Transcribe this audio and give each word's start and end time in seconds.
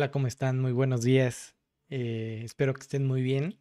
Hola, 0.00 0.10
¿cómo 0.10 0.28
están? 0.28 0.58
Muy 0.58 0.72
buenos 0.72 1.02
días. 1.02 1.56
Eh, 1.90 2.40
espero 2.42 2.72
que 2.72 2.80
estén 2.80 3.06
muy 3.06 3.20
bien. 3.20 3.58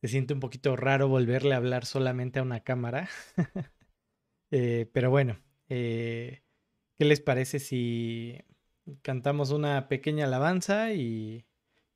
Se 0.00 0.08
siente 0.08 0.34
un 0.34 0.40
poquito 0.40 0.74
raro 0.74 1.06
volverle 1.06 1.54
a 1.54 1.58
hablar 1.58 1.86
solamente 1.86 2.40
a 2.40 2.42
una 2.42 2.64
cámara. 2.64 3.08
Eh, 4.50 4.90
pero 4.92 5.08
bueno, 5.08 5.38
eh, 5.68 6.42
¿qué 6.98 7.04
les 7.04 7.20
parece 7.20 7.60
si 7.60 8.38
cantamos 9.02 9.50
una 9.50 9.86
pequeña 9.88 10.26
alabanza 10.26 10.92
y, 10.92 11.46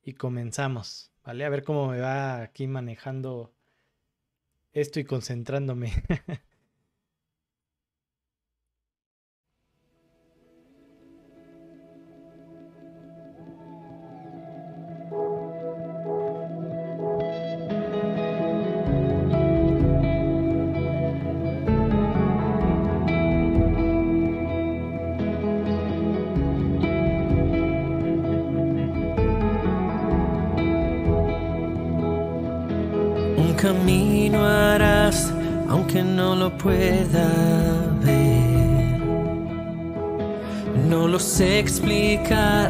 y 0.02 0.12
comenzamos? 0.14 1.12
¿Vale? 1.24 1.44
A 1.44 1.48
ver 1.48 1.64
cómo 1.64 1.88
me 1.88 1.98
va 1.98 2.40
aquí 2.42 2.68
manejando 2.68 3.52
esto 4.72 5.00
y 5.00 5.04
concentrándome. 5.04 5.92
no 36.26 36.34
lo 36.34 36.50
pueda 36.58 37.28
ver. 38.04 38.98
No 40.90 41.06
lo 41.06 41.20
sé 41.20 41.60
explicar, 41.60 42.66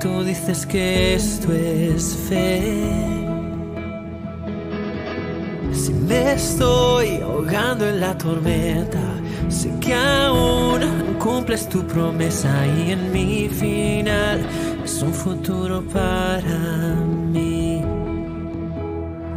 tú 0.00 0.24
dices 0.24 0.64
que 0.64 1.14
esto 1.14 1.52
es 1.52 2.16
fe. 2.28 2.62
Si 5.80 5.92
me 5.92 6.32
estoy 6.32 7.08
ahogando 7.20 7.86
en 7.86 8.00
la 8.00 8.16
tormenta, 8.16 9.04
sé 9.48 9.70
que 9.82 9.94
aún 9.94 10.80
cumples 11.18 11.68
tu 11.68 11.80
promesa 11.86 12.52
y 12.78 12.92
en 12.92 13.12
mi 13.12 13.50
final 13.50 14.36
es 14.82 15.02
un 15.02 15.12
futuro 15.12 15.82
para 15.98 16.58
mí. 17.34 17.82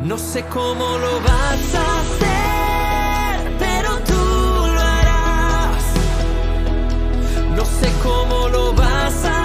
No 0.10 0.18
sé 0.18 0.40
cómo 0.58 0.86
lo 1.04 1.14
vas 1.28 1.76
a 1.76 1.97
sé 7.88 7.94
cómo 8.04 8.50
lo 8.50 8.74
vas 8.74 9.26
a 9.26 9.37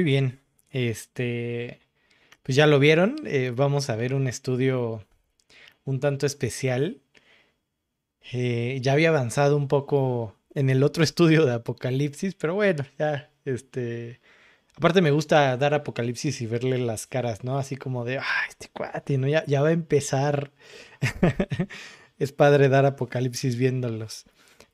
Muy 0.00 0.04
bien. 0.04 0.40
Este, 0.70 1.78
pues 2.42 2.56
ya 2.56 2.66
lo 2.66 2.78
vieron. 2.78 3.16
Eh, 3.26 3.52
vamos 3.54 3.90
a 3.90 3.96
ver 3.96 4.14
un 4.14 4.28
estudio 4.28 5.04
un 5.84 6.00
tanto 6.00 6.24
especial. 6.24 7.02
Eh, 8.32 8.78
ya 8.80 8.94
había 8.94 9.10
avanzado 9.10 9.58
un 9.58 9.68
poco 9.68 10.34
en 10.54 10.70
el 10.70 10.84
otro 10.84 11.04
estudio 11.04 11.44
de 11.44 11.52
Apocalipsis, 11.52 12.34
pero 12.34 12.54
bueno, 12.54 12.86
ya, 12.98 13.30
este, 13.44 14.22
aparte 14.74 15.02
me 15.02 15.10
gusta 15.10 15.54
dar 15.58 15.74
Apocalipsis 15.74 16.40
y 16.40 16.46
verle 16.46 16.78
las 16.78 17.06
caras, 17.06 17.44
¿no? 17.44 17.58
Así 17.58 17.76
como 17.76 18.06
de, 18.06 18.20
ay, 18.20 18.48
este 18.48 18.70
cuate, 18.72 19.18
¿no? 19.18 19.28
Ya, 19.28 19.44
ya 19.44 19.60
va 19.60 19.68
a 19.68 19.72
empezar. 19.72 20.50
es 22.18 22.32
padre 22.32 22.70
dar 22.70 22.86
Apocalipsis 22.86 23.56
viéndolos. 23.56 24.24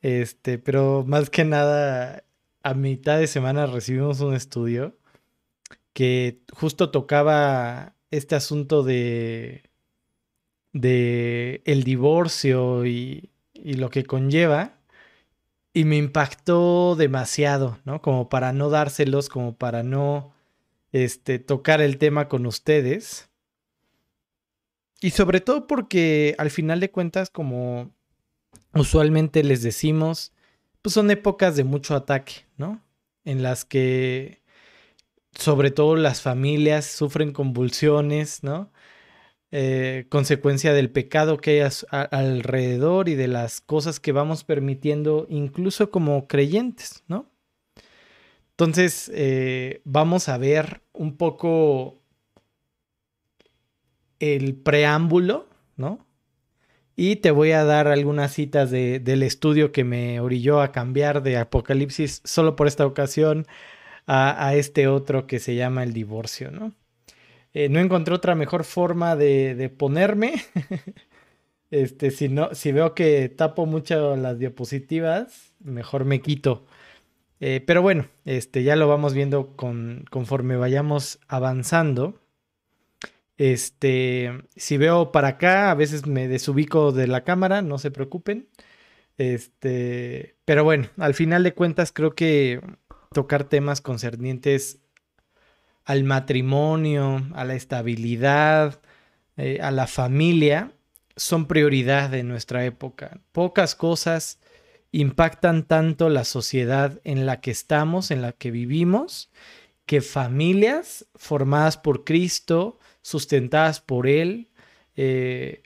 Este, 0.03 0.59
pero 0.59 1.05
más 1.05 1.31
que 1.31 1.45
nada, 1.45 2.23
a 2.63 2.75
mitad 2.75 3.19
de 3.19 3.27
semana 3.27 3.67
recibimos 3.67 4.21
un 4.21 4.33
estudio 4.33 4.97
que 5.97 6.43
justo 6.53 6.91
tocaba 6.91 7.95
este 8.11 8.35
asunto 8.35 8.83
de, 8.83 9.63
de 10.75 11.63
el 11.65 11.85
divorcio 11.85 12.85
y, 12.85 13.31
y 13.55 13.75
lo 13.75 13.89
que 13.89 14.05
conlleva. 14.05 14.75
Y 15.73 15.87
me 15.87 15.97
impactó 15.97 16.97
demasiado, 16.97 17.79
¿no? 17.87 18.03
Como 18.03 18.29
para 18.29 18.53
no 18.53 18.69
dárselos, 18.69 19.31
como 19.31 19.57
para 19.57 19.83
no 19.83 20.35
este, 20.93 21.39
tocar 21.39 21.81
el 21.81 21.97
tema 21.97 22.29
con 22.29 22.45
ustedes. 22.45 23.31
Y 25.01 25.13
sobre 25.13 25.41
todo 25.41 25.67
porque 25.67 26.35
al 26.37 26.51
final 26.51 26.79
de 26.79 26.91
cuentas, 26.91 27.31
como 27.31 27.91
usualmente 28.75 29.43
les 29.43 29.63
decimos, 29.63 30.35
pues 30.83 30.93
son 30.93 31.11
épocas 31.11 31.57
de 31.57 31.65
mucho 31.65 31.97
ataque, 31.97 32.45
¿no? 32.59 32.83
En 33.25 33.43
las 33.43 33.65
que 33.65 34.45
sobre 35.39 35.71
todo 35.71 35.97
las 35.97 36.23
familias 36.23 36.87
sufren 36.87 37.33
convulsiones, 37.33 38.43
¿no? 38.43 38.71
Eh, 39.53 40.07
consecuencia 40.09 40.73
del 40.73 40.91
pecado 40.91 41.39
que 41.39 41.63
hay 41.63 41.71
alrededor 41.91 43.09
y 43.09 43.15
de 43.15 43.29
las 43.29 43.61
cosas 43.61 44.01
que 44.01 44.13
vamos 44.13 44.45
permitiendo 44.45 45.27
incluso 45.31 45.91
como 45.91 46.27
creyentes, 46.27 47.05
¿no? 47.07 47.31
Entonces, 48.51 49.11
eh, 49.15 49.83
vamos 49.85 50.29
a 50.29 50.39
ver 50.39 50.83
un 50.93 51.17
poco 51.17 52.03
el 54.19 54.57
preámbulo, 54.57 55.49
¿no? 55.77 56.07
Y 56.97 57.17
te 57.17 57.31
voy 57.31 57.53
a 57.53 57.65
dar 57.65 57.89
algunas 57.89 58.33
citas 58.33 58.71
del 58.71 59.23
estudio 59.23 59.71
que 59.71 59.85
me 59.85 60.21
orilló 60.21 60.63
a 60.63 60.73
cambiar 60.73 61.23
de 61.23 61.37
Apocalipsis 61.37 62.23
solo 62.25 62.57
por 62.57 62.67
esta 62.67 62.87
ocasión 62.87 63.47
a, 64.07 64.55
este 64.55 64.89
otro 64.89 65.27
que 65.27 65.39
se 65.41 65.55
llama 65.55 65.83
el 65.83 65.93
divorcio, 65.93 66.51
¿no? 66.51 66.73
Eh, 67.55 67.69
no 67.69 67.81
encontré 67.81 68.15
otra 68.15 68.35
mejor 68.35 68.65
forma 68.65 69.17
de, 69.17 69.73
ponerme. 69.77 70.35
este, 71.71 72.11
si, 72.11 72.29
no, 72.29 72.55
si 72.55 72.73
veo 72.73 72.95
que 72.95 73.29
tapo 73.29 73.67
mucho 73.67 74.17
las 74.17 74.39
diapositivas, 74.39 75.55
mejor 75.61 76.05
me 76.05 76.21
quito. 76.21 76.67
Eh, 77.41 77.63
pero 77.67 77.83
bueno, 77.83 78.07
este, 78.25 78.63
ya 78.63 78.77
lo 78.77 78.89
vamos 78.89 79.15
viendo 79.15 79.57
con, 79.57 80.05
conforme 80.11 80.57
vayamos 80.57 81.19
avanzando. 81.29 82.21
Este, 83.39 84.33
si 84.57 84.77
veo 84.79 85.13
para 85.13 85.29
acá, 85.29 85.71
a 85.71 85.75
veces 85.75 86.07
me 86.07 86.29
desubico 86.29 86.93
de 86.93 87.07
la 87.07 87.25
cámara, 87.25 87.63
no 87.63 87.79
se 87.79 87.91
preocupen. 87.91 88.49
Este, 89.19 90.37
pero 90.45 90.65
bueno, 90.65 90.89
al 90.99 91.15
final 91.15 91.43
de 91.43 91.55
cuentas 91.55 91.93
creo 91.93 92.15
que 92.15 92.61
tocar 93.13 93.45
temas 93.45 93.81
concernientes 93.81 94.81
al 95.87 96.05
matrimonio, 96.05 97.25
a 97.35 97.45
la 97.45 97.55
estabilidad, 97.55 98.81
eh, 99.37 99.61
a 99.63 99.71
la 99.71 99.87
familia, 99.87 100.73
son 101.15 101.47
prioridad 101.47 102.11
de 102.11 102.25
nuestra 102.25 102.65
época. 102.65 103.21
Pocas 103.33 103.75
cosas 103.75 104.41
impactan 104.91 105.65
tanto 105.65 106.09
la 106.09 106.25
sociedad 106.25 107.01
en 107.05 107.25
la 107.25 107.41
que 107.41 107.53
estamos, 107.53 108.11
en 108.11 108.21
la 108.21 108.33
que 108.33 108.51
vivimos, 108.51 109.31
que 109.87 110.01
familias 110.01 111.07
formadas 111.15 111.77
por 111.77 112.05
Cristo, 112.05 112.79
sustentadas 113.03 113.81
por 113.81 114.09
Él, 114.09 114.51
eh, 114.97 115.63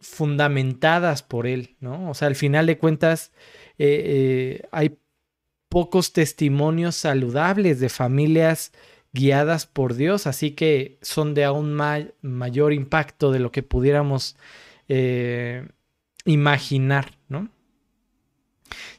fundamentadas 0.00 1.22
por 1.22 1.46
Él, 1.46 1.76
¿no? 1.80 2.10
O 2.10 2.14
sea, 2.14 2.28
al 2.28 2.36
final 2.36 2.66
de 2.66 2.76
cuentas, 2.76 3.32
eh, 3.78 4.62
hay 4.72 4.98
pocos 5.72 6.12
testimonios 6.12 6.96
saludables 6.96 7.80
de 7.80 7.88
familias 7.88 8.72
guiadas 9.14 9.64
por 9.64 9.94
Dios, 9.94 10.26
así 10.26 10.50
que 10.50 10.98
son 11.00 11.32
de 11.32 11.44
aún 11.44 11.72
mayor 12.20 12.74
impacto 12.74 13.32
de 13.32 13.38
lo 13.38 13.52
que 13.52 13.62
pudiéramos 13.62 14.36
imaginar, 16.26 17.16
¿no? 17.30 17.48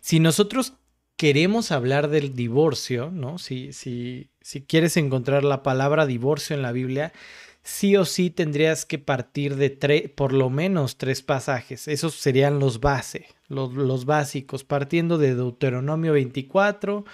Si 0.01 0.19
nosotros 0.19 0.73
queremos 1.15 1.71
hablar 1.71 2.09
del 2.09 2.33
divorcio, 2.33 3.11
¿no? 3.11 3.37
Si, 3.37 3.71
si, 3.71 4.31
si 4.41 4.63
quieres 4.63 4.97
encontrar 4.97 5.43
la 5.43 5.61
palabra 5.61 6.07
divorcio 6.07 6.55
en 6.55 6.63
la 6.63 6.71
Biblia, 6.71 7.13
sí 7.63 7.95
o 7.95 8.05
sí 8.05 8.29
tendrías 8.29 8.85
que 8.85 8.99
partir 8.99 9.55
de 9.55 10.11
por 10.15 10.33
lo 10.33 10.49
menos 10.49 10.97
tres 10.97 11.21
pasajes. 11.21 11.87
Esos 11.87 12.15
serían 12.15 12.59
los 12.59 12.81
base, 12.81 13.27
los, 13.47 14.05
básicos, 14.05 14.63
partiendo 14.63 15.17
de 15.17 15.33
Deuteronomio 15.33 16.13
24, 16.13 17.05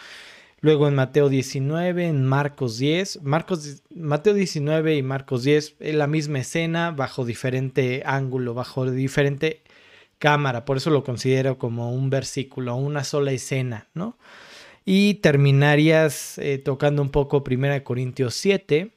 luego 0.61 0.87
en 0.87 0.95
Mateo 0.95 1.29
19, 1.29 2.07
en 2.07 2.25
Marcos 2.25 2.79
10. 2.79 3.21
Marcos, 3.21 3.83
Mateo 3.89 4.33
19 4.33 4.95
y 4.95 5.03
Marcos 5.03 5.43
10 5.43 5.75
es 5.79 5.95
la 5.95 6.07
misma 6.07 6.39
escena 6.39 6.91
bajo 6.91 7.25
diferente 7.25 8.01
ángulo, 8.05 8.55
bajo 8.55 8.89
diferente 8.89 9.61
cámara, 10.17 10.65
por 10.65 10.77
eso 10.77 10.89
lo 10.89 11.03
considero 11.05 11.57
como 11.57 11.93
un 11.93 12.09
versículo, 12.09 12.75
una 12.75 13.05
sola 13.05 13.31
escena, 13.31 13.87
¿no? 13.93 14.17
Y 14.83 15.15
terminarías 15.15 16.37
eh, 16.39 16.57
tocando 16.57 17.01
un 17.01 17.09
poco 17.09 17.43
1 17.47 17.83
Corintios 17.83 18.33
7. 18.33 18.91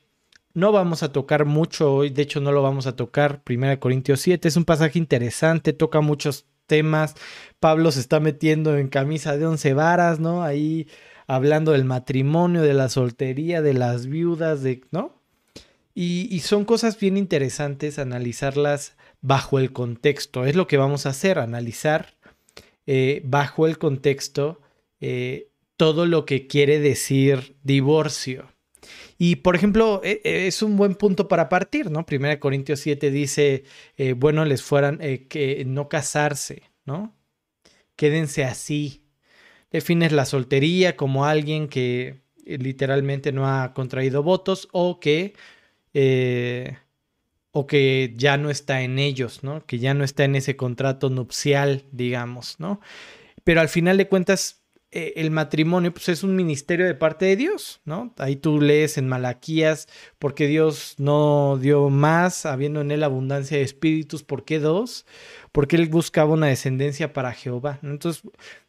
No 0.55 0.73
vamos 0.73 1.03
a 1.03 1.13
tocar 1.13 1.45
mucho 1.45 1.95
hoy, 1.95 2.11
de 2.11 2.23
hecho 2.23 2.41
no 2.41 2.53
lo 2.53 2.63
vamos 2.63 2.87
a 2.87 2.97
tocar 2.97 3.43
1 3.49 3.81
Corintios 3.81 4.21
7, 4.21 4.49
es 4.49 4.57
un 4.57 4.65
pasaje 4.65 4.99
interesante, 4.99 5.73
toca 5.73 6.01
muchos 6.01 6.47
temas. 6.67 7.15
Pablo 7.61 7.91
se 7.91 8.01
está 8.01 8.21
metiendo 8.21 8.77
en 8.77 8.89
camisa 8.89 9.37
de 9.37 9.47
once 9.47 9.75
varas, 9.75 10.21
¿no? 10.21 10.43
Ahí 10.43 10.89
hablando 11.27 11.73
del 11.73 11.85
matrimonio, 11.85 12.63
de 12.63 12.75
la 12.75 12.89
soltería, 12.89 13.63
de 13.63 13.75
las 13.75 14.07
viudas, 14.07 14.63
de, 14.63 14.83
¿no? 14.91 15.21
Y, 15.95 16.35
y 16.35 16.41
son 16.41 16.65
cosas 16.65 16.99
bien 16.99 17.17
interesantes 17.17 17.99
analizarlas 17.99 18.97
bajo 19.21 19.59
el 19.59 19.73
contexto. 19.73 20.45
Es 20.45 20.57
lo 20.57 20.67
que 20.67 20.77
vamos 20.77 21.07
a 21.07 21.11
hacer, 21.11 21.39
analizar 21.39 22.15
eh, 22.87 23.23
bajo 23.25 23.67
el 23.67 23.79
contexto 23.79 24.61
eh, 25.01 25.49
todo 25.77 26.05
lo 26.05 26.27
que 26.27 26.47
quiere 26.47 26.81
decir 26.81 27.57
divorcio. 27.63 28.52
Y 29.25 29.37
por 29.37 29.55
ejemplo, 29.55 30.01
e, 30.03 30.21
e, 30.25 30.49
es 30.49 30.63
un 30.63 30.77
buen 30.77 30.97
punto 30.97 31.29
para 31.29 31.49
partir, 31.49 31.93
¿no? 31.93 32.05
Primera 32.05 32.41
Corintios 32.41 32.81
7 32.81 33.13
dice, 33.13 33.63
eh, 33.97 34.15
bueno, 34.15 34.45
les 34.45 34.65
fueran 34.65 34.99
que 34.99 35.63
no 35.65 35.89
casarse, 35.89 36.65
¿no? 36.85 37.15
Quédense 37.95 38.43
así. 38.43 39.05
Defines 39.71 40.11
la 40.11 40.25
soltería 40.25 40.97
como 40.97 41.25
alguien 41.25 41.69
que 41.69 42.23
literalmente 42.45 43.31
no 43.31 43.47
ha 43.47 43.73
contraído 43.75 44.25
votos 44.25 44.69
o 44.73 44.99
que 44.99 45.35
o 47.53 47.67
que 47.69 48.15
ya 48.17 48.37
no 48.39 48.51
está 48.51 48.83
en 48.83 48.99
ellos, 48.99 49.45
¿no? 49.45 49.65
Que 49.67 49.79
ya 49.79 49.95
no 49.95 50.03
está 50.03 50.25
en 50.25 50.35
ese 50.35 50.57
contrato 50.57 51.11
nupcial, 51.11 51.85
digamos, 51.93 52.59
¿no? 52.59 52.81
Pero 53.45 53.61
al 53.61 53.69
final 53.69 53.99
de 53.99 54.09
cuentas, 54.09 54.62
eh, 54.95 55.15
el 55.17 55.31
matrimonio 55.31 55.91
pues, 55.91 56.11
es 56.11 56.23
un 56.23 56.37
ministerio 56.37 56.85
de 56.85 56.95
parte 56.95 57.25
de 57.25 57.37
Dios, 57.37 57.81
¿no? 57.87 58.13
Ahí 58.19 58.37
tú 58.37 58.61
lees 58.61 58.99
en 58.99 59.09
Malaquías, 59.09 59.89
porque 60.19 60.47
Dios 60.47 60.97
no 60.99 61.57
dio 61.59 61.89
más, 61.89 62.45
habiendo 62.45 62.83
en 62.83 62.91
él 62.91 63.03
abundancia 63.03 63.57
de 63.57 63.63
espíritus, 63.63 64.23
¿por 64.23 64.45
qué 64.45 64.59
dos? 64.59 65.07
Porque 65.51 65.77
él 65.77 65.89
buscaba 65.89 66.35
una 66.35 66.49
descendencia 66.49 67.15
para 67.15 67.33
Jehová. 67.33 67.79
Entonces, 67.83 68.23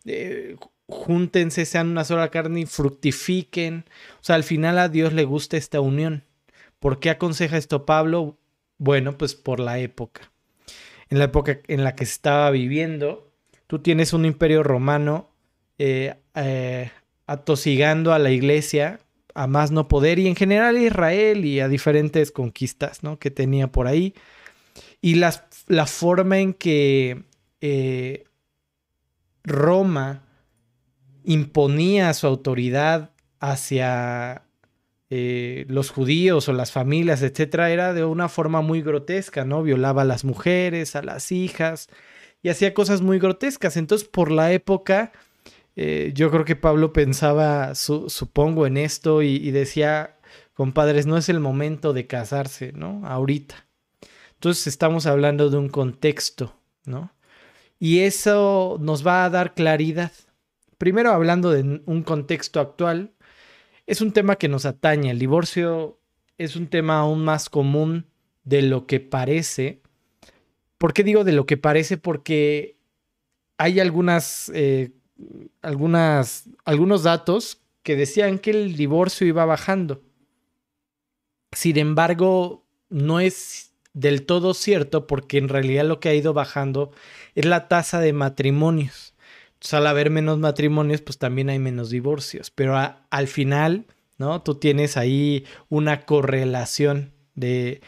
eh, 0.05 0.55
júntense, 0.87 1.65
sean 1.65 1.89
una 1.89 2.05
sola 2.05 2.29
carne 2.29 2.61
y 2.61 2.65
fructifiquen. 2.67 3.83
O 4.21 4.23
sea, 4.23 4.35
al 4.35 4.45
final 4.45 4.79
a 4.79 4.87
Dios 4.87 5.11
le 5.11 5.25
gusta 5.25 5.57
esta 5.57 5.81
unión. 5.81 6.23
¿Por 6.79 7.01
qué 7.01 7.09
aconseja 7.09 7.57
esto 7.57 7.85
Pablo? 7.85 8.37
Bueno, 8.77 9.17
pues 9.17 9.35
por 9.35 9.59
la 9.59 9.79
época. 9.79 10.31
En 11.09 11.19
la 11.19 11.25
época 11.25 11.59
en 11.67 11.83
la 11.83 11.95
que 11.95 12.05
se 12.05 12.13
estaba 12.13 12.49
viviendo, 12.49 13.29
tú 13.67 13.79
tienes 13.79 14.13
un 14.13 14.25
imperio 14.25 14.63
romano 14.63 15.32
eh, 15.77 16.15
eh, 16.35 16.91
atosigando 17.27 18.13
a 18.13 18.19
la 18.19 18.31
iglesia 18.31 18.99
a 19.35 19.47
más 19.47 19.71
no 19.71 19.87
poder 19.87 20.19
y 20.19 20.27
en 20.27 20.35
general 20.35 20.75
a 20.75 20.81
Israel 20.81 21.45
y 21.45 21.59
a 21.59 21.67
diferentes 21.67 22.31
conquistas 22.31 23.03
¿no? 23.03 23.17
que 23.17 23.31
tenía 23.31 23.71
por 23.71 23.87
ahí. 23.87 24.13
Y 25.01 25.15
la 25.15 25.85
forma 25.85 26.39
en 26.39 26.53
que 26.53 27.23
eh, 27.65 28.25
Roma 29.43 30.23
imponía 31.23 32.13
su 32.13 32.27
autoridad 32.27 33.11
hacia 33.39 34.43
eh, 35.09 35.65
los 35.69 35.91
judíos 35.91 36.49
o 36.49 36.53
las 36.53 36.71
familias, 36.71 37.21
etcétera, 37.21 37.69
era 37.71 37.93
de 37.93 38.03
una 38.03 38.27
forma 38.29 38.61
muy 38.61 38.81
grotesca, 38.81 39.45
¿no? 39.45 39.63
Violaba 39.63 40.01
a 40.01 40.05
las 40.05 40.25
mujeres, 40.25 40.95
a 40.95 41.03
las 41.03 41.31
hijas 41.31 41.87
y 42.41 42.49
hacía 42.49 42.73
cosas 42.73 43.01
muy 43.01 43.19
grotescas. 43.19 43.77
Entonces, 43.77 44.07
por 44.07 44.31
la 44.31 44.51
época, 44.51 45.11
eh, 45.75 46.11
yo 46.13 46.29
creo 46.31 46.45
que 46.45 46.55
Pablo 46.55 46.93
pensaba, 46.93 47.75
supongo, 47.75 48.67
en 48.67 48.77
esto 48.77 49.21
y, 49.21 49.51
decía, 49.51 50.17
compadres, 50.53 51.05
no 51.05 51.17
es 51.17 51.29
el 51.29 51.39
momento 51.39 51.93
de 51.93 52.07
casarse, 52.07 52.71
¿no? 52.73 53.01
Ahorita. 53.05 53.65
Entonces, 54.35 54.67
estamos 54.67 55.05
hablando 55.05 55.49
de 55.49 55.57
un 55.57 55.69
contexto, 55.69 56.55
¿no? 56.85 57.11
Y 57.79 57.99
eso 57.99 58.77
nos 58.79 59.05
va 59.05 59.25
a 59.25 59.29
dar 59.29 59.55
claridad. 59.55 60.11
Primero, 60.77 61.11
hablando 61.11 61.51
de 61.51 61.81
un 61.85 62.03
contexto 62.03 62.59
actual, 62.59 63.13
es 63.87 64.01
un 64.01 64.11
tema 64.11 64.35
que 64.37 64.47
nos 64.47 64.65
atañe. 64.65 65.11
El 65.11 65.19
divorcio 65.19 65.99
es 66.37 66.55
un 66.55 66.67
tema 66.67 66.99
aún 66.99 67.23
más 67.23 67.49
común 67.49 68.07
de 68.43 68.61
lo 68.61 68.85
que 68.85 68.99
parece. 68.99 69.81
¿Por 70.77 70.93
qué 70.93 71.03
digo 71.03 71.23
de 71.23 71.33
lo 71.33 71.45
que 71.45 71.57
parece? 71.57 71.97
Porque 71.97 72.77
hay 73.57 73.79
algunas, 73.79 74.51
eh, 74.53 74.91
algunas, 75.61 76.49
algunos 76.65 77.03
datos 77.03 77.61
que 77.83 77.95
decían 77.95 78.39
que 78.39 78.51
el 78.51 78.75
divorcio 78.75 79.27
iba 79.27 79.45
bajando. 79.45 80.01
Sin 81.51 81.77
embargo, 81.77 82.65
no 82.89 83.19
es 83.19 83.73
del 83.93 84.25
todo 84.25 84.53
cierto 84.53 85.05
porque 85.05 85.37
en 85.37 85.49
realidad 85.49 85.85
lo 85.85 85.99
que 85.99 86.09
ha 86.09 86.15
ido 86.15 86.33
bajando 86.33 86.91
es 87.35 87.45
la 87.45 87.67
tasa 87.67 87.99
de 87.99 88.13
matrimonios 88.13 89.13
al 89.71 89.87
haber 89.87 90.09
menos 90.09 90.39
matrimonios, 90.39 91.01
pues 91.01 91.17
también 91.17 91.49
hay 91.49 91.59
menos 91.59 91.89
divorcios. 91.89 92.51
Pero 92.51 92.75
al 93.09 93.27
final, 93.27 93.85
¿no? 94.17 94.41
Tú 94.41 94.55
tienes 94.55 94.97
ahí 94.97 95.45
una 95.69 96.01
correlación 96.01 97.13
de 97.35 97.81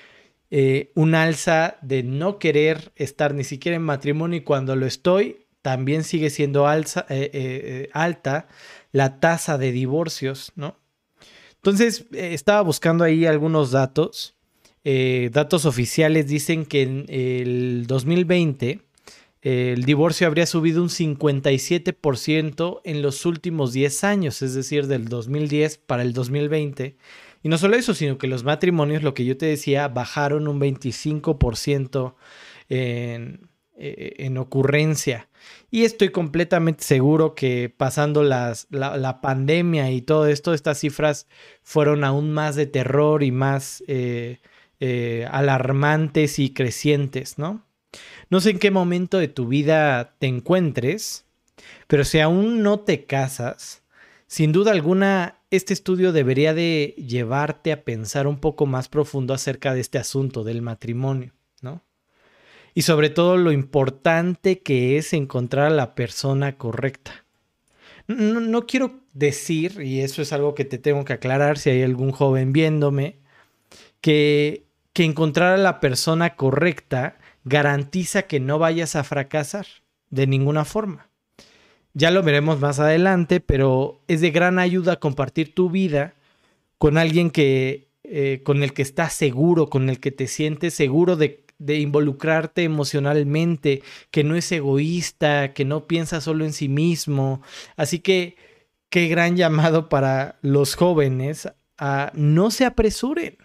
eh, 0.52 0.92
un 0.96 1.16
alza 1.16 1.78
de 1.82 2.04
no 2.04 2.40
querer 2.40 2.94
estar 2.96 3.34
ni 3.34 3.44
siquiera 3.44 3.76
en 3.76 3.82
matrimonio 3.82 4.38
y 4.38 4.44
cuando 4.44 4.76
lo 4.78 4.86
estoy, 4.86 5.45
también 5.66 6.04
sigue 6.04 6.30
siendo 6.30 6.68
alza, 6.68 7.08
eh, 7.10 7.32
eh, 7.34 7.90
alta 7.92 8.48
la 8.92 9.20
tasa 9.20 9.58
de 9.58 9.72
divorcios, 9.72 10.52
¿no? 10.56 10.78
Entonces, 11.56 12.06
estaba 12.14 12.62
buscando 12.62 13.04
ahí 13.04 13.26
algunos 13.26 13.72
datos. 13.72 14.36
datos 15.32 15.66
oficiales 15.66 16.28
dicen 16.28 16.68
que 16.68 16.84
en 16.84 17.06
el 17.08 17.88
2020 17.88 18.82
el 19.42 19.84
divorcio 19.86 20.28
habría 20.28 20.46
subido 20.46 20.84
un 20.84 20.90
57% 20.90 22.82
en 22.84 23.02
los 23.02 23.26
últimos 23.26 23.74
10 23.74 24.04
años, 24.04 24.44
es 24.44 24.54
decir, 24.54 24.86
del 24.86 25.08
2010 25.08 25.80
para 25.80 26.04
el 26.04 26.14
2020. 26.14 26.96
Y 27.42 27.50
no 27.50 27.58
solo 27.58 27.76
eso, 27.76 27.96
sino 27.96 28.20
que 28.20 28.28
los 28.28 28.44
matrimonios, 28.44 29.02
lo 29.02 29.16
que 29.16 29.26
yo 29.26 29.36
te 29.36 29.48
decía, 29.48 29.88
bajaron 29.88 30.48
un 30.48 30.60
25% 30.60 32.14
en, 32.70 33.50
eh, 33.78 34.16
en 34.20 34.38
ocurrencia. 34.38 35.28
Y 35.70 35.84
estoy 35.84 36.10
completamente 36.10 36.84
seguro 36.84 37.36
que 37.36 37.74
pasando 37.76 38.24
las, 38.24 38.68
la, 38.70 39.20
pandemia 39.22 39.92
y 39.92 40.02
todo 40.02 40.28
esto, 40.28 40.54
estas 40.54 40.80
cifras 40.80 41.28
fueron 41.62 42.04
aún 42.04 42.32
más 42.32 42.56
de 42.56 42.68
terror 42.68 43.22
y 43.22 43.32
más 43.32 43.84
eh, 43.88 44.40
eh, 44.80 45.28
alarmantes 45.30 46.40
y 46.40 46.54
crecientes, 46.54 47.38
¿no? 47.38 47.66
No 48.30 48.40
sé 48.40 48.52
en 48.52 48.60
qué 48.60 48.72
momento 48.72 49.18
de 49.18 49.28
tu 49.28 49.48
vida 49.48 50.16
te 50.20 50.28
encuentres, 50.28 51.26
pero 51.88 52.06
si 52.06 52.20
aún 52.20 52.64
no 52.64 52.80
te 52.80 53.06
casas, 53.06 53.84
sin 54.28 54.52
duda 54.52 54.72
alguna 54.72 55.40
este 55.52 55.74
estudio 55.74 56.12
debería 56.12 56.54
de 56.54 56.96
llevarte 56.98 57.72
a 57.72 57.84
pensar 57.84 58.28
un 58.28 58.40
poco 58.40 58.66
más 58.66 58.88
profundo 58.88 59.34
acerca 59.34 59.74
de 59.74 59.82
este 59.82 59.98
asunto 59.98 60.44
del 60.44 60.62
matrimonio. 60.62 61.34
Y 62.76 62.82
sobre 62.82 63.10
todo 63.10 63.38
lo 63.38 63.54
importante 63.54 64.60
que 64.60 64.98
es 64.98 65.14
encontrar 65.14 65.68
a 65.68 65.76
la 65.76 65.96
persona 65.96 66.58
correcta. 66.58 67.24
No, 68.08 68.42
no, 68.42 68.68
quiero 68.68 69.00
decir, 69.14 69.82
y 69.82 70.02
eso 70.02 70.22
es 70.22 70.34
algo 70.34 70.54
que 70.54 70.66
te 70.66 70.78
tengo 70.78 71.06
que 71.06 71.14
aclarar 71.14 71.58
si 71.58 71.70
hay 71.70 71.82
algún 71.82 72.12
joven 72.12 72.52
viéndome, 72.52 73.16
que, 74.02 74.66
que 74.92 75.06
encontrar 75.06 75.54
a 75.54 75.58
la 75.58 75.80
persona 75.80 76.36
correcta 76.36 77.18
garantiza 77.46 78.24
que 78.24 78.42
no 78.42 78.60
vayas 78.60 78.98
a 78.98 79.06
fracasar 79.06 79.66
de 80.10 80.28
ninguna 80.28 80.66
forma. 80.66 81.10
Ya 81.94 82.12
lo 82.12 82.24
veremos 82.24 82.60
más 82.60 82.80
adelante, 82.80 83.40
pero 83.40 84.02
es 84.10 84.20
de 84.20 84.32
gran 84.32 84.60
ayuda 84.60 85.00
compartir 85.00 85.56
tu 85.56 85.70
vida 85.70 86.14
con 86.78 86.98
alguien 86.98 87.32
que, 87.32 87.88
eh, 88.04 88.42
con 88.44 88.64
el 88.64 88.74
que 88.74 88.82
estás 88.82 89.14
seguro, 89.14 89.70
con 89.70 89.90
el 89.90 90.02
que 90.02 90.12
te 90.12 90.28
sientes 90.28 90.74
seguro 90.74 91.16
de, 91.16 91.45
de 91.58 91.80
involucrarte 91.80 92.64
emocionalmente, 92.64 93.82
que 94.12 94.24
no 94.24 94.36
es 94.36 94.52
egoísta, 94.52 95.54
que 95.54 95.66
no 95.66 95.88
piensa 95.88 96.22
solo 96.22 96.46
en 96.46 96.54
sí 96.54 96.70
mismo. 96.70 97.42
Así 97.76 98.00
que 98.00 98.36
qué 98.90 99.08
gran 99.08 99.38
llamado 99.38 99.90
para 99.90 100.38
los 100.42 100.76
jóvenes 100.76 101.50
a 101.78 102.12
no 102.16 102.52
se 102.52 102.66
apresuren, 102.66 103.38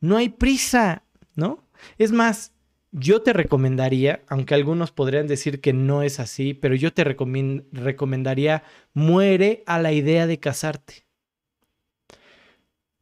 no 0.00 0.16
hay 0.16 0.28
prisa, 0.28 1.04
¿no? 1.34 1.64
Es 1.98 2.12
más, 2.12 2.52
yo 2.92 3.22
te 3.22 3.32
recomendaría, 3.32 4.22
aunque 4.28 4.54
algunos 4.54 4.92
podrían 4.92 5.26
decir 5.26 5.60
que 5.60 5.72
no 5.72 6.02
es 6.02 6.20
así, 6.20 6.54
pero 6.54 6.76
yo 6.76 6.92
te 6.92 7.02
recomendaría 7.02 8.62
muere 8.92 9.64
a 9.66 9.80
la 9.80 9.92
idea 9.92 10.28
de 10.28 10.38
casarte. 10.38 11.04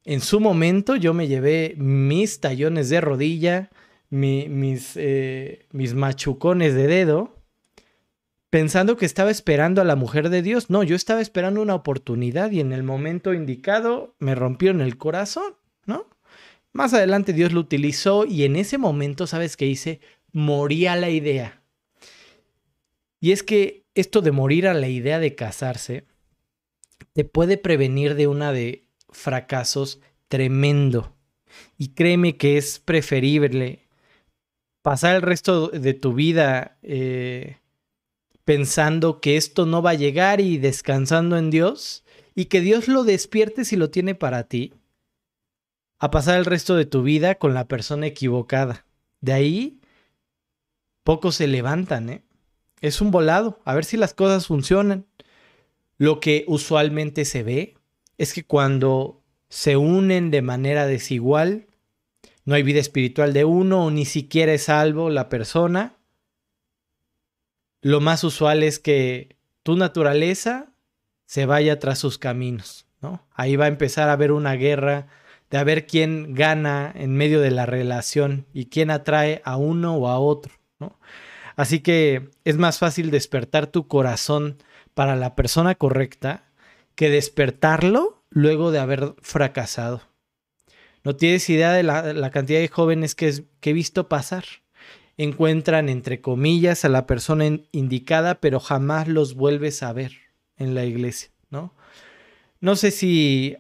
En 0.05 0.21
su 0.21 0.41
momento 0.41 0.97
yo 0.97 1.13
me 1.13 1.29
llevé 1.29 1.75
mis 1.77 2.41
tallones 2.41 2.89
de 2.89 3.01
rodilla, 3.03 3.71
mis, 4.13 4.93
eh, 4.97 5.67
mis 5.73 5.95
machucones 5.95 6.75
de 6.75 6.87
dedo, 6.87 7.35
pensando 8.51 8.99
que 8.99 9.07
estaba 9.07 9.31
esperando 9.31 9.81
a 9.81 9.85
la 9.85 9.97
mujer 9.97 10.29
de 10.29 10.43
Dios. 10.43 10.69
No, 10.69 10.83
yo 10.83 10.95
estaba 10.97 11.23
esperando 11.23 11.63
una 11.63 11.75
oportunidad 11.75 12.51
y 12.51 12.61
en 12.61 12.73
el 12.73 12.83
momento 12.83 13.33
indicado 13.33 14.15
me 14.19 14.35
rompieron 14.35 14.83
el 14.83 14.99
corazón, 14.99 15.55
¿no? 15.87 16.11
Más 16.75 16.93
adelante 16.93 17.33
Dios 17.33 17.53
lo 17.53 17.61
utilizó 17.61 18.27
y 18.27 18.45
en 18.45 18.57
ese 18.57 18.77
momento, 18.77 19.27
¿sabes 19.27 19.57
qué 19.57 19.67
hice? 19.67 20.01
Moría 20.33 20.95
la 20.95 21.09
idea. 21.09 21.63
Y 23.19 23.33
es 23.33 23.43
que 23.43 23.87
esto 23.95 24.21
de 24.21 24.33
morir 24.33 24.69
a 24.69 24.75
la 24.75 24.89
idea 24.89 25.21
de 25.21 25.35
casarse 25.35 26.05
te 27.15 27.25
puede 27.25 27.57
prevenir 27.57 28.15
de 28.15 28.27
una 28.27 28.53
de 28.53 28.85
fracasos 29.09 30.01
tremendo. 30.29 31.17
Y 31.79 31.95
créeme 31.95 32.37
que 32.37 32.59
es 32.59 32.79
preferible 32.79 33.82
pasar 34.83 35.17
el 35.17 35.23
resto 35.23 35.69
de 35.69 35.95
tu 35.95 36.13
vida 36.13 36.77
eh, 36.83 37.59
pensando 38.45 39.21
que 39.21 39.37
esto 39.37 39.65
no 39.67 39.81
va 39.81 39.91
a 39.91 39.95
llegar 39.95 40.41
y 40.41 40.59
descansando 40.59 41.37
en 41.37 41.51
Dios 41.51 42.05
y 42.35 42.47
que 42.47 42.61
Dios 42.61 42.89
lo 42.89 43.05
despierte 43.05 43.65
si 43.65 43.77
lo 43.77 43.91
tiene 43.91 44.15
para 44.15 44.45
ti 44.45 44.75
a 45.99 46.11
pasar 46.11 46.39
el 46.39 46.45
resto 46.45 46.75
de 46.75 46.85
tu 46.85 47.05
vida 47.05 47.37
con 47.37 47.55
la 47.55 47.69
persona 47.69 48.09
equivocada. 48.09 48.85
De 49.21 49.33
ahí, 49.33 49.81
pocos 51.05 51.37
se 51.37 51.47
levantan, 51.47 52.11
¿eh? 52.11 52.25
Es 52.81 53.01
un 53.01 53.13
volado, 53.13 53.61
a 53.65 53.75
ver 53.77 53.85
si 53.85 53.97
las 53.97 54.13
cosas 54.13 54.49
funcionan. 54.49 55.07
Lo 55.99 56.19
que 56.19 56.45
usualmente 56.49 57.25
se 57.25 57.45
ve 57.45 57.77
es 58.19 58.35
que 58.35 58.43
cuando 58.43 59.23
se 59.49 59.77
unen 59.77 60.33
de 60.33 60.43
manera 60.43 60.89
desigual, 60.89 61.69
no 62.45 62.55
hay 62.55 62.63
vida 62.63 62.81
espiritual 62.81 63.33
de 63.33 63.45
uno 63.45 63.87
o 63.87 63.91
ni 63.91 64.05
siquiera 64.05 64.53
es 64.53 64.65
salvo 64.65 65.11
la 65.11 65.29
persona, 65.29 65.97
lo 67.83 68.01
más 68.01 68.25
usual 68.25 68.63
es 68.63 68.79
que 68.79 69.37
tu 69.63 69.77
naturaleza 69.77 70.73
se 71.27 71.47
vaya 71.47 71.79
tras 71.79 71.99
sus 71.99 72.19
caminos, 72.19 72.87
¿no? 73.01 73.27
Ahí 73.33 73.57
va 73.57 73.67
a 73.67 73.69
empezar 73.69 74.09
a 74.09 74.13
haber 74.13 74.33
una 74.33 74.55
guerra 74.55 75.09
de 75.51 75.59
a 75.59 75.65
ver 75.65 75.87
quién 75.87 76.35
gana 76.35 76.93
en 76.95 77.17
medio 77.17 77.41
de 77.41 77.51
la 77.51 77.67
relación 77.67 78.47
y 78.53 78.67
quién 78.67 78.91
atrae 78.91 79.43
a 79.45 79.57
uno 79.57 79.97
o 79.97 80.09
a 80.09 80.19
otro, 80.19 80.55
¿no? 80.79 80.99
Así 81.57 81.81
que 81.81 82.31
es 82.45 82.57
más 82.57 82.79
fácil 82.79 83.11
despertar 83.11 83.67
tu 83.67 83.87
corazón 83.87 84.59
para 84.95 85.17
la 85.17 85.35
persona 85.35 85.75
correcta 85.75 86.45
que 86.95 87.11
despertarlo 87.11 88.23
luego 88.31 88.71
de 88.71 88.79
haber 88.79 89.15
fracasado. 89.21 90.03
No 91.05 91.17
tienes 91.17 91.49
idea 91.51 91.73
de 91.73 91.83
la, 91.83 92.31
cantidad 92.31 92.61
de 92.61 92.69
jóvenes 92.69 93.15
que, 93.15 93.45
he 93.63 93.73
visto 93.73 94.09
pasar. 94.09 94.45
Encuentran, 95.17 95.89
entre 95.89 96.21
comillas, 96.21 96.85
a 96.85 96.89
la 96.89 97.07
persona 97.07 97.45
indicada, 97.73 98.41
pero 98.41 98.61
jamás 98.61 99.09
los 99.09 99.35
vuelves 99.35 99.83
a 99.83 99.93
ver 99.93 100.13
en 100.57 100.75
la 100.75 100.85
iglesia, 100.85 101.31
¿no? 101.51 101.75
No 102.61 102.77
sé 102.77 102.91
si 102.91 103.57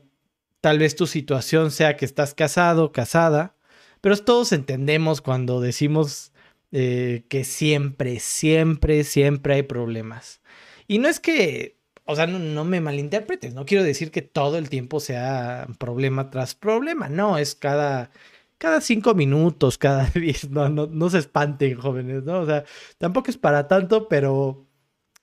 Tal 0.63 0.79
vez 0.79 0.95
tu 0.95 1.09
situación 1.09 1.73
sea 1.73 1.97
que 1.97 2.05
estás 2.05 2.35
casado, 2.35 2.93
casada, 2.93 3.57
pero 4.01 4.17
todos 4.17 4.53
entendemos 4.53 5.21
cuando 5.21 5.61
decimos 5.61 6.33
eh, 6.71 7.25
que 7.29 7.43
siempre, 7.43 8.21
siempre, 8.21 9.03
siempre 9.03 9.55
hay 9.55 9.63
problemas. 9.65 10.41
Y 10.87 10.99
no 10.99 11.09
es 11.09 11.19
que 11.19 11.81
o 12.05 12.17
sea, 12.17 12.27
no, 12.27 12.65
me 12.65 12.81
malinterpretes, 12.81 13.55
no 13.55 13.65
quiero 13.65 13.85
decir 13.85 14.11
que 14.11 14.23
todo 14.23 14.59
el 14.59 14.69
tiempo 14.69 15.01
sea 15.01 15.69
problema 15.79 16.31
tras 16.31 16.55
problema, 16.55 17.09
no, 17.09 17.39
es 17.39 17.55
cada, 17.55 18.11
cada 18.59 18.81
cinco 18.81 19.15
minutos, 19.15 19.79
cada 19.79 20.07
diez, 20.15 20.51
no, 20.51 20.69
no, 20.69 20.87
no 20.87 21.11
se 21.11 21.19
espanten 21.19 21.77
jóvenes, 21.77 22.25
¿no? 22.25 22.41
O 22.41 22.47
sea, 22.47 22.65
tampoco 22.99 23.31
es 23.31 23.39
para 23.39 23.69
tanto, 23.69 24.09
pero 24.09 24.67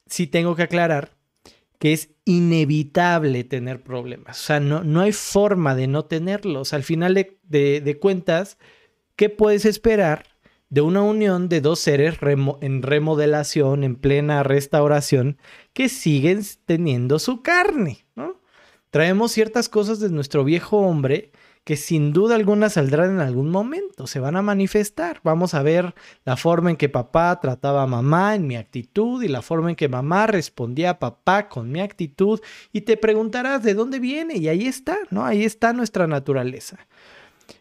sí 0.06 0.28
tengo 0.28 0.56
que 0.56 0.64
aclarar 0.64 1.18
que 1.80 1.94
es 1.94 2.10
inevitable 2.26 3.44
tener 3.46 3.82
problemas, 3.84 4.42
o 4.42 4.44
sea, 4.44 4.60
no, 4.60 4.84
no 4.84 5.02
hay 5.02 5.12
forma 5.12 5.76
de 5.76 5.88
no 5.88 6.06
tenerlos, 6.06 6.74
al 6.74 6.84
final 6.84 7.14
de, 7.14 7.82
de 7.82 8.00
cuentas, 8.00 8.58
¿qué 9.16 9.30
puedes 9.30 9.66
esperar? 9.66 10.26
de 10.70 10.82
una 10.82 11.02
unión 11.02 11.50
de 11.50 11.62
dos 11.62 11.80
seres 11.80 12.18
en 12.22 12.82
remodelación, 12.84 13.84
en 13.84 13.96
plena 13.96 14.44
restauración, 14.44 15.38
que 15.80 15.88
siguen 15.88 16.42
teniendo 16.66 17.20
su 17.20 17.42
carne, 17.42 18.06
¿no? 18.14 18.42
Traemos 18.90 19.32
ciertas 19.32 19.70
cosas 19.70 20.02
de 20.02 20.10
nuestro 20.10 20.44
viejo 20.44 20.80
hombre 20.80 21.32
que 21.64 21.78
sin 21.78 22.12
duda 22.12 22.36
alguna 22.36 22.68
saldrán 22.68 23.12
en 23.12 23.20
algún 23.22 23.50
momento, 23.50 24.06
se 24.06 24.20
van 24.20 24.36
a 24.36 24.42
manifestar. 24.42 25.22
Vamos 25.24 25.54
a 25.54 25.64
ver 25.64 25.96
la 26.26 26.36
forma 26.36 26.70
en 26.70 26.76
que 26.76 26.90
papá 26.90 27.40
trataba 27.40 27.84
a 27.84 27.88
mamá 27.88 28.36
en 28.36 28.46
mi 28.46 28.58
actitud 28.58 29.24
y 29.24 29.30
la 29.30 29.42
forma 29.42 29.70
en 29.70 29.78
que 29.78 29.88
mamá 29.88 30.28
respondía 30.28 30.90
a 30.90 31.00
papá 31.00 31.48
con 31.48 31.72
mi 31.72 31.80
actitud 31.80 32.42
y 32.74 32.82
te 32.82 32.98
preguntarás 32.98 33.64
de 33.64 33.74
dónde 33.74 34.00
viene 34.00 34.36
y 34.36 34.50
ahí 34.50 34.68
está, 34.68 34.98
¿no? 35.12 35.24
Ahí 35.24 35.46
está 35.46 35.72
nuestra 35.72 36.08
naturaleza. 36.08 36.78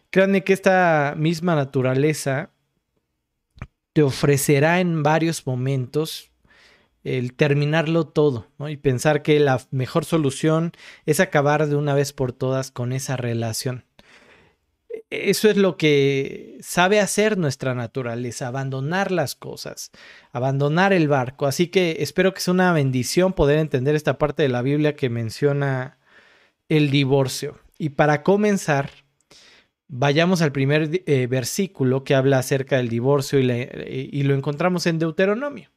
Créanme 0.09 0.43
que 0.43 0.51
esta 0.51 1.13
misma 1.15 1.55
naturaleza 1.55 2.51
te 3.93 4.03
ofrecerá 4.03 4.81
en 4.81 5.03
varios 5.03 5.47
momentos 5.47 6.28
el 7.17 7.33
terminarlo 7.33 8.07
todo 8.07 8.47
y 8.67 8.77
pensar 8.77 9.21
que 9.21 9.39
la 9.39 9.61
mejor 9.71 10.05
solución 10.05 10.71
es 11.05 11.19
acabar 11.19 11.67
de 11.67 11.75
una 11.75 11.93
vez 11.93 12.13
por 12.13 12.33
todas 12.33 12.71
con 12.71 12.93
esa 12.93 13.17
relación. 13.17 13.85
Eso 15.09 15.49
es 15.49 15.57
lo 15.57 15.75
que 15.77 16.57
sabe 16.61 16.99
hacer 16.99 17.37
nuestra 17.37 17.73
naturaleza, 17.73 18.47
abandonar 18.47 19.11
las 19.11 19.35
cosas, 19.35 19.91
abandonar 20.31 20.93
el 20.93 21.07
barco. 21.07 21.47
Así 21.47 21.67
que 21.67 21.97
espero 21.99 22.33
que 22.33 22.41
sea 22.41 22.53
una 22.53 22.73
bendición 22.73 23.33
poder 23.33 23.59
entender 23.59 23.95
esta 23.95 24.17
parte 24.17 24.43
de 24.43 24.49
la 24.49 24.61
Biblia 24.61 24.95
que 24.95 25.09
menciona 25.09 25.97
el 26.67 26.91
divorcio. 26.91 27.59
Y 27.79 27.89
para 27.89 28.23
comenzar, 28.23 28.91
Vayamos 29.91 30.43
al 30.43 30.51
primer 30.51 31.01
eh, 31.07 31.25
versículo 31.25 32.03
que 32.03 32.13
habla 32.13 32.37
acerca 32.37 32.77
del 32.77 32.89
divorcio 32.89 33.39
y, 33.39 34.23
lo 34.23 34.35
encontramos 34.35 34.85
en 34.85 34.99
Deuteronomio. 34.99 35.71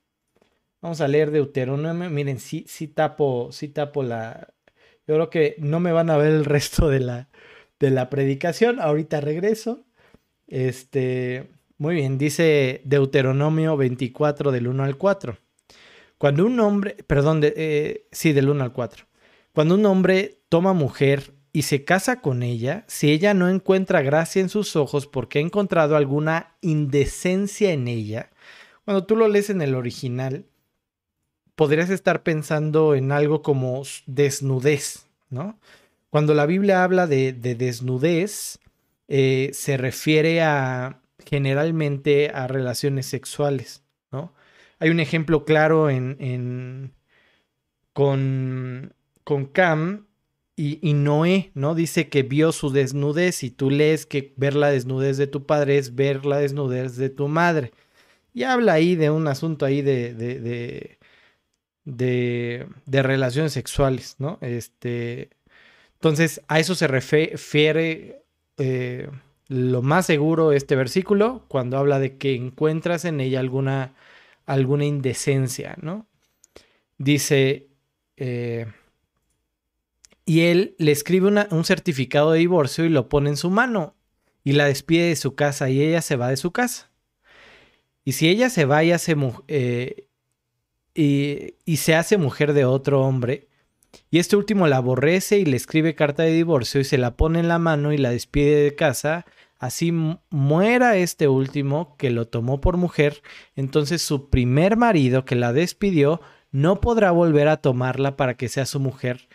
Vamos 0.83 1.01
a 1.01 1.09
leer 1.09 1.31
Deuteronomio. 1.31 2.11
Miren, 2.11 2.41
sí, 2.41 2.65
sí, 2.69 2.89
tapo, 2.89 3.51
sí 3.53 3.69
tapo 3.69 4.03
la... 4.03 4.53
Yo 5.07 5.15
creo 5.15 5.31
que 5.31 5.55
no 5.59 5.81
me 5.81 5.93
van 5.93 6.11
a 6.11 6.17
ver 6.17 6.33
el 6.33 6.45
resto 6.45 6.89
de 6.89 7.01
la, 7.01 7.29
de 7.79 7.91
la 7.91 8.11
predicación. 8.11 8.81
Ahorita 8.81 9.21
regreso. 9.21 9.85
Este, 10.49 11.49
muy 11.79 11.95
bien, 11.95 12.19
dice 12.19 12.83
Deuteronomio 12.85 13.77
24 13.77 14.51
del 14.51 14.67
1 14.67 14.85
al 14.85 14.97
4. 14.99 15.39
Cuando 16.19 16.47
un 16.47 16.59
hombre, 16.61 16.97
perdón, 17.07 17.41
eh, 17.43 18.07
sí, 18.11 18.33
del 18.33 18.49
1 18.49 18.65
al 18.65 18.73
4. 18.73 19.07
Cuando 19.55 19.77
un 19.77 19.87
hombre 19.87 20.43
toma 20.49 20.73
mujer 20.73 21.33
y 21.53 21.63
se 21.63 21.85
casa 21.85 22.21
con 22.21 22.43
ella, 22.43 22.85
si 22.89 23.11
ella 23.13 23.35
no 23.35 23.49
encuentra 23.49 24.03
gracia 24.03 24.41
en 24.41 24.49
sus 24.49 24.75
ojos 24.75 25.07
porque 25.07 25.39
ha 25.39 25.43
encontrado 25.43 25.97
alguna 25.97 26.57
indecencia 26.61 27.73
en 27.73 27.87
ella, 27.87 28.31
cuando 28.85 29.05
tú 29.05 29.15
lo 29.15 29.29
lees 29.29 29.49
en 29.51 29.63
el 29.63 29.75
original, 29.75 30.47
podrías 31.55 31.91
estar 31.91 32.23
pensando 32.23 32.95
en 32.95 33.13
algo 33.13 33.43
como 33.43 33.83
desnudez, 34.07 35.07
¿no? 35.31 35.59
Cuando 36.11 36.35
la 36.35 36.47
Biblia 36.47 36.85
habla 36.85 37.07
de, 37.07 37.33
desnudez, 37.33 38.59
eh, 39.09 39.51
se 39.55 39.77
refiere 39.77 40.43
a 40.43 41.01
generalmente 41.25 42.31
a 42.35 42.47
relaciones 42.47 43.07
sexuales, 43.07 43.83
¿no? 44.11 44.35
Hay 44.79 44.91
un 44.91 45.01
ejemplo 45.01 45.45
claro 45.45 45.89
en, 45.91 46.93
con, 47.93 48.93
con 49.25 49.47
Cam 49.47 50.07
y, 50.57 50.93
Noé, 50.93 51.51
¿no? 51.55 51.75
Dice 51.75 52.09
que 52.09 52.23
vio 52.23 52.53
su 52.53 52.71
desnudez 52.71 53.43
y 53.43 53.51
tú 53.51 53.71
lees 53.71 54.07
que 54.07 54.33
ver 54.37 54.55
la 54.55 54.71
desnudez 54.71 55.17
de 55.17 55.27
tu 55.27 55.47
padre 55.47 55.79
es 55.79 55.95
ver 55.95 56.27
la 56.27 56.39
desnudez 56.39 56.97
de 56.97 57.11
tu 57.11 57.29
madre. 57.29 57.73
Y 58.35 58.45
habla 58.45 58.75
ahí 58.75 58.97
de 58.97 59.11
un 59.11 59.27
asunto 59.29 59.65
ahí 59.67 59.83
de, 59.83 60.99
relaciones 61.85 63.53
sexuales, 63.53 64.17
¿no? 64.19 64.39
Este, 64.41 65.31
entonces, 65.95 66.41
a 66.49 66.59
eso 66.61 66.75
se 66.75 66.87
refiere 66.87 68.23
eh, 68.59 69.09
lo 69.49 69.83
más 69.83 70.07
seguro 70.07 70.53
este 70.53 70.77
versículo 70.77 71.45
cuando 71.49 71.79
habla 71.79 71.99
de 71.99 72.17
que 72.17 72.35
encuentras 72.35 73.05
en 73.05 73.21
ella 73.21 73.41
alguna, 73.41 73.95
alguna 74.47 74.85
indecencia, 74.85 75.77
¿no? 75.81 76.07
Dice... 76.99 77.69
Eh, 78.17 78.67
y 80.25 80.43
él 80.43 80.77
le 80.79 80.93
escribe 80.93 81.29
un 81.51 81.65
certificado 81.65 82.33
de 82.33 82.39
divorcio 82.39 82.85
y 82.85 82.89
lo 82.89 83.09
pone 83.09 83.31
en 83.31 83.37
su 83.37 83.51
mano 83.51 83.97
y 84.45 84.53
la 84.53 84.67
despide 84.67 85.09
de 85.09 85.17
su 85.17 85.35
casa 85.35 85.69
y 85.71 85.83
ella 85.83 86.01
se 86.01 86.17
va 86.17 86.29
de 86.29 86.37
su 86.37 86.53
casa. 86.53 86.91
Y 88.05 88.13
si 88.13 88.29
ella 88.29 88.51
se 88.51 88.65
va 88.65 88.83
y, 88.85 88.93
hace, 88.93 89.17
eh, 89.49 90.09
y, 90.95 91.55
se 91.77 91.95
hace 91.95 92.17
mujer 92.17 92.53
de 92.53 92.65
otro 92.65 93.03
hombre, 93.03 93.49
y 94.11 94.19
este 94.19 94.37
último 94.37 94.67
la 94.67 94.79
aborrece 94.79 95.39
y 95.39 95.45
le 95.45 95.57
escribe 95.57 95.95
carta 95.95 96.23
de 96.23 96.33
divorcio 96.33 96.81
y 96.81 96.85
se 96.85 96.99
la 96.99 97.17
pone 97.17 97.41
en 97.41 97.49
la 97.49 97.59
mano 97.59 97.93
y 97.93 97.99
la 97.99 98.11
despide 98.11 98.63
de 98.63 98.75
casa, 98.75 99.27
así 99.59 99.93
muera 100.31 100.97
este 100.97 101.29
último 101.29 101.97
que 101.97 102.11
lo 102.11 102.27
tomó 102.29 102.61
por 102.61 102.77
mujer, 102.77 103.23
entonces 103.57 104.03
su 104.03 104.31
primer 104.31 104.77
marido 104.77 105.25
que 105.25 105.35
la 105.35 105.53
despidió 105.53 106.21
no 106.51 106.81
podrá 106.81 107.11
volver 107.11 107.49
a 107.49 107.59
tomarla 107.59 108.17
para 108.17 108.37
que 108.37 108.49
sea 108.49 108.67
su 108.67 108.81
mujer 108.81 109.29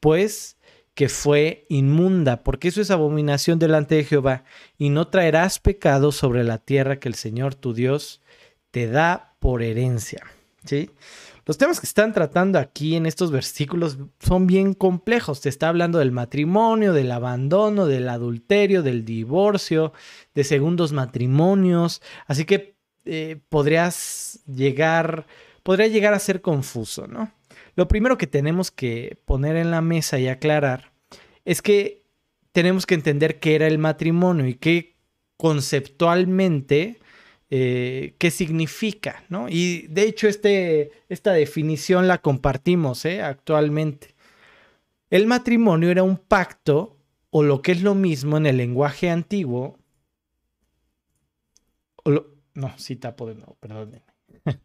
pues 0.00 0.56
que 0.94 1.08
fue 1.08 1.66
inmunda, 1.68 2.42
porque 2.42 2.68
eso 2.68 2.80
es 2.80 2.90
abominación 2.90 3.58
delante 3.58 3.94
de 3.94 4.04
Jehová, 4.04 4.44
y 4.76 4.90
no 4.90 5.08
traerás 5.08 5.58
pecado 5.58 6.12
sobre 6.12 6.44
la 6.44 6.58
tierra 6.58 6.98
que 6.98 7.08
el 7.08 7.14
Señor 7.14 7.54
tu 7.54 7.72
Dios 7.72 8.20
te 8.70 8.86
da 8.86 9.36
por 9.38 9.62
herencia. 9.62 10.24
¿Sí? 10.64 10.90
Los 11.46 11.58
temas 11.58 11.80
que 11.80 11.86
están 11.86 12.12
tratando 12.12 12.58
aquí 12.58 12.94
en 12.94 13.06
estos 13.06 13.30
versículos 13.30 13.98
son 14.20 14.46
bien 14.46 14.74
complejos. 14.74 15.40
Te 15.40 15.48
está 15.48 15.68
hablando 15.68 15.98
del 15.98 16.12
matrimonio, 16.12 16.92
del 16.92 17.10
abandono, 17.10 17.86
del 17.86 18.08
adulterio, 18.08 18.82
del 18.82 19.04
divorcio, 19.04 19.92
de 20.34 20.44
segundos 20.44 20.92
matrimonios. 20.92 22.02
Así 22.26 22.44
que 22.44 22.76
eh, 23.04 23.40
podrías 23.48 24.40
llegar, 24.46 25.26
podría 25.62 25.88
llegar 25.88 26.14
a 26.14 26.18
ser 26.18 26.40
confuso, 26.42 27.06
¿no? 27.06 27.32
Lo 27.74 27.88
primero 27.88 28.18
que 28.18 28.26
tenemos 28.26 28.70
que 28.70 29.18
poner 29.24 29.56
en 29.56 29.70
la 29.70 29.80
mesa 29.80 30.18
y 30.18 30.28
aclarar 30.28 30.92
es 31.44 31.62
que 31.62 32.04
tenemos 32.52 32.86
que 32.86 32.94
entender 32.94 33.40
qué 33.40 33.54
era 33.54 33.66
el 33.66 33.78
matrimonio 33.78 34.46
y 34.46 34.54
qué 34.54 34.96
conceptualmente, 35.36 36.99
eh, 37.50 38.14
qué 38.18 38.30
significa, 38.30 39.24
¿no? 39.28 39.48
Y 39.48 39.86
de 39.88 40.02
hecho 40.02 40.28
este, 40.28 40.92
esta 41.08 41.32
definición 41.32 42.06
la 42.06 42.18
compartimos 42.18 43.04
¿eh? 43.04 43.22
actualmente. 43.22 44.14
El 45.10 45.26
matrimonio 45.26 45.90
era 45.90 46.04
un 46.04 46.16
pacto, 46.16 46.96
o 47.30 47.42
lo 47.42 47.62
que 47.62 47.72
es 47.72 47.82
lo 47.82 47.94
mismo 47.94 48.36
en 48.36 48.46
el 48.46 48.56
lenguaje 48.56 49.10
antiguo, 49.10 49.78
no, 52.54 52.78
sí 52.78 52.96
tapo 52.96 53.26
de 53.26 53.34
nuevo, 53.34 53.56
perdónenme 53.60 54.02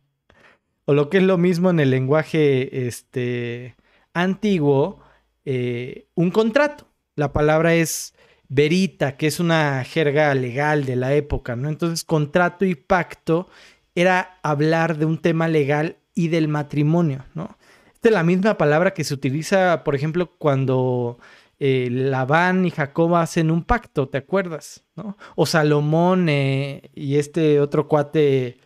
o 0.86 0.94
lo 0.94 1.10
que 1.10 1.18
es 1.18 1.24
lo 1.24 1.38
mismo 1.38 1.70
en 1.70 1.80
el 1.80 1.90
lenguaje 1.90 2.88
este, 2.88 3.76
antiguo, 4.14 5.02
eh, 5.46 6.08
un 6.16 6.32
contrato. 6.32 6.88
La 7.16 7.34
palabra 7.34 7.76
es 7.76 8.15
verita, 8.50 9.18
que 9.18 9.28
es 9.28 9.40
una 9.40 9.84
jerga 9.84 10.34
legal 10.36 10.86
de 10.86 10.96
la 10.96 11.14
época, 11.14 11.56
¿no? 11.56 11.70
Entonces, 11.70 12.04
contrato 12.04 12.66
y 12.66 12.76
pacto 12.76 13.48
era 13.96 14.40
hablar 14.44 14.98
de 14.98 15.06
un 15.06 15.20
tema 15.20 15.48
legal 15.48 15.98
y 16.14 16.28
del 16.30 16.48
matrimonio, 16.48 17.26
¿no? 17.34 17.58
Esta 17.94 18.10
es 18.10 18.14
la 18.14 18.24
misma 18.24 18.58
palabra 18.58 18.94
que 18.94 19.04
se 19.04 19.14
utiliza, 19.14 19.84
por 19.84 19.96
ejemplo, 19.96 20.36
cuando 20.38 21.18
eh, 21.60 21.88
Labán 21.90 22.66
y 22.66 22.72
Jacob 22.72 23.16
hacen 23.16 23.50
un 23.50 23.64
pacto, 23.64 24.10
¿te 24.10 24.18
acuerdas? 24.18 24.84
¿no? 24.96 25.18
O 25.36 25.46
Salomón 25.46 26.28
eh, 26.30 26.90
y 26.94 27.16
este 27.18 27.60
otro 27.62 27.88
cuate 27.88 28.60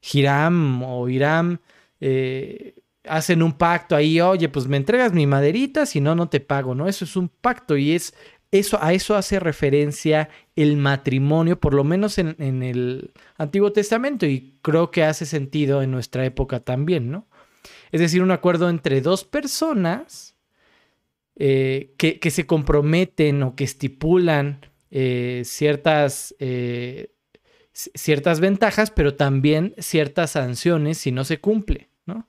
Hiram 0.00 0.82
o 0.84 1.08
Hiram 1.08 1.58
eh, 2.00 2.74
hacen 3.04 3.42
un 3.42 3.52
pacto 3.52 3.96
ahí, 3.96 4.20
oye, 4.20 4.48
pues 4.48 4.68
me 4.68 4.76
entregas 4.76 5.12
mi 5.12 5.26
maderita, 5.26 5.86
si 5.86 6.00
no, 6.00 6.14
no 6.14 6.28
te 6.28 6.40
pago, 6.40 6.74
¿no? 6.74 6.88
Eso 6.88 7.04
es 7.04 7.16
un 7.16 7.28
pacto 7.28 7.76
y 7.76 7.92
es 7.92 8.14
eso, 8.58 8.78
a 8.82 8.92
eso 8.92 9.14
hace 9.14 9.40
referencia 9.40 10.28
el 10.54 10.76
matrimonio, 10.76 11.58
por 11.60 11.74
lo 11.74 11.84
menos 11.84 12.18
en, 12.18 12.62
el 12.62 13.12
Antiguo 13.36 13.72
Testamento, 13.72 14.26
y 14.26 14.58
creo 14.62 14.90
que 14.90 15.04
hace 15.04 15.26
sentido 15.26 15.82
en 15.82 15.90
nuestra 15.90 16.24
época 16.24 16.60
también, 16.60 17.10
¿no? 17.10 17.26
Es 17.92 18.00
decir, 18.00 18.22
un 18.22 18.30
acuerdo 18.30 18.68
entre 18.68 19.00
dos 19.00 19.24
personas 19.24 20.36
eh, 21.36 21.94
que, 21.98 22.30
se 22.30 22.46
comprometen 22.46 23.42
o 23.42 23.54
que 23.54 23.64
estipulan 23.64 24.60
eh, 24.90 25.42
ciertas, 25.44 26.34
eh, 26.38 27.12
ciertas 27.72 28.40
ventajas, 28.40 28.90
pero 28.90 29.14
también 29.14 29.74
ciertas 29.78 30.32
sanciones 30.32 30.98
si 30.98 31.12
no 31.12 31.24
se 31.24 31.38
cumple, 31.38 31.90
¿no? 32.06 32.28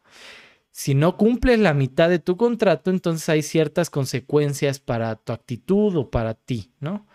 Si 0.77 0.93
no 0.93 1.17
cumples 1.17 1.57
la 1.57 1.73
mitad 1.73 2.07
de 2.07 2.19
tu 2.19 2.37
contrato, 2.37 2.91
entonces 2.91 3.27
hay 3.29 3.41
ciertas 3.41 3.89
consecuencias 3.89 4.79
para 4.79 5.15
tu 5.15 5.33
actitud 5.33 5.95
o 5.95 6.11
para 6.11 6.35
ti, 6.35 6.71
¿no? 6.79 7.07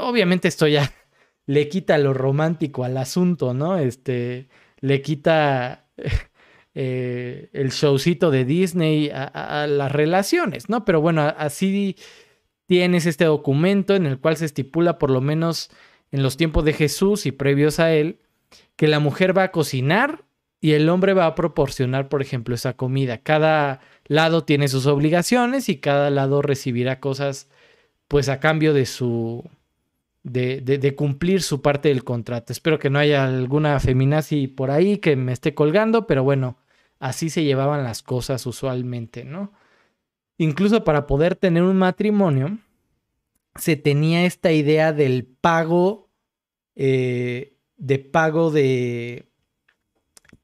obviamente 0.00 0.48
esto 0.48 0.66
ya 0.66 0.92
le 1.46 1.68
quita 1.68 1.96
lo 1.96 2.12
romántico 2.12 2.82
al 2.82 2.96
asunto, 2.96 3.54
¿no? 3.54 3.78
Este, 3.78 4.48
le 4.80 5.00
quita 5.00 5.86
eh, 6.74 7.50
el 7.52 7.70
showcito 7.70 8.32
de 8.32 8.44
Disney 8.44 9.12
a, 9.14 9.68
las 9.68 9.92
relaciones, 9.92 10.68
¿no? 10.68 10.84
Pero 10.84 11.00
bueno, 11.00 11.22
así 11.22 11.94
tienes 12.66 13.06
este 13.06 13.26
documento 13.26 13.94
en 13.94 14.06
el 14.06 14.18
cual 14.18 14.36
se 14.36 14.46
estipula, 14.46 14.98
por 14.98 15.12
lo 15.12 15.20
menos 15.20 15.70
en 16.10 16.24
los 16.24 16.36
tiempos 16.36 16.64
de 16.64 16.72
Jesús 16.72 17.26
y 17.26 17.30
previos 17.30 17.78
a 17.78 17.92
él, 17.92 18.18
que 18.74 18.88
la 18.88 18.98
mujer 18.98 19.38
va 19.38 19.44
a 19.44 19.52
cocinar 19.52 20.24
y 20.60 20.72
el 20.72 20.88
hombre 20.88 21.14
va 21.14 21.26
a 21.26 21.34
proporcionar, 21.34 22.08
por 22.08 22.22
ejemplo, 22.22 22.54
esa 22.54 22.74
comida. 22.74 23.18
Cada 23.18 23.80
lado 24.06 24.44
tiene 24.44 24.68
sus 24.68 24.86
obligaciones 24.86 25.68
y 25.68 25.78
cada 25.78 26.10
lado 26.10 26.42
recibirá 26.42 27.00
cosas, 27.00 27.48
pues 28.08 28.28
a 28.28 28.40
cambio 28.40 28.74
de 28.74 28.86
su, 28.86 29.44
de, 30.22 30.94
cumplir 30.96 31.42
su 31.42 31.62
parte 31.62 31.88
del 31.88 32.04
contrato. 32.04 32.52
Espero 32.52 32.78
que 32.78 32.90
no 32.90 32.98
haya 32.98 33.24
alguna 33.24 33.78
feminazi 33.80 34.48
por 34.48 34.70
ahí 34.70 34.98
que 34.98 35.16
me 35.16 35.32
esté 35.32 35.54
colgando, 35.54 36.06
pero 36.06 36.24
bueno, 36.24 36.58
así 36.98 37.30
se 37.30 37.44
llevaban 37.44 37.84
las 37.84 38.02
cosas 38.02 38.44
usualmente, 38.46 39.24
¿no? 39.24 39.52
Incluso 40.38 40.84
para 40.84 41.06
poder 41.06 41.36
tener 41.36 41.62
un 41.62 41.76
matrimonio, 41.76 42.58
se 43.56 43.76
tenía 43.76 44.24
esta 44.24 44.52
idea 44.52 44.92
del 44.92 45.24
pago, 45.24 46.08
eh, 46.76 47.56
de 47.76 47.98
pago 47.98 48.50
de 48.50 49.27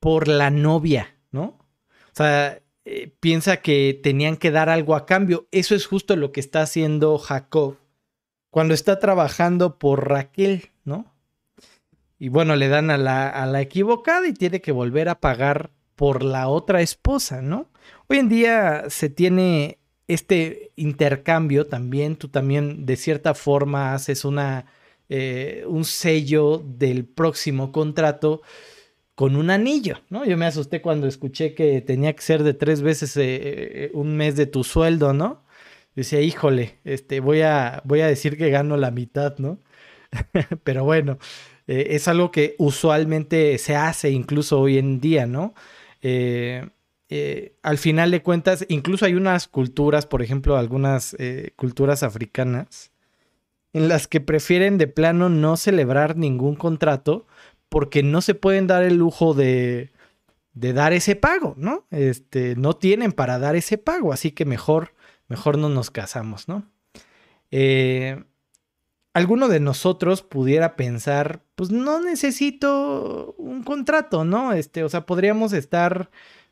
por 0.04 0.28
la 0.28 0.50
novia, 0.50 1.16
¿no? 1.32 1.44
O 1.44 2.12
sea, 2.12 2.60
eh, 2.84 3.10
piensa 3.20 3.62
que 3.62 3.98
tenían 4.02 4.36
que 4.36 4.50
dar 4.50 4.68
algo 4.68 4.96
a 4.96 5.06
cambio. 5.06 5.48
Eso 5.50 5.74
es 5.74 5.86
justo 5.86 6.14
lo 6.14 6.30
que 6.30 6.40
está 6.40 6.60
haciendo 6.60 7.16
Jacob 7.16 7.78
cuando 8.50 8.74
está 8.74 8.98
trabajando 8.98 9.78
por 9.78 10.10
Raquel, 10.10 10.72
¿no? 10.84 11.14
Y 12.18 12.28
bueno, 12.28 12.54
le 12.54 12.68
dan 12.68 12.90
a 12.90 12.98
la, 12.98 13.30
a 13.30 13.46
la 13.46 13.62
equivocada 13.62 14.28
y 14.28 14.34
tiene 14.34 14.60
que 14.60 14.72
volver 14.72 15.08
a 15.08 15.20
pagar 15.20 15.70
por 15.96 16.22
la 16.22 16.48
otra 16.48 16.82
esposa, 16.82 17.40
¿no? 17.40 17.70
Hoy 18.06 18.18
en 18.18 18.28
día 18.28 18.84
se 18.90 19.08
tiene 19.08 19.78
este 20.06 20.72
intercambio 20.76 21.66
también, 21.66 22.16
tú 22.16 22.28
también 22.28 22.84
de 22.84 22.96
cierta 22.96 23.32
forma 23.32 23.94
haces 23.94 24.26
una, 24.26 24.66
eh, 25.08 25.64
un 25.66 25.86
sello 25.86 26.62
del 26.62 27.06
próximo 27.06 27.72
contrato 27.72 28.42
con 29.14 29.36
un 29.36 29.50
anillo, 29.50 30.00
¿no? 30.10 30.24
Yo 30.24 30.36
me 30.36 30.46
asusté 30.46 30.80
cuando 30.80 31.06
escuché 31.06 31.54
que 31.54 31.80
tenía 31.80 32.14
que 32.14 32.22
ser 32.22 32.42
de 32.42 32.54
tres 32.54 32.82
veces 32.82 33.16
eh, 33.16 33.22
eh, 33.84 33.90
un 33.94 34.16
mes 34.16 34.36
de 34.36 34.46
tu 34.46 34.64
sueldo, 34.64 35.12
¿no? 35.12 35.44
decía, 35.94 36.20
híjole, 36.20 36.80
este, 36.82 37.20
voy 37.20 37.42
a, 37.42 37.80
voy 37.84 38.00
a 38.00 38.08
decir 38.08 38.36
que 38.36 38.50
gano 38.50 38.76
la 38.76 38.90
mitad, 38.90 39.38
¿no? 39.38 39.60
Pero 40.64 40.82
bueno, 40.82 41.18
eh, 41.68 41.88
es 41.90 42.08
algo 42.08 42.32
que 42.32 42.56
usualmente 42.58 43.56
se 43.58 43.76
hace 43.76 44.10
incluso 44.10 44.58
hoy 44.60 44.78
en 44.78 45.00
día, 45.00 45.26
¿no? 45.26 45.54
Eh, 46.02 46.68
al 47.62 47.78
final 47.78 48.10
de 48.10 48.22
cuentas, 48.22 48.66
incluso 48.68 49.04
hay 49.04 49.14
unas 49.14 49.46
culturas, 49.46 50.04
por 50.04 50.20
ejemplo, 50.20 50.56
algunas 50.56 51.16
culturas 51.54 52.02
africanas, 52.02 52.90
en 53.72 53.86
las 53.86 54.08
que 54.08 54.20
prefieren 54.20 54.78
de 54.78 54.88
plano 54.88 55.28
no 55.28 55.56
celebrar 55.56 56.16
ningún 56.16 56.56
contrato 56.56 57.28
porque 57.74 58.04
no 58.04 58.20
se 58.20 58.36
pueden 58.36 58.68
dar 58.68 58.84
el 58.84 58.94
lujo 58.94 59.34
de, 59.34 59.90
dar 60.52 60.92
ese 60.92 61.16
pago, 61.16 61.54
¿no? 61.56 61.88
Este, 61.90 62.54
no 62.54 62.74
tienen 62.76 63.10
para 63.10 63.40
dar 63.40 63.56
ese 63.56 63.78
pago, 63.78 64.12
así 64.12 64.30
que 64.30 64.44
mejor 64.44 64.94
mejor 65.26 65.58
no 65.58 65.68
nos 65.68 65.90
casamos, 65.90 66.46
¿no? 66.46 66.70
Eh, 67.50 68.22
alguno 69.12 69.48
de 69.48 69.58
nosotros 69.58 70.22
pudiera 70.22 70.76
pensar, 70.76 71.42
pues 71.56 71.72
no 71.72 72.00
necesito 72.00 73.34
un 73.38 73.64
contrato, 73.64 74.24
¿no? 74.24 74.52
Este, 74.52 74.84
o 74.84 74.88
sea, 74.88 75.04
podríamos 75.04 75.52
estar 75.52 76.10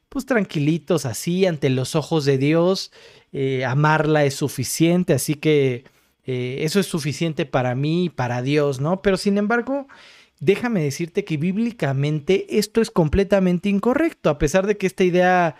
pues 0.09 0.27
tranquilitos 0.27 1.07
así 1.07 1.47
ante 1.47 1.71
los 1.71 1.95
ojos 1.95 2.25
de 2.25 2.37
Dios, 2.37 2.91
eh, 3.31 3.65
amarla 3.65 4.25
es 4.25 4.35
suficiente, 4.35 5.13
así 5.13 5.37
que 5.37 5.85
eh, 6.25 6.59
eso 6.63 6.81
es 6.81 6.87
suficiente 6.87 7.47
para 7.47 7.77
mí 7.77 8.07
y 8.07 8.09
para 8.09 8.43
Dios, 8.43 8.81
¿no? 8.81 9.03
Pero 9.03 9.17
sin 9.17 9.39
embargo, 9.39 9.87
déjame 10.43 10.83
decirte 10.83 11.25
que 11.25 11.37
bíblicamente 11.37 12.59
esto 12.59 12.83
es 12.83 12.91
completamente 12.91 13.69
incorrecto, 13.69 14.29
a 14.29 14.39
pesar 14.39 14.67
de 14.67 14.77
que 14.77 14.89
esta 14.89 15.05
idea 15.05 15.57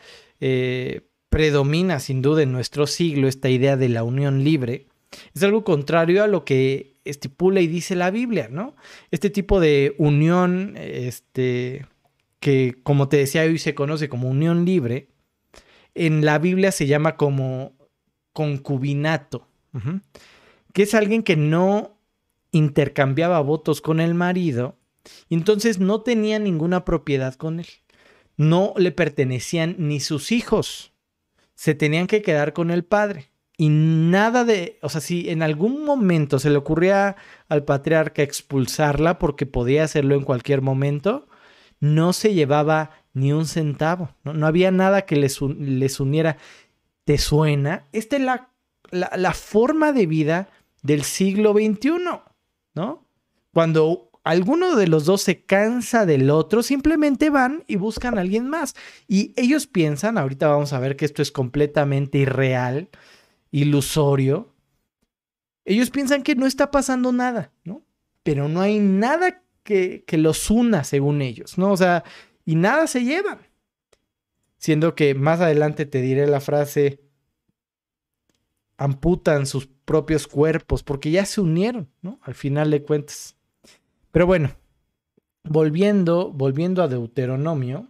predomina 1.31 2.01
sin 2.01 2.21
duda 2.21 2.43
en 2.43 2.51
nuestro 2.51 2.89
siglo 2.89 3.29
esta 3.29 3.49
idea 3.49 3.77
de 3.77 3.89
la 3.89 4.03
unión 4.03 4.43
libre, 4.43 4.89
es 5.35 5.43
algo 5.45 5.63
contrario 5.63 6.25
a 6.25 6.27
lo 6.27 6.45
que 6.45 6.97
estipula 7.05 7.61
y 7.61 7.69
dice 7.69 7.95
la 7.95 8.11
Biblia, 8.11 8.49
¿no? 8.51 8.75
Este 9.13 9.31
tipo 9.31 9.61
de 9.61 9.95
unión, 9.99 10.75
este, 10.77 11.87
que 12.41 12.75
como 12.83 13.09
te 13.09 13.19
decía 13.19 13.43
hoy 13.43 13.59
se 13.59 13.75
conoce 13.75 14.09
como 14.09 14.29
unión 14.29 14.65
libre, 14.65 15.09
en 15.95 16.25
la 16.25 16.39
Biblia 16.39 16.73
se 16.73 16.87
llama 16.87 17.17
como 17.17 17.73
concubinato, 18.33 19.47
que 20.73 20.83
es 20.83 20.95
alguien 20.95 21.23
que 21.23 21.37
no 21.37 21.92
intercambiaba 22.53 23.41
votos 23.41 23.81
con 23.81 24.01
el 24.01 24.15
marido, 24.15 24.77
entonces 25.31 25.81
no 25.81 26.03
tenía 26.03 26.39
ninguna 26.39 26.85
propiedad 26.85 27.35
con 27.35 27.61
él. 27.61 27.67
No 28.37 28.73
le 28.77 28.93
pertenecían 28.93 29.75
ni 29.79 30.01
sus 30.01 30.31
hijos 30.33 30.93
se 31.63 31.77
tenían 31.77 32.09
que 32.09 32.23
quedar 32.23 32.55
con 32.55 32.73
el 32.73 32.85
padre. 32.85 33.31
Y 33.57 33.69
nada 33.69 34.45
de, 34.45 34.81
o 34.83 34.89
sea, 34.89 35.01
si 35.01 35.31
en 35.31 35.43
algún 35.43 35.85
momento 35.85 36.41
se 36.41 36.51
le 36.51 36.57
ocurría 36.57 37.15
al 37.49 37.63
patriarca 37.65 38.23
expulsarla 38.23 39.21
porque 39.21 39.47
podía 39.47 39.85
hacerlo 39.85 40.17
en 40.17 40.25
cualquier 40.25 40.61
momento, 40.61 41.29
no 41.79 42.13
se 42.13 42.35
llevaba 42.35 42.91
ni 43.13 43.33
un 43.33 43.47
centavo, 43.47 44.11
no, 44.25 44.45
había 44.45 44.73
nada 44.73 45.03
que 45.03 45.15
les, 45.15 45.41
les, 45.41 46.01
uniera. 46.01 46.37
¿Te 47.05 47.17
suena? 47.17 47.87
Esta 47.93 48.17
es 48.17 48.23
la, 48.23 48.51
la, 48.91 49.13
la 49.17 49.33
forma 49.33 49.93
de 49.93 50.07
vida 50.07 50.49
del 50.83 51.05
siglo 51.05 51.53
XXI, 51.53 51.91
¿no? 52.75 53.07
Cuando 53.53 54.11
alguno 54.25 54.77
de 54.77 54.87
los 54.87 55.05
dos 55.05 55.23
se 55.23 55.45
cansa 55.45 56.07
del 56.07 56.31
otro, 56.31 56.63
simplemente 56.63 57.31
van 57.31 57.65
y 57.67 57.77
buscan 57.77 58.17
a 58.17 58.21
alguien 58.21 58.49
más. 58.49 58.75
Y 59.09 59.33
ellos 59.37 59.67
piensan, 59.67 60.19
ahorita 60.19 60.49
vamos 60.49 60.73
a 60.73 60.79
ver 60.79 60.97
que 60.97 61.05
esto 61.05 61.23
es 61.23 61.33
completamente 61.33 62.19
irreal, 62.19 62.89
ilusorio. 63.51 64.55
Ellos 65.65 65.91
piensan 65.91 66.23
que 66.23 66.35
no 66.35 66.47
está 66.47 66.71
pasando 66.71 67.13
nada, 67.13 67.53
¿no? 67.65 67.83
Pero 68.23 68.49
no 68.49 68.61
hay 68.61 68.79
nada 68.79 69.43
que, 69.65 70.05
que 70.07 70.19
los 70.19 70.51
una, 70.51 70.85
según 70.85 71.23
ellos, 71.23 71.59
¿no? 71.59 71.73
O 71.73 71.77
sea, 71.77 72.05
y 72.45 72.55
nada 72.55 72.87
se 72.87 73.05
llevan. 73.05 73.39
Siendo 74.59 74.95
que 74.95 75.15
más 75.15 75.41
adelante 75.41 75.87
te 75.87 76.01
diré 76.01 76.27
la 76.29 76.41
frase, 76.41 77.01
amputan 78.83 79.47
sus 79.47 79.67
propios 79.67 80.27
cuerpos 80.27 80.83
porque 80.83 81.11
ya 81.11 81.25
se 81.25 81.41
unieron, 81.41 81.89
¿no? 82.03 82.19
Al 82.23 82.35
final 82.35 82.71
de 82.71 82.83
cuentas. 82.83 83.37
Pero 84.11 84.27
bueno, 84.27 84.53
volviendo, 85.45 86.31
volviendo 86.33 86.83
a 86.83 86.89
Deuteronomio, 86.89 87.89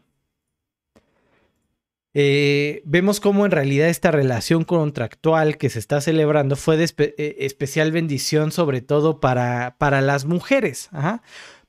eh, 2.15 2.83
vemos 2.85 3.21
cómo 3.21 3.47
en 3.47 3.53
realidad 3.53 3.89
esta 3.89 4.11
relación 4.11 4.65
contractual 4.65 5.57
que 5.57 5.71
se 5.71 5.79
está 5.79 6.01
celebrando 6.03 6.57
fue 6.57 6.77
de 6.77 6.85
eh, 6.99 7.37
especial 7.41 7.91
bendición 7.91 8.53
sobre 8.53 8.83
todo 8.83 9.19
para, 9.19 9.77
para 9.79 10.01
las 10.01 10.27
mujeres. 10.27 10.91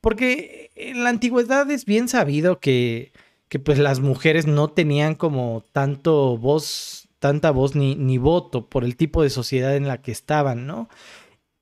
Porque 0.01 0.71
en 0.75 1.03
la 1.03 1.09
antigüedad 1.09 1.69
es 1.71 1.85
bien 1.85 2.09
sabido 2.09 2.59
que, 2.59 3.13
que, 3.47 3.59
pues 3.59 3.79
las 3.79 4.01
mujeres 4.01 4.45
no 4.45 4.67
tenían 4.69 5.15
como 5.15 5.63
tanto 5.71 6.37
voz, 6.37 7.02
tanta 7.23 7.51
voz 7.51 7.73
ni, 7.73 7.95
ni 7.95 8.17
voto 8.17 8.67
por 8.67 8.83
el 8.83 8.97
tipo 8.97 9.23
de 9.23 9.29
sociedad 9.29 9.77
en 9.77 9.87
la 9.87 10.01
que 10.01 10.11
estaban, 10.11 10.67
¿no? 10.67 10.89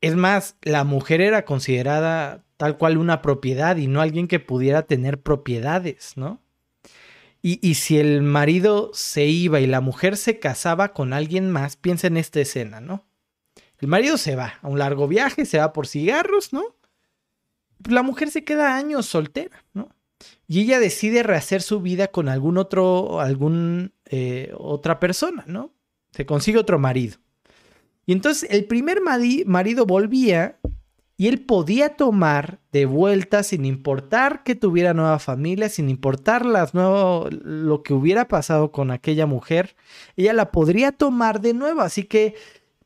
Es 0.01 0.15
más, 0.15 0.55
la 0.63 0.83
mujer 0.85 1.21
era 1.21 1.45
considerada 1.45 2.43
tal 2.57 2.79
cual 2.79 2.97
una 2.97 3.21
propiedad 3.21 3.77
y 3.77 3.85
no 3.85 4.01
alguien 4.01 4.27
que 4.27 4.39
pudiera 4.39 4.87
tener 4.87 5.21
propiedades, 5.21 6.13
¿no? 6.15 6.41
Y, 7.43 7.75
si 7.75 7.99
el 7.99 8.23
marido 8.23 8.89
se 8.95 9.25
iba 9.25 9.59
y 9.59 9.67
la 9.67 9.81
mujer 9.81 10.17
se 10.17 10.39
casaba 10.39 10.93
con 10.93 11.13
alguien 11.13 11.51
más, 11.51 11.75
piensa 11.75 12.07
en 12.07 12.17
esta 12.17 12.39
escena, 12.39 12.81
¿no? 12.81 13.05
El 13.77 13.87
marido 13.87 14.17
se 14.17 14.35
va 14.35 14.55
a 14.63 14.67
un 14.67 14.79
largo 14.79 15.07
viaje, 15.07 15.45
se 15.45 15.59
va 15.59 15.73
por 15.73 15.85
cigarros, 15.85 16.53
¿no? 16.53 16.63
La 17.87 18.01
mujer 18.01 18.31
se 18.31 18.43
queda 18.43 18.75
años 18.75 19.05
soltera, 19.05 19.63
¿no? 19.75 19.89
y 20.47 20.61
ella 20.61 20.79
decide 20.79 21.23
rehacer 21.23 21.61
su 21.61 21.79
vida 21.81 22.07
con 22.07 22.29
algún 22.29 22.57
otro, 22.57 23.21
algún 23.21 23.93
eh, 24.13 24.51
otra 24.57 24.99
persona, 24.99 25.45
¿no? 25.47 25.73
Se 26.11 26.25
consigue 26.25 26.59
otro 26.59 26.77
marido. 26.77 27.17
Y 28.05 28.11
entonces 28.11 28.49
el 28.51 28.65
primer 28.65 28.99
marido 29.01 29.85
volvía 29.85 30.59
y 31.15 31.27
él 31.27 31.39
podía 31.39 31.95
tomar 31.95 32.59
de 32.73 32.85
vuelta 32.85 33.41
sin 33.43 33.63
importar 33.63 34.43
que 34.43 34.55
tuviera 34.55 34.93
nueva 34.93 35.19
familia, 35.19 35.69
sin 35.69 35.87
importar 35.87 36.45
las 36.45 36.73
nuevo, 36.73 37.29
lo 37.29 37.83
que 37.83 37.93
hubiera 37.93 38.27
pasado 38.27 38.73
con 38.73 38.91
aquella 38.91 39.27
mujer, 39.27 39.75
ella 40.17 40.33
la 40.33 40.51
podría 40.51 40.91
tomar 40.91 41.39
de 41.39 41.53
nuevo. 41.53 41.81
Así 41.81 42.03
que 42.03 42.35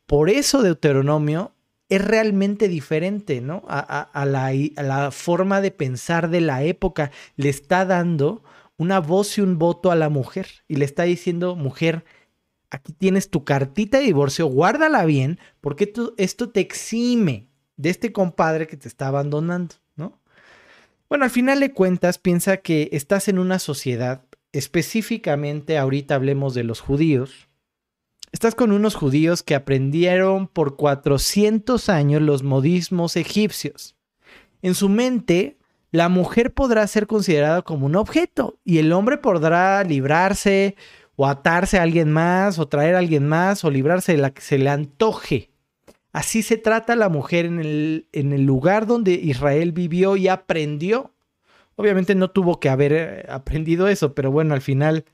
por 0.06 0.30
eso 0.30 0.62
Deuteronomio 0.62 1.54
es 1.90 2.04
realmente 2.04 2.68
diferente, 2.68 3.42
¿no? 3.42 3.64
A, 3.68 4.26
la, 4.26 4.48
a, 4.48 4.84
la, 4.84 5.12
forma 5.12 5.62
de 5.62 5.72
pensar 5.72 6.30
de 6.30 6.42
la 6.42 6.62
época. 6.64 7.12
Le 7.36 7.50
está 7.50 7.86
dando 7.86 8.44
una 8.78 9.00
voz 9.00 9.38
y 9.38 9.42
un 9.42 9.58
voto 9.58 9.92
a 9.92 9.96
la 9.96 10.10
mujer 10.10 10.48
y 10.68 10.76
le 10.76 10.86
está 10.86 11.04
diciendo, 11.04 11.56
mujer, 11.56 12.06
aquí 12.70 12.94
tienes 12.94 13.30
tu 13.30 13.44
cartita 13.44 14.00
de 14.00 14.06
divorcio, 14.06 14.48
guárdala 14.48 15.06
bien, 15.06 15.40
porque 15.62 15.94
esto 16.18 16.50
te 16.50 16.60
exime 16.60 17.48
de 17.78 17.90
este 17.90 18.12
compadre 18.12 18.68
que 18.68 18.78
te 18.78 18.88
está 18.88 19.08
abandonando, 19.08 19.76
¿no? 19.96 20.20
Bueno, 21.10 21.26
al 21.26 21.32
final 21.32 21.60
de 21.60 21.72
cuentas, 21.72 22.18
piensa 22.18 22.58
que 22.58 22.90
estás 22.92 23.28
en 23.28 23.40
una 23.40 23.60
sociedad, 23.60 24.26
específicamente 24.52 25.78
ahorita 25.78 26.16
hablemos 26.16 26.54
de 26.54 26.64
los 26.64 26.80
judíos, 26.80 27.48
estás 28.32 28.56
con 28.56 28.72
unos 28.72 28.96
judíos 28.96 29.44
que 29.44 29.56
aprendieron 29.56 30.48
por 30.48 30.76
400 30.76 31.90
años 31.90 32.22
los 32.22 32.44
modismos 32.44 33.16
egipcios. 33.16 33.96
En 34.62 34.76
su 34.76 34.90
mente, 34.90 35.58
la 35.96 36.10
mujer 36.10 36.54
podrá 36.54 36.86
ser 36.88 37.08
considerada 37.08 37.62
como 37.62 37.86
un 37.86 37.96
objeto 37.96 38.60
y 38.64 38.80
el 38.80 38.92
hombre 38.92 39.18
podrá 39.18 39.84
librarse 39.84 40.76
o 41.16 41.26
atarse 41.26 41.80
a 41.80 41.84
alguien 41.84 42.12
más 42.12 42.60
o 42.60 42.68
traer 42.68 42.96
a 42.96 43.00
alguien 43.00 43.28
más 43.28 43.64
o 43.64 43.72
librarse 43.72 44.12
de 44.12 44.18
la 44.18 44.32
que 44.32 44.42
se 44.42 44.58
le 44.58 44.70
antoje. 44.70 45.52
Así 46.12 46.44
se 46.44 46.58
trata 46.58 46.96
la 46.96 47.10
mujer 47.10 47.46
en 47.46 47.60
el, 47.60 48.46
lugar 48.46 48.88
donde 48.88 49.14
Israel 49.14 49.72
vivió 49.72 50.18
y 50.18 50.28
aprendió. 50.28 51.14
Obviamente 51.76 52.16
no 52.16 52.30
tuvo 52.30 52.60
que 52.60 52.70
haber 52.70 52.94
eh, 52.94 53.26
aprendido 53.30 53.88
eso, 53.88 54.14
pero 54.16 54.32
bueno, 54.32 54.54
al 54.54 54.62
final 54.62 55.06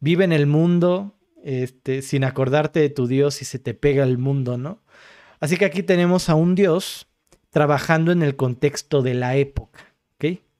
vive 0.00 0.24
en 0.24 0.32
el 0.32 0.46
mundo 0.46 1.14
este, 1.42 2.02
sin 2.02 2.24
acordarte 2.24 2.80
de 2.80 2.90
tu 2.90 3.06
Dios 3.06 3.40
y 3.40 3.44
se 3.44 3.58
te 3.58 3.72
pega 3.72 4.04
el 4.04 4.18
mundo, 4.18 4.58
¿no? 4.58 4.82
Así 5.40 5.56
que 5.56 5.64
aquí 5.64 5.82
tenemos 5.82 6.28
a 6.28 6.34
un 6.34 6.54
Dios 6.54 7.08
trabajando 7.50 8.12
en 8.12 8.22
el 8.22 8.36
contexto 8.36 9.02
de 9.02 9.14
la 9.14 9.36
época. 9.36 9.91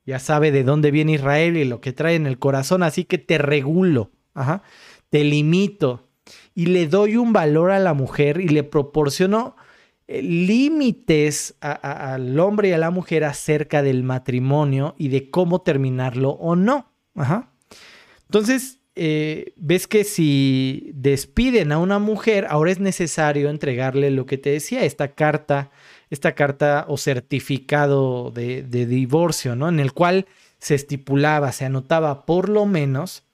Ya 0.04 0.18
sabe 0.18 0.50
de 0.50 0.64
dónde 0.64 0.90
viene 0.90 1.12
Israel 1.12 1.56
y 1.56 1.64
lo 1.64 1.80
que 1.80 1.92
trae 1.92 2.14
en 2.14 2.26
el 2.26 2.38
corazón, 2.38 2.82
así 2.82 3.04
que 3.04 3.18
te 3.18 3.38
regulo, 3.38 4.10
ajá, 4.34 4.62
te 5.10 5.22
limito 5.24 6.08
y 6.54 6.66
le 6.66 6.86
doy 6.86 7.16
un 7.16 7.32
valor 7.32 7.70
a 7.70 7.78
la 7.78 7.94
mujer 7.94 8.40
y 8.40 8.48
le 8.48 8.64
proporciono 8.64 9.56
eh, 10.08 10.22
límites 10.22 11.56
al 11.60 12.38
hombre 12.40 12.68
y 12.68 12.72
a 12.72 12.78
la 12.78 12.90
mujer 12.90 13.24
acerca 13.24 13.82
del 13.82 14.02
matrimonio 14.02 14.94
y 14.98 15.08
de 15.08 15.30
cómo 15.30 15.62
terminarlo 15.62 16.30
o 16.30 16.56
no. 16.56 16.92
Entonces, 18.24 18.80
eh, 18.94 19.54
ves 19.56 19.86
que 19.86 20.04
si 20.04 20.90
despiden 20.94 21.72
a 21.72 21.78
una 21.78 21.98
mujer, 21.98 22.46
ahora 22.50 22.72
es 22.72 22.80
necesario 22.80 23.48
entregarle 23.48 24.10
lo 24.10 24.26
que 24.26 24.38
te 24.38 24.50
decía, 24.50 24.84
esta 24.84 25.14
carta, 25.14 25.70
esta 26.12 26.34
carta 26.34 26.84
o 26.88 26.98
certificado 26.98 28.30
de, 28.32 28.62
divorcio, 28.62 29.56
¿no? 29.56 29.70
En 29.70 29.80
el 29.80 29.94
cual 29.94 30.26
se 30.58 30.74
estipulaba, 30.74 31.52
se 31.52 31.64
anotaba 31.64 32.26
por 32.26 32.50
lo 32.50 32.66
menos 32.66 33.24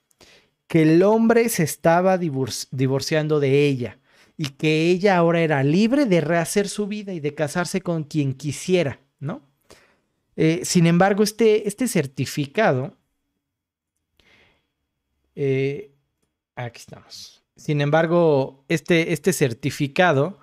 que 0.68 0.82
el 0.82 1.02
hombre 1.02 1.48
se 1.48 1.64
estaba 1.64 2.18
divorciando 2.18 3.40
de 3.40 3.66
ella 3.66 3.98
y 4.36 4.50
que 4.50 4.90
ella 4.90 5.16
ahora 5.16 5.40
era 5.40 5.64
libre 5.64 6.06
de 6.06 6.20
rehacer 6.20 6.68
su 6.68 6.86
vida 6.86 7.12
y 7.12 7.18
de 7.18 7.34
casarse 7.34 7.80
con 7.80 8.04
quien 8.04 8.32
quisiera, 8.32 9.00
¿no? 9.18 9.42
Eh, 10.36 10.60
sin 10.62 10.86
embargo, 10.86 11.24
este, 11.24 11.66
este 11.66 11.88
certificado, 11.88 12.96
eh, 15.34 15.90
aquí 16.54 16.78
estamos. 16.78 17.42
Sin 17.56 17.80
embargo, 17.80 18.64
este, 18.68 19.12
este 19.12 19.32
certificado 19.32 20.38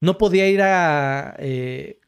no 0.00 0.18
podía 0.18 0.48
ir 0.48 0.62
a... 0.62 1.36
Eh, 1.38 1.98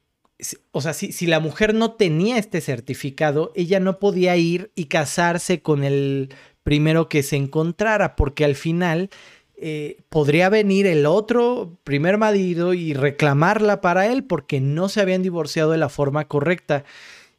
o 0.73 0.81
sea, 0.81 0.93
si, 0.93 1.13
si, 1.13 1.27
la 1.27 1.39
mujer 1.39 1.73
no 1.73 1.93
tenía 1.93 2.37
este 2.37 2.61
certificado, 2.61 3.53
ella 3.55 3.79
no 3.79 4.01
podía 4.01 4.37
ir 4.37 4.73
y 4.75 4.87
casarse 4.87 5.63
con 5.63 5.85
el 5.85 6.35
primero 6.65 7.09
que 7.09 7.23
se 7.23 7.37
encontrara, 7.37 8.17
porque 8.17 8.45
al 8.45 8.57
final 8.57 9.11
eh, 9.65 10.03
podría 10.09 10.49
venir 10.49 10.89
el 10.89 11.07
otro 11.07 11.79
primer 11.85 12.19
marido 12.19 12.75
y 12.75 12.95
reclamarla 12.95 13.81
para 13.81 14.09
él 14.09 14.25
porque 14.25 14.61
no 14.61 14.89
se 14.89 15.01
habían 15.01 15.23
divorciado 15.23 15.71
de 15.71 15.79
la 15.79 15.89
forma 15.89 16.27
correcta. 16.27 16.85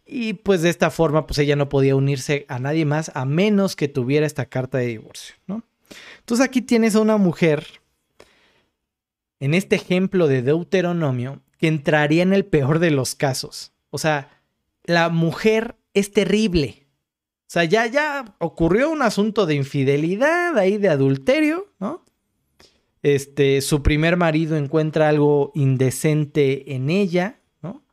Y 0.05 0.31
pues 0.31 0.61
de 0.61 0.69
esta 0.69 0.89
forma, 0.89 1.27
pues 1.27 1.39
ella 1.39 1.57
no 1.57 1.67
podía 1.67 1.97
unirse 1.97 2.45
a 2.47 2.59
nadie 2.59 2.85
más 2.85 3.11
a 3.13 3.25
menos 3.25 3.75
que 3.75 3.89
tuviera 3.89 4.25
esta 4.25 4.45
carta 4.45 4.77
de 4.77 4.85
divorcio, 4.85 5.35
¿no? 5.47 5.63
Entonces 6.19 6.45
aquí 6.45 6.61
tienes 6.61 6.95
a 6.95 7.01
una 7.01 7.17
mujer, 7.17 7.65
en 9.43 9.53
este 9.53 9.75
ejemplo 9.75 10.29
de 10.29 10.41
Deuteronomio, 10.41 11.41
que 11.57 11.67
entraría 11.67 12.23
en 12.23 12.31
el 12.31 12.45
peor 12.45 12.79
de 12.79 12.91
los 12.91 13.13
casos. 13.13 13.73
O 13.89 13.97
sea, 13.97 14.41
la 14.85 15.09
mujer 15.09 15.75
es 15.93 16.13
terrible. 16.13 16.87
O 17.41 17.47
sea, 17.47 17.65
ya, 17.65 17.85
ya 17.87 18.37
ocurrió 18.39 18.89
un 18.89 19.01
asunto 19.01 19.45
de 19.45 19.55
infidelidad 19.55 20.57
ahí, 20.57 20.77
de 20.77 20.87
adulterio, 20.87 21.67
¿no? 21.77 22.05
Este, 23.01 23.59
su 23.59 23.83
primer 23.83 24.15
marido 24.15 24.55
encuentra 24.55 25.09
algo 25.09 25.51
indecente 25.55 26.73
en 26.73 26.89
ella, 26.89 27.41
¿no? 27.61 27.83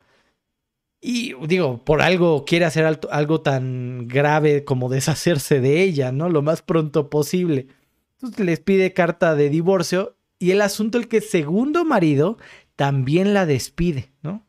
Y 1.01 1.33
digo, 1.47 1.83
por 1.83 2.01
algo 2.01 2.45
quiere 2.45 2.63
hacer 2.63 2.97
algo 3.11 3.41
tan 3.41 4.07
grave 4.07 4.63
como 4.63 4.87
deshacerse 4.87 5.59
de 5.59 5.83
ella, 5.83 6.13
¿no? 6.13 6.29
Lo 6.29 6.41
más 6.41 6.61
pronto 6.61 7.09
posible. 7.09 7.67
Entonces 8.13 8.45
les 8.45 8.61
pide 8.61 8.93
carta 8.93 9.35
de 9.35 9.49
divorcio 9.49 10.15
y 10.41 10.49
el 10.49 10.61
asunto 10.61 10.97
es 10.97 11.05
que 11.05 11.17
el 11.17 11.23
segundo 11.23 11.85
marido 11.85 12.39
también 12.75 13.35
la 13.35 13.45
despide, 13.45 14.11
¿no? 14.23 14.43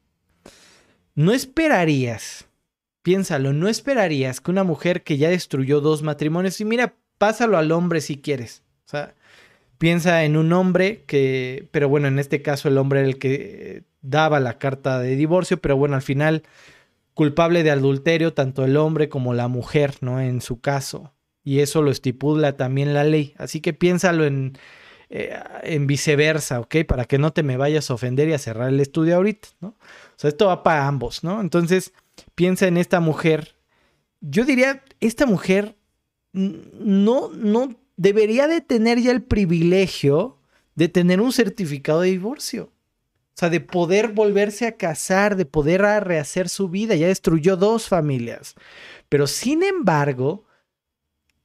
No 1.15 1.33
esperarías, 1.33 2.47
piénsalo, 3.03 3.53
no 3.53 3.69
esperarías 3.69 4.41
que 4.41 4.51
una 4.51 4.65
mujer 4.65 5.03
que 5.03 5.19
ya 5.19 5.29
destruyó 5.29 5.83
dos 5.83 6.03
matrimonios, 6.03 6.59
y 6.63 6.65
mira, 6.65 6.95
pásalo 7.19 7.59
al 7.59 7.73
hombre 7.73 8.01
si 8.01 8.17
quieres. 8.17 8.63
O 8.87 8.89
sea, 8.89 9.15
piensa 9.77 10.25
en 10.25 10.39
un 10.39 10.55
hombre 10.55 11.05
que, 11.07 11.69
pero 11.73 11.91
bueno, 11.91 12.09
en 12.09 12.19
este 12.19 12.41
caso 12.41 12.69
el 12.69 12.79
hombre 12.79 13.01
era 13.01 13.09
el 13.11 13.19
que 13.19 13.85
daba 14.01 14.41
la 14.41 14.57
carta 14.57 14.99
de 14.99 15.15
divorcio, 15.15 15.61
pero 15.61 15.77
bueno, 15.77 15.95
al 15.95 16.03
final 16.03 16.43
culpable 17.13 17.63
de 17.63 17.71
adulterio 17.71 18.33
tanto 18.33 18.65
el 18.65 18.79
hombre 18.79 19.11
como 19.11 19.35
la 19.35 19.49
mujer, 19.49 19.97
¿no? 20.01 20.23
En 20.23 20.41
su 20.41 20.59
caso. 20.59 21.13
Y 21.45 21.59
eso 21.59 21.83
lo 21.83 21.91
estipula 21.91 22.57
también 22.57 22.95
la 22.95 23.05
ley. 23.05 23.35
Así 23.37 23.61
que 23.61 23.75
piénsalo 23.75 24.25
en, 24.25 24.57
eh, 25.15 25.39
en 25.65 25.87
viceversa, 25.87 26.59
¿ok? 26.59 26.77
Para 26.89 27.05
que 27.05 27.19
no 27.19 27.35
te 27.35 27.43
me 27.43 27.59
vayas 27.59 27.91
a 27.91 27.95
ofender 27.95 28.29
y 28.29 28.33
a 28.33 28.39
cerrar 28.39 28.71
el 28.71 28.81
estudio 28.81 29.17
ahorita, 29.17 29.49
¿no? 29.61 29.69
O 29.69 30.17
sea, 30.17 30.29
esto 30.29 30.47
va 30.47 30.63
para 30.63 30.89
ambos, 30.89 31.23
¿no? 31.23 31.43
Entonces, 31.43 31.93
piensa 32.35 32.67
en 32.67 32.79
esta 32.79 32.99
mujer. 32.99 33.55
Yo 34.23 34.47
diría, 34.47 34.83
esta 35.01 35.27
mujer 35.27 35.77
no, 36.33 37.29
no 37.29 37.77
debería 37.99 38.49
de 38.49 38.63
tener 38.63 39.01
ya 39.01 39.11
el 39.11 39.23
privilegio 39.23 40.39
de 40.77 40.89
tener 40.89 41.21
un 41.21 41.35
certificado 41.35 42.01
de 42.01 42.13
divorcio. 42.13 42.73
O 43.35 43.35
sea, 43.35 43.51
de 43.51 43.61
poder 43.61 44.09
volverse 44.09 44.67
a 44.67 44.79
casar, 44.79 45.37
de 45.37 45.45
poder 45.45 45.83
rehacer 45.83 46.49
su 46.49 46.71
vida. 46.71 46.95
Ya 46.95 47.09
destruyó 47.09 47.59
dos 47.59 47.87
familias. 47.87 48.55
Pero 49.11 49.27
sin 49.27 49.63
embargo, 49.63 50.47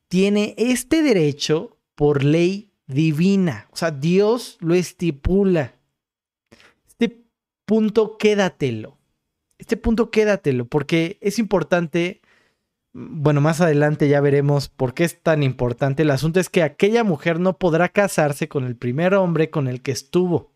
tiene 0.07 0.55
este 0.57 1.01
derecho 1.01 1.77
por 1.95 2.23
ley 2.23 2.66
divina. 2.87 3.67
O 3.71 3.75
sea, 3.77 3.91
Dios 3.91 4.57
lo 4.59 4.73
estipula. 4.73 5.73
Este 6.87 7.23
punto 7.65 8.17
quédatelo. 8.17 8.97
Este 9.57 9.77
punto 9.77 10.11
quédatelo, 10.11 10.65
porque 10.65 11.17
es 11.21 11.39
importante 11.39 12.21
bueno, 12.99 13.41
más 13.41 13.61
adelante 13.61 14.09
ya 14.09 14.21
veremos 14.21 14.69
por 14.69 14.95
qué 14.95 15.03
es 15.03 15.21
tan 15.21 15.43
importante. 15.43 16.01
El 16.01 16.09
asunto 16.09 16.39
es 16.39 16.49
que 16.49 16.63
aquella 16.63 17.03
mujer 17.03 17.39
no 17.39 17.59
podrá 17.59 17.89
casarse 17.89 18.47
con 18.47 18.63
el 18.63 18.75
primer 18.75 19.13
hombre 19.13 19.51
con 19.51 19.67
el 19.67 19.83
que 19.83 19.91
estuvo. 19.91 20.51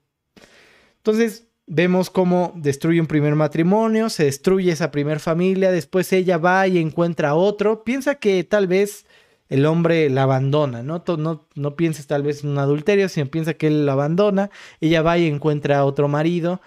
Entonces, 0.98 1.48
vemos 1.68 2.10
cómo 2.10 2.52
destruye 2.56 3.00
un 3.00 3.06
primer 3.06 3.36
matrimonio, 3.36 4.10
se 4.10 4.24
destruye 4.24 4.72
esa 4.72 4.90
primer 4.90 5.20
familia, 5.20 5.72
después 5.72 6.12
ella 6.14 6.40
va 6.40 6.68
y 6.68 6.80
encuentra 6.80 7.36
otro. 7.36 7.84
Piensa 7.84 8.16
que 8.16 8.44
tal 8.44 8.66
vez 8.66 9.06
el 9.52 9.66
hombre 9.68 10.10
la 10.10 10.24
abandona, 10.24 10.82
¿no? 10.82 11.04
No, 11.18 11.48
no 11.54 11.76
pienses 11.76 12.08
tal 12.08 12.24
vez 12.24 12.44
en 12.44 12.52
un 12.52 12.58
adulterio, 12.58 13.08
sino 13.10 13.28
piensa 13.28 13.54
que 13.54 13.68
él 13.68 13.86
la 13.86 13.92
abandona. 13.94 14.50
Ella 14.80 15.04
va 15.04 15.18
y 15.20 15.28
encuentra 15.28 15.78
a 15.78 15.86
otro 15.86 16.08
marido. 16.08 16.62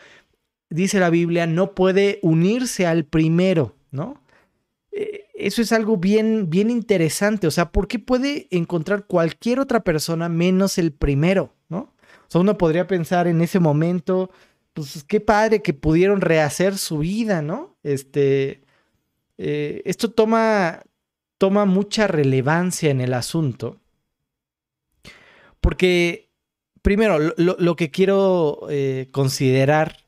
Dice 0.70 1.00
la 1.00 1.10
Biblia, 1.10 1.46
no 1.46 1.74
puede 1.74 2.18
unirse 2.22 2.86
al 2.86 3.04
primero, 3.04 3.74
¿no? 3.90 4.24
eh, 4.94 5.26
eso 5.34 5.60
es 5.60 5.72
algo 5.72 5.96
bien, 5.96 6.48
bien 6.48 6.70
interesante. 6.70 7.46
O 7.46 7.50
sea, 7.50 7.72
¿por 7.72 7.88
qué 7.88 7.98
puede 7.98 8.46
encontrar 8.50 9.06
cualquier 9.06 9.58
otra 9.58 9.80
persona 9.82 10.28
menos 10.28 10.78
el 10.78 10.92
primero? 10.92 11.52
¿No? 11.68 11.78
O 11.78 12.28
sea, 12.28 12.40
uno 12.40 12.56
podría 12.56 12.86
pensar 12.86 13.26
en 13.26 13.40
ese 13.40 13.58
momento, 13.58 14.30
pues 14.72 15.04
qué 15.04 15.20
padre 15.20 15.62
que 15.62 15.74
pudieron 15.74 16.20
rehacer 16.20 16.78
su 16.78 16.98
vida, 16.98 17.42
¿no? 17.42 17.76
Este, 17.82 18.62
eh, 19.36 19.82
esto 19.84 20.12
toma, 20.12 20.82
toma 21.38 21.64
mucha 21.64 22.06
relevancia 22.06 22.90
en 22.90 23.00
el 23.00 23.14
asunto. 23.14 23.80
Porque, 25.60 26.30
primero, 26.82 27.18
lo, 27.36 27.76
que 27.76 27.90
quiero 27.90 28.66
eh, 28.68 29.08
considerar 29.12 30.04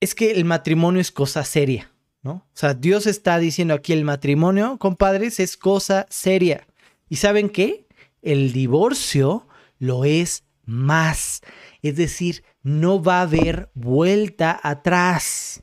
es 0.00 0.14
que 0.14 0.32
el 0.32 0.44
matrimonio 0.44 1.00
es 1.00 1.12
cosa 1.12 1.44
seria, 1.44 1.92
¿no? 2.22 2.32
O 2.32 2.50
sea, 2.52 2.74
Dios 2.74 3.06
está 3.06 3.38
diciendo 3.38 3.74
aquí 3.74 3.92
el 3.92 4.04
matrimonio, 4.04 4.78
compadres, 4.78 5.40
es 5.40 5.56
cosa 5.56 6.06
seria. 6.10 6.66
¿Y 7.08 7.16
saben 7.16 7.48
qué? 7.48 7.86
El 8.22 8.52
divorcio 8.52 9.46
lo 9.78 10.04
es 10.04 10.44
más. 10.64 11.42
Es 11.82 11.96
decir, 11.96 12.42
no 12.62 13.02
va 13.02 13.20
a 13.20 13.22
haber 13.22 13.70
vuelta 13.74 14.58
atrás. 14.62 15.62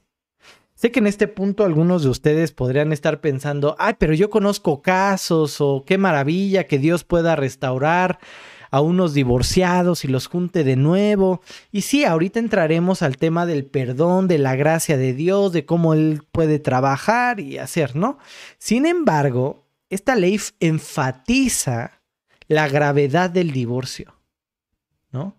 Sé 0.84 0.92
que 0.92 1.00
en 1.00 1.08
este 1.08 1.30
punto 1.30 1.64
algunos 1.64 2.04
de 2.04 2.10
ustedes 2.10 2.52
podrían 2.52 2.92
estar 2.92 3.22
pensando, 3.22 3.78
ay, 3.80 3.94
pero 3.98 4.14
yo 4.14 4.30
conozco 4.30 4.82
casos 4.82 5.62
o 5.62 5.86
qué 5.88 5.98
maravilla 5.98 6.66
que 6.66 6.78
Dios 6.78 7.06
pueda 7.06 7.38
restaurar 7.38 8.20
a 8.70 8.82
unos 8.82 9.14
divorciados 9.14 10.04
y 10.04 10.10
los 10.10 10.28
junte 10.28 10.66
de 10.66 10.76
nuevo. 10.76 11.40
Y 11.72 11.84
sí, 11.84 12.04
ahorita 12.04 12.38
entraremos 12.40 13.02
al 13.02 13.16
tema 13.16 13.46
del 13.46 13.64
perdón, 13.64 14.28
de 14.28 14.40
la 14.40 14.58
gracia 14.58 14.98
de 14.98 15.14
Dios, 15.14 15.54
de 15.54 15.66
cómo 15.66 15.94
Él 15.94 16.24
puede 16.34 16.60
trabajar 16.60 17.40
y 17.40 17.60
hacer, 17.60 17.96
¿no? 17.96 18.18
Sin 18.58 18.86
embargo, 18.86 19.64
esta 19.90 20.16
ley 20.16 20.38
enfatiza 20.60 22.02
la 22.50 22.68
gravedad 22.68 23.30
del 23.30 23.54
divorcio, 23.54 24.20
¿no? 25.14 25.38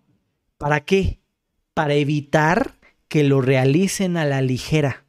¿Para 0.57 0.81
qué? 0.87 1.21
Para 1.75 1.93
evitar 1.93 2.77
que 3.09 3.25
lo 3.25 3.43
realicen 3.43 4.17
a 4.17 4.25
la 4.25 4.41
ligera. 4.41 5.04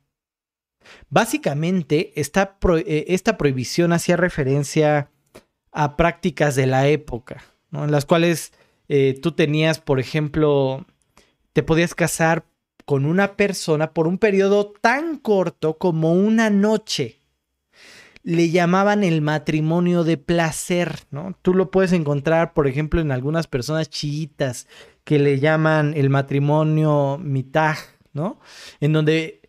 Básicamente, 1.15 2.11
esta, 2.19 2.57
eh, 2.85 3.05
esta 3.07 3.37
prohibición 3.37 3.93
hacía 3.93 4.17
referencia 4.17 5.11
a 5.71 5.95
prácticas 5.95 6.55
de 6.55 6.67
la 6.67 6.89
época, 6.89 7.41
en 7.71 7.89
las 7.89 8.03
cuales 8.03 8.51
eh, 8.89 9.17
tú 9.21 9.31
tenías, 9.31 9.79
por 9.79 10.01
ejemplo, 10.01 10.85
te 11.53 11.63
podías 11.63 11.95
casar 11.95 12.43
con 12.83 13.05
una 13.05 13.37
persona 13.37 13.93
por 13.93 14.07
un 14.07 14.17
periodo 14.17 14.73
tan 14.81 15.17
corto 15.17 15.77
como 15.77 16.11
una 16.11 16.49
noche. 16.49 17.21
Le 18.23 18.49
llamaban 18.49 19.05
el 19.05 19.21
matrimonio 19.21 20.03
de 20.03 20.17
placer, 20.17 20.99
¿no? 21.11 21.37
Tú 21.41 21.53
lo 21.53 21.71
puedes 21.71 21.93
encontrar, 21.93 22.53
por 22.53 22.67
ejemplo, 22.67 22.99
en 22.99 23.13
algunas 23.13 23.47
personas 23.47 23.89
chiitas 23.89 24.67
que 25.05 25.17
le 25.17 25.39
llaman 25.39 25.93
el 25.95 26.09
matrimonio 26.09 27.17
mitaj, 27.23 27.77
¿no? 28.11 28.41
En 28.81 28.91
donde 28.91 29.44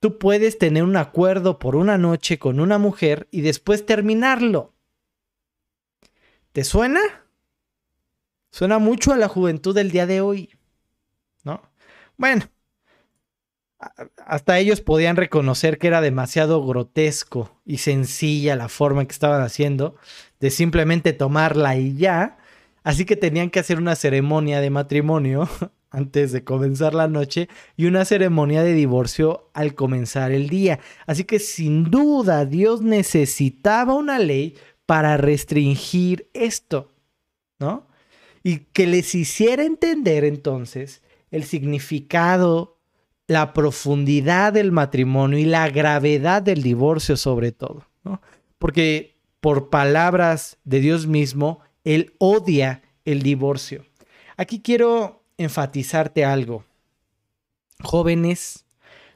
tú 0.00 0.18
puedes 0.18 0.58
tener 0.58 0.82
un 0.82 0.96
acuerdo 0.96 1.58
por 1.58 1.76
una 1.76 1.98
noche 1.98 2.38
con 2.38 2.60
una 2.60 2.78
mujer 2.78 3.28
y 3.30 3.40
después 3.40 3.86
terminarlo. 3.86 4.74
¿Te 6.52 6.64
suena? 6.64 7.00
Suena 8.50 8.78
mucho 8.78 9.12
a 9.12 9.16
la 9.16 9.28
juventud 9.28 9.74
del 9.74 9.90
día 9.90 10.06
de 10.06 10.20
hoy, 10.20 10.50
¿no? 11.44 11.62
Bueno, 12.16 12.48
hasta 14.26 14.58
ellos 14.58 14.80
podían 14.80 15.16
reconocer 15.16 15.78
que 15.78 15.86
era 15.86 16.00
demasiado 16.00 16.64
grotesco 16.66 17.60
y 17.64 17.78
sencilla 17.78 18.56
la 18.56 18.68
forma 18.68 19.04
que 19.04 19.12
estaban 19.12 19.42
haciendo 19.42 19.96
de 20.40 20.50
simplemente 20.50 21.12
tomarla 21.12 21.76
y 21.76 21.96
ya. 21.96 22.38
Así 22.82 23.04
que 23.04 23.16
tenían 23.16 23.50
que 23.50 23.60
hacer 23.60 23.78
una 23.78 23.96
ceremonia 23.96 24.60
de 24.60 24.70
matrimonio 24.70 25.48
antes 25.90 26.32
de 26.32 26.44
comenzar 26.44 26.94
la 26.94 27.08
noche 27.08 27.48
y 27.76 27.86
una 27.86 28.04
ceremonia 28.04 28.62
de 28.62 28.74
divorcio 28.74 29.50
al 29.54 29.74
comenzar 29.74 30.32
el 30.32 30.48
día. 30.48 30.80
Así 31.06 31.24
que 31.24 31.38
sin 31.38 31.90
duda 31.90 32.44
Dios 32.44 32.82
necesitaba 32.82 33.94
una 33.94 34.18
ley 34.18 34.56
para 34.86 35.16
restringir 35.16 36.30
esto, 36.32 36.92
¿no? 37.58 37.86
Y 38.42 38.58
que 38.72 38.86
les 38.86 39.14
hiciera 39.14 39.64
entender 39.64 40.24
entonces 40.24 41.02
el 41.30 41.44
significado, 41.44 42.78
la 43.26 43.52
profundidad 43.52 44.54
del 44.54 44.72
matrimonio 44.72 45.38
y 45.38 45.44
la 45.44 45.68
gravedad 45.68 46.40
del 46.40 46.62
divorcio 46.62 47.16
sobre 47.16 47.52
todo, 47.52 47.86
¿no? 48.04 48.22
Porque 48.58 49.18
por 49.40 49.68
palabras 49.70 50.56
de 50.64 50.80
Dios 50.80 51.06
mismo, 51.06 51.60
Él 51.88 52.14
odia 52.18 52.82
el 53.06 53.22
divorcio. 53.22 53.86
Aquí 54.36 54.60
quiero 54.60 55.24
enfatizarte 55.38 56.22
algo. 56.22 56.66
Jóvenes, 57.82 58.66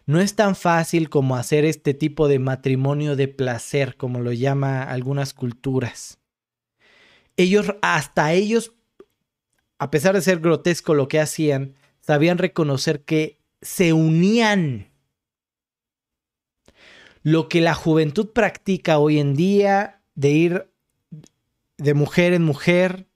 no 0.06 0.20
es 0.20 0.36
tan 0.36 0.56
fácil 0.56 1.10
como 1.10 1.36
hacer 1.36 1.66
este 1.66 1.92
tipo 1.92 2.28
de 2.28 2.38
matrimonio 2.38 3.14
de 3.14 3.28
placer, 3.28 3.98
como 3.98 4.20
lo 4.20 4.32
llama 4.32 4.84
algunas 4.84 5.34
culturas. 5.34 6.18
Ellos, 7.36 7.74
hasta 7.82 8.32
ellos, 8.32 8.72
a 9.78 9.90
pesar 9.90 10.14
de 10.14 10.22
ser 10.22 10.40
grotesco 10.40 10.94
lo 10.94 11.08
que 11.08 11.20
hacían, 11.20 11.74
sabían 12.00 12.38
reconocer 12.38 13.04
que 13.04 13.38
se 13.60 13.92
unían. 13.92 14.90
Lo 17.22 17.50
que 17.50 17.60
la 17.60 17.74
juventud 17.74 18.30
practica 18.30 18.98
hoy 18.98 19.18
en 19.18 19.36
día, 19.36 20.00
de 20.14 20.30
ir 20.30 20.71
de 21.82 21.94
mujer 21.94 22.32
en 22.32 22.44
mujer, 22.44 23.08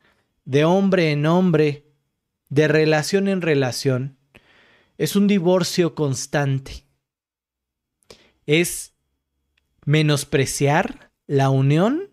de 0.45 0.65
hombre 0.65 1.13
en 1.13 1.27
hombre, 1.27 1.87
de 2.49 2.69
relación 2.69 3.29
en 3.29 3.41
relación, 3.41 4.17
es 4.99 5.15
un 5.15 5.27
divorcio 5.27 5.95
constante. 5.95 6.85
Es 8.47 8.95
menospreciar 9.85 11.13
la 11.27 11.51
unión 11.51 12.11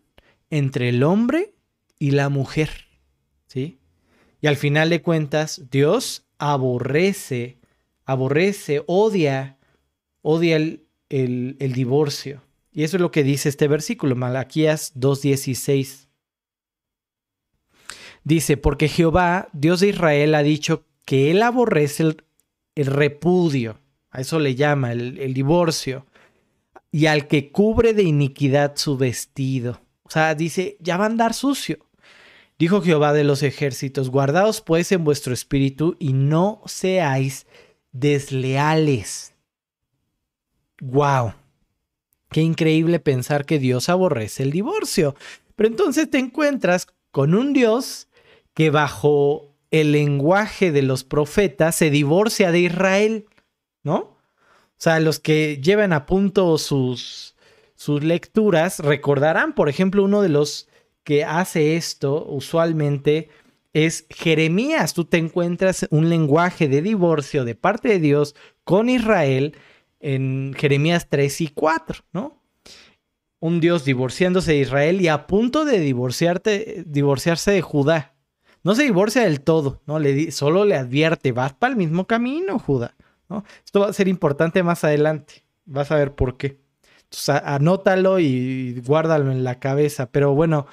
entre 0.49 0.89
el 0.89 1.04
hombre 1.04 1.56
y 1.97 2.12
la 2.12 2.30
mujer. 2.30 2.70
¿Sí? 3.47 3.80
Y 4.41 4.47
al 4.47 4.58
final 4.58 4.89
de 4.89 5.01
cuentas, 5.01 5.64
Dios 5.72 6.28
aborrece, 6.38 7.58
aborrece, 8.06 8.84
odia, 8.88 9.58
odia 10.22 10.58
el, 10.58 10.86
el, 11.10 11.56
el 11.60 11.74
divorcio. 11.74 12.43
Y 12.72 12.84
eso 12.84 12.97
es 12.97 13.01
lo 13.01 13.12
que 13.12 13.24
dice 13.24 13.49
este 13.49 13.68
versículo, 13.68 14.16
Malaquías 14.16 14.93
2.16. 14.95 16.08
Dice, 18.24 18.58
porque 18.58 18.88
Jehová, 18.88 19.50
Dios 19.54 19.82
de 19.82 19.90
Israel, 19.90 20.36
ha 20.36 20.44
dicho 20.44 20.86
que 21.06 21.32
él 21.32 21.42
aborrece 21.42 22.04
el, 22.76 22.86
repudio, 22.86 23.78
a 24.12 24.22
eso 24.22 24.40
le 24.40 24.56
llama 24.56 24.94
el, 24.94 25.34
divorcio, 25.34 26.06
y 26.92 27.08
al 27.08 27.28
que 27.28 27.52
cubre 27.52 27.94
de 27.94 28.04
iniquidad 28.04 28.76
su 28.76 28.98
vestido. 28.98 29.82
O 30.04 30.10
sea, 30.10 30.36
dice, 30.36 30.78
ya 30.80 30.98
va 30.98 31.06
a 31.06 31.08
andar 31.08 31.34
sucio. 31.34 31.80
Dijo 32.58 32.82
Jehová 32.82 33.14
de 33.14 33.24
los 33.24 33.44
ejércitos, 33.44 34.10
guardaos 34.10 34.62
pues 34.62 34.92
en 34.92 35.04
vuestro 35.04 35.34
espíritu 35.34 35.98
y 36.00 36.14
no 36.14 36.62
seáis 36.66 37.48
desleales. 37.92 39.34
¡Wow! 40.80 41.34
Qué 42.30 42.42
increíble 42.42 43.00
pensar 43.00 43.46
que 43.46 43.60
Dios 43.60 43.90
aborrece 43.90 44.44
el 44.44 44.52
divorcio. 44.52 45.16
Pero 45.56 45.70
entonces 45.70 46.10
te 46.10 46.20
encuentras 46.20 46.88
con 47.12 47.36
un 47.36 47.54
Dios 47.54 48.08
que 48.54 48.70
bajo 48.70 49.54
el 49.72 49.91
lenguaje 49.91 50.72
de 50.72 50.84
los 50.84 51.04
profetas 51.04 51.76
se 51.76 51.89
divorcia 51.89 52.51
de 52.51 52.60
Israel, 52.60 53.26
¿no? 53.84 53.97
O 53.97 54.78
sea, 54.78 54.99
los 54.99 55.20
que 55.20 55.60
llevan 55.62 55.93
a 55.93 56.06
punto 56.06 56.58
sus, 56.58 57.36
sus 57.76 58.04
lecturas 58.04 58.80
recordarán, 58.80 59.56
por 59.56 59.70
ejemplo, 59.70 60.04
uno 60.04 60.22
de 60.22 60.30
los 60.30 60.68
que 61.04 61.24
hace 61.24 61.76
esto 61.76 62.26
usualmente 62.28 63.30
es 63.74 64.06
Jeremías. 64.10 64.93
Tú 64.93 65.06
te 65.06 65.18
encuentras 65.18 65.88
un 65.89 66.10
lenguaje 66.10 66.68
de 66.68 66.82
divorcio 66.82 67.43
de 67.45 67.56
parte 67.56 67.89
de 67.89 67.99
Dios 67.99 68.36
con 68.64 68.89
Israel 68.89 69.56
en 69.99 70.54
Jeremías 70.58 71.08
3 71.10 71.41
y 71.41 71.47
4, 71.47 72.04
¿no? 72.14 72.41
Un 73.39 73.60
Dios 73.60 73.84
divorciándose 73.84 74.51
de 74.51 74.60
Israel 74.60 75.01
y 75.01 75.08
a 75.08 75.28
punto 75.28 75.66
de 75.66 75.80
divorciarte, 75.80 76.84
divorciarse 76.86 77.51
de 77.51 77.62
Judá. 77.62 78.12
No 78.64 78.76
se 78.76 78.84
divorcia 78.84 79.24
del 79.24 79.41
todo, 79.41 79.82
¿no? 79.86 79.99
Le 79.99 80.32
solo 80.32 80.64
le 80.64 80.76
advierte, 80.76 81.32
vas 81.34 81.53
para 81.53 81.72
el 81.72 81.78
mismo 81.78 82.07
camino, 82.07 82.59
Judá. 82.59 82.95
¿no? 83.30 83.43
Esto 83.66 83.82
va 83.82 83.88
a 83.88 83.93
ser 83.93 84.07
importante 84.07 84.64
más 84.64 84.84
adelante. 84.84 85.43
Vas 85.66 85.91
a 85.91 85.97
ver 85.97 86.14
por 86.16 86.38
qué. 86.38 86.59
Entonces, 87.03 87.41
anótalo 87.43 88.20
y 88.20 88.82
guárdalo 88.86 89.32
en 89.32 89.43
la 89.43 89.59
cabeza. 89.59 90.11
Pero 90.11 90.34
bueno, 90.34 90.66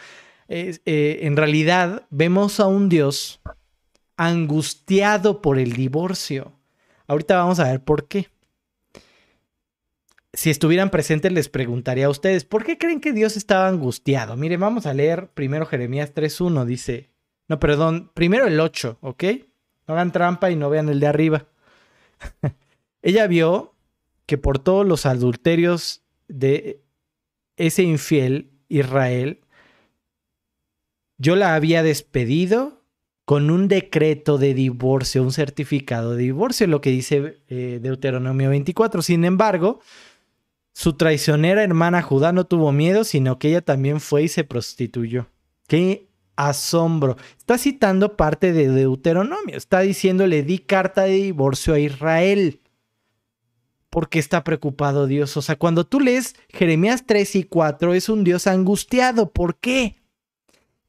eh, 0.49 0.79
en 1.23 1.37
realidad 1.37 2.07
vemos 2.11 2.61
a 2.61 2.67
un 2.67 2.89
Dios 2.89 3.41
angustiado 4.17 5.43
por 5.43 5.59
el 5.59 5.73
divorcio. 5.73 6.53
Ahorita 7.07 7.37
vamos 7.37 7.59
a 7.61 7.65
ver 7.65 7.83
por 7.83 8.07
qué. 8.07 8.29
si 10.33 10.51
estuvieran 10.51 10.91
presentes 10.91 11.33
les 11.33 11.49
preguntaría 11.49 12.07
a 12.07 12.11
ustedes, 12.11 12.45
¿por 12.45 12.65
qué 12.65 12.79
creen 12.79 13.01
que 13.01 13.13
Dios 13.13 13.37
estaba 13.37 13.67
angustiado? 13.69 14.37
Miren, 14.37 14.61
vamos 14.61 14.87
a 14.87 14.95
leer 14.95 15.29
primero 15.35 15.67
Jeremías 15.67 16.15
3.1, 16.15 16.65
dice, 16.67 17.10
no, 17.51 17.59
perdón, 17.59 18.13
primero 18.15 18.47
el 18.47 18.61
8, 18.61 18.99
¿ok? 19.01 19.25
No 19.89 19.95
hagan 19.95 20.13
trampa 20.13 20.53
y 20.53 20.57
no 20.57 20.71
vean 20.71 20.89
el 20.89 21.01
de 21.01 21.09
arriba. 21.09 21.49
Ella 23.03 23.27
vio 23.27 23.75
que 24.27 24.39
por 24.39 24.61
todos 24.61 24.87
los 24.87 25.05
adulterios 25.05 26.05
de 26.29 26.85
ese 27.57 27.83
infiel 27.83 28.53
Israel, 28.69 29.41
yo 31.19 31.35
la 31.35 31.57
había 31.57 31.83
despedido 31.83 32.85
con 33.25 33.51
un 33.51 33.67
decreto 33.67 34.39
de 34.39 34.55
divorcio, 34.55 35.21
un 35.25 35.33
certificado 35.33 36.15
de 36.15 36.23
divorcio, 36.23 36.69
lo 36.69 36.81
que 36.81 36.91
dice 36.91 37.43
eh, 37.49 37.81
Deuteronomio 37.83 38.51
24. 38.51 39.03
Sin 39.03 39.25
embargo, 39.25 39.81
su 40.73 40.93
traicionera 40.93 41.65
hermana 41.65 42.01
Judá 42.01 42.31
no 42.31 42.45
tuvo 42.45 42.71
miedo, 42.71 43.03
sino 43.03 43.41
que 43.41 43.49
ella 43.49 43.61
también 43.61 43.99
fue 43.99 44.23
y 44.23 44.29
se 44.29 44.45
prostituyó. 44.45 45.27
Qué 45.67 46.10
asombro. 46.37 47.17
Está 47.39 47.59
citando 47.59 48.17
parte 48.17 48.53
de 48.53 48.69
Deuteronomio. 48.69 49.57
Está 49.57 49.81
diciendo, 49.81 50.27
le 50.27 50.43
di 50.43 50.59
carta 50.59 51.03
de 51.03 51.15
divorcio 51.15 51.75
a 51.75 51.79
Israel. 51.79 52.61
¿Por 53.91 54.09
qué 54.09 54.21
está 54.21 54.45
preocupado 54.45 55.07
Dios? 55.07 55.37
O 55.37 55.43
sea, 55.43 55.57
cuando 55.57 55.85
tú 55.85 56.01
lees 56.01 56.37
Jeremías 56.49 57.05
3 57.07 57.37
y 57.37 57.45
4, 57.45 57.95
es 57.95 58.09
un 58.09 58.23
Dios 58.23 58.47
angustiado. 58.47 59.33
¿Por 59.33 59.57
qué? 59.57 59.97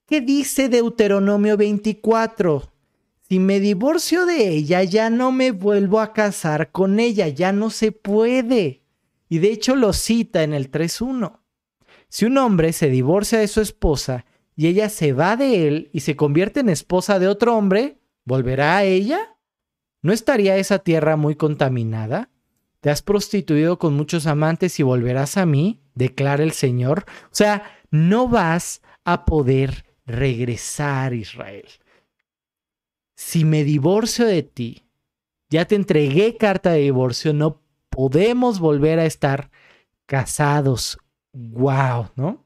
¿Qué 0.06 0.22
dice 0.22 0.70
Deuteronomio 0.70 1.58
24? 1.58 2.72
Si 3.28 3.40
me 3.40 3.60
divorcio 3.60 4.26
de 4.26 4.50
ella, 4.50 4.84
ya 4.84 5.10
no 5.10 5.32
me 5.32 5.52
vuelvo 5.52 6.00
a 6.00 6.14
casar 6.14 6.72
con 6.72 7.00
ella, 7.00 7.30
ya 7.30 7.54
no 7.54 7.70
se 7.70 7.92
puede. 7.92 8.84
Y 9.30 9.40
de 9.40 9.54
hecho 9.54 9.76
lo 9.78 9.94
cita 9.94 10.44
en 10.44 10.54
el 10.54 10.70
3.1. 10.70 11.40
Si 12.10 12.26
un 12.26 12.38
hombre 12.38 12.74
se 12.74 12.90
divorcia 12.90 13.40
de 13.40 13.48
su 13.48 13.62
esposa 13.62 14.26
y 14.56 14.68
ella 14.68 14.90
se 14.90 15.14
va 15.14 15.36
de 15.38 15.68
él 15.68 15.90
y 15.94 16.02
se 16.02 16.16
convierte 16.16 16.60
en 16.60 16.70
esposa 16.70 17.20
de 17.20 17.28
otro 17.28 17.56
hombre, 17.56 18.00
¿volverá 18.26 18.78
a 18.78 18.84
ella? 18.84 19.38
¿No 20.02 20.14
estaría 20.14 20.58
esa 20.58 20.80
tierra 20.80 21.16
muy 21.16 21.36
contaminada? 21.36 22.30
¿Te 22.80 22.90
has 22.90 23.02
prostituido 23.02 23.78
con 23.78 23.94
muchos 23.94 24.26
amantes 24.26 24.80
y 24.80 24.84
volverás 24.84 25.38
a 25.38 25.46
mí? 25.46 25.82
declara 25.94 26.44
el 26.44 26.52
Señor. 26.52 27.06
O 27.26 27.36
sea, 27.36 27.64
no 27.92 28.28
vas 28.28 28.82
a 29.04 29.26
poder 29.26 29.86
regresar, 30.06 31.14
Israel. 31.14 31.68
Si 33.16 33.46
me 33.46 33.64
divorcio 33.64 34.26
de 34.26 34.44
ti, 34.44 34.88
ya 35.50 35.66
te 35.66 35.76
entregué 35.76 36.38
carta 36.38 36.72
de 36.72 36.80
divorcio, 36.80 37.34
no 37.34 37.62
podemos 37.90 38.60
volver 38.60 39.00
a 39.00 39.06
estar 39.06 39.52
casados. 40.06 40.98
¡Wow! 41.34 42.10
¿No? 42.16 42.44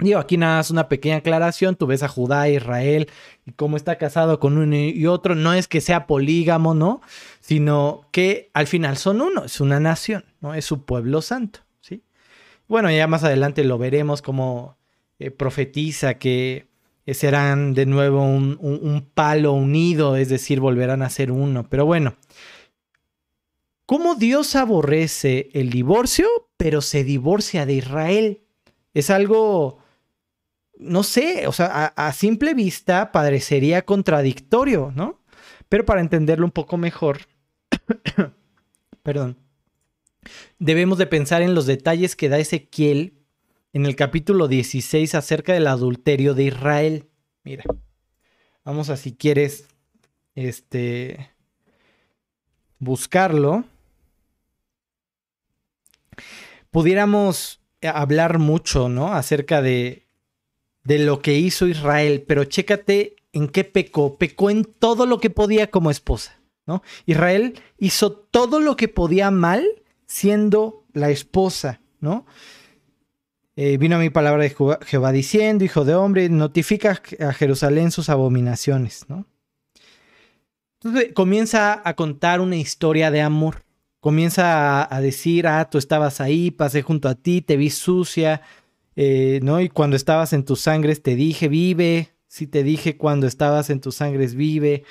Digo, 0.00 0.18
aquí 0.18 0.36
nada 0.36 0.56
más 0.56 0.70
una 0.70 0.88
pequeña 0.88 1.16
aclaración. 1.16 1.76
Tú 1.76 1.86
ves 1.86 2.02
a 2.02 2.08
Judá, 2.08 2.48
Israel, 2.48 3.08
y 3.46 3.52
cómo 3.52 3.76
está 3.76 3.96
casado 3.96 4.40
con 4.40 4.58
uno 4.58 4.74
y 4.74 5.06
otro. 5.06 5.34
No 5.34 5.54
es 5.54 5.68
que 5.68 5.80
sea 5.80 6.06
polígamo, 6.06 6.74
¿no? 6.74 7.00
Sino 7.40 8.08
que 8.10 8.50
al 8.54 8.66
final 8.66 8.96
son 8.96 9.20
uno, 9.20 9.44
es 9.44 9.60
una 9.60 9.78
nación, 9.78 10.24
¿no? 10.40 10.54
Es 10.54 10.64
su 10.64 10.84
pueblo 10.84 11.22
santo, 11.22 11.60
¿sí? 11.80 12.02
Bueno, 12.66 12.90
ya 12.90 13.06
más 13.06 13.22
adelante 13.22 13.62
lo 13.62 13.78
veremos 13.78 14.20
como 14.20 14.76
eh, 15.20 15.30
profetiza 15.30 16.14
que 16.14 16.66
eh, 17.06 17.14
serán 17.14 17.72
de 17.74 17.86
nuevo 17.86 18.24
un, 18.24 18.58
un 18.60 19.08
palo 19.14 19.52
unido, 19.52 20.16
es 20.16 20.28
decir, 20.28 20.58
volverán 20.58 21.02
a 21.02 21.10
ser 21.10 21.30
uno. 21.30 21.68
Pero 21.70 21.86
bueno, 21.86 22.16
¿cómo 23.86 24.16
Dios 24.16 24.56
aborrece 24.56 25.50
el 25.52 25.70
divorcio, 25.70 26.26
pero 26.56 26.80
se 26.80 27.04
divorcia 27.04 27.64
de 27.64 27.74
Israel? 27.74 28.40
Es 28.92 29.10
algo 29.10 29.83
no 30.76 31.02
sé, 31.02 31.46
o 31.46 31.52
sea, 31.52 31.86
a, 31.86 32.12
simple 32.12 32.54
vista 32.54 33.12
parecería 33.12 33.84
contradictorio, 33.84 34.92
¿no? 34.94 35.22
Pero 35.68 35.84
para 35.84 36.00
entenderlo 36.00 36.44
un 36.44 36.52
poco 36.52 36.76
mejor, 36.76 37.20
perdón, 39.02 39.38
debemos 40.58 40.98
de 40.98 41.06
pensar 41.06 41.42
en 41.42 41.54
los 41.54 41.66
detalles 41.66 42.16
que 42.16 42.28
da 42.28 42.38
Ezequiel 42.38 43.18
en 43.72 43.86
el 43.86 43.96
capítulo 43.96 44.48
16 44.48 45.14
acerca 45.14 45.52
del 45.52 45.66
adulterio 45.66 46.34
de 46.34 46.44
Israel. 46.44 47.08
Mira, 47.42 47.64
vamos 48.64 48.90
a 48.90 48.96
si 48.96 49.14
quieres, 49.14 49.68
este, 50.34 51.30
buscarlo. 52.78 53.64
Pudiéramos 56.70 57.60
hablar 57.82 58.38
mucho, 58.38 58.88
¿no? 58.88 59.12
Acerca 59.12 59.62
de 59.62 60.03
de 60.84 60.98
lo 60.98 61.20
que 61.20 61.34
hizo 61.34 61.66
Israel, 61.66 62.24
pero 62.26 62.44
chécate 62.44 63.16
en 63.32 63.48
qué 63.48 63.64
pecó. 63.64 64.16
Pecó 64.16 64.50
en 64.50 64.64
todo 64.64 65.06
lo 65.06 65.18
que 65.18 65.30
podía 65.30 65.70
como 65.70 65.90
esposa, 65.90 66.38
¿no? 66.66 66.82
Israel 67.06 67.60
hizo 67.78 68.12
todo 68.12 68.60
lo 68.60 68.76
que 68.76 68.88
podía 68.88 69.30
mal 69.30 69.64
siendo 70.06 70.84
la 70.92 71.10
esposa, 71.10 71.80
¿no? 72.00 72.26
Eh, 73.56 73.78
vino 73.78 73.96
a 73.96 74.00
mi 74.00 74.10
palabra 74.10 74.42
de 74.42 74.54
Jehová 74.84 75.12
diciendo, 75.12 75.64
hijo 75.64 75.84
de 75.84 75.94
hombre, 75.94 76.28
notifica 76.28 77.00
a 77.20 77.32
Jerusalén 77.32 77.90
sus 77.90 78.08
abominaciones, 78.08 79.06
¿no? 79.08 79.26
Entonces 80.80 81.12
comienza 81.14 81.80
a 81.82 81.94
contar 81.94 82.40
una 82.40 82.56
historia 82.56 83.10
de 83.10 83.22
amor. 83.22 83.62
Comienza 84.00 84.94
a 84.94 85.00
decir, 85.00 85.46
ah, 85.46 85.70
tú 85.70 85.78
estabas 85.78 86.20
ahí, 86.20 86.50
pasé 86.50 86.82
junto 86.82 87.08
a 87.08 87.14
ti, 87.14 87.40
te 87.40 87.56
vi 87.56 87.70
sucia, 87.70 88.42
eh, 88.96 89.40
¿no? 89.42 89.60
Y 89.60 89.68
cuando 89.68 89.96
estabas 89.96 90.32
en 90.32 90.44
tus 90.44 90.60
sangres 90.60 91.02
te 91.02 91.16
dije, 91.16 91.48
vive. 91.48 92.10
Si 92.26 92.46
te 92.46 92.62
dije 92.62 92.96
cuando 92.96 93.26
estabas 93.26 93.70
en 93.70 93.80
tus 93.80 93.96
sangres, 93.96 94.34
vive. 94.34 94.84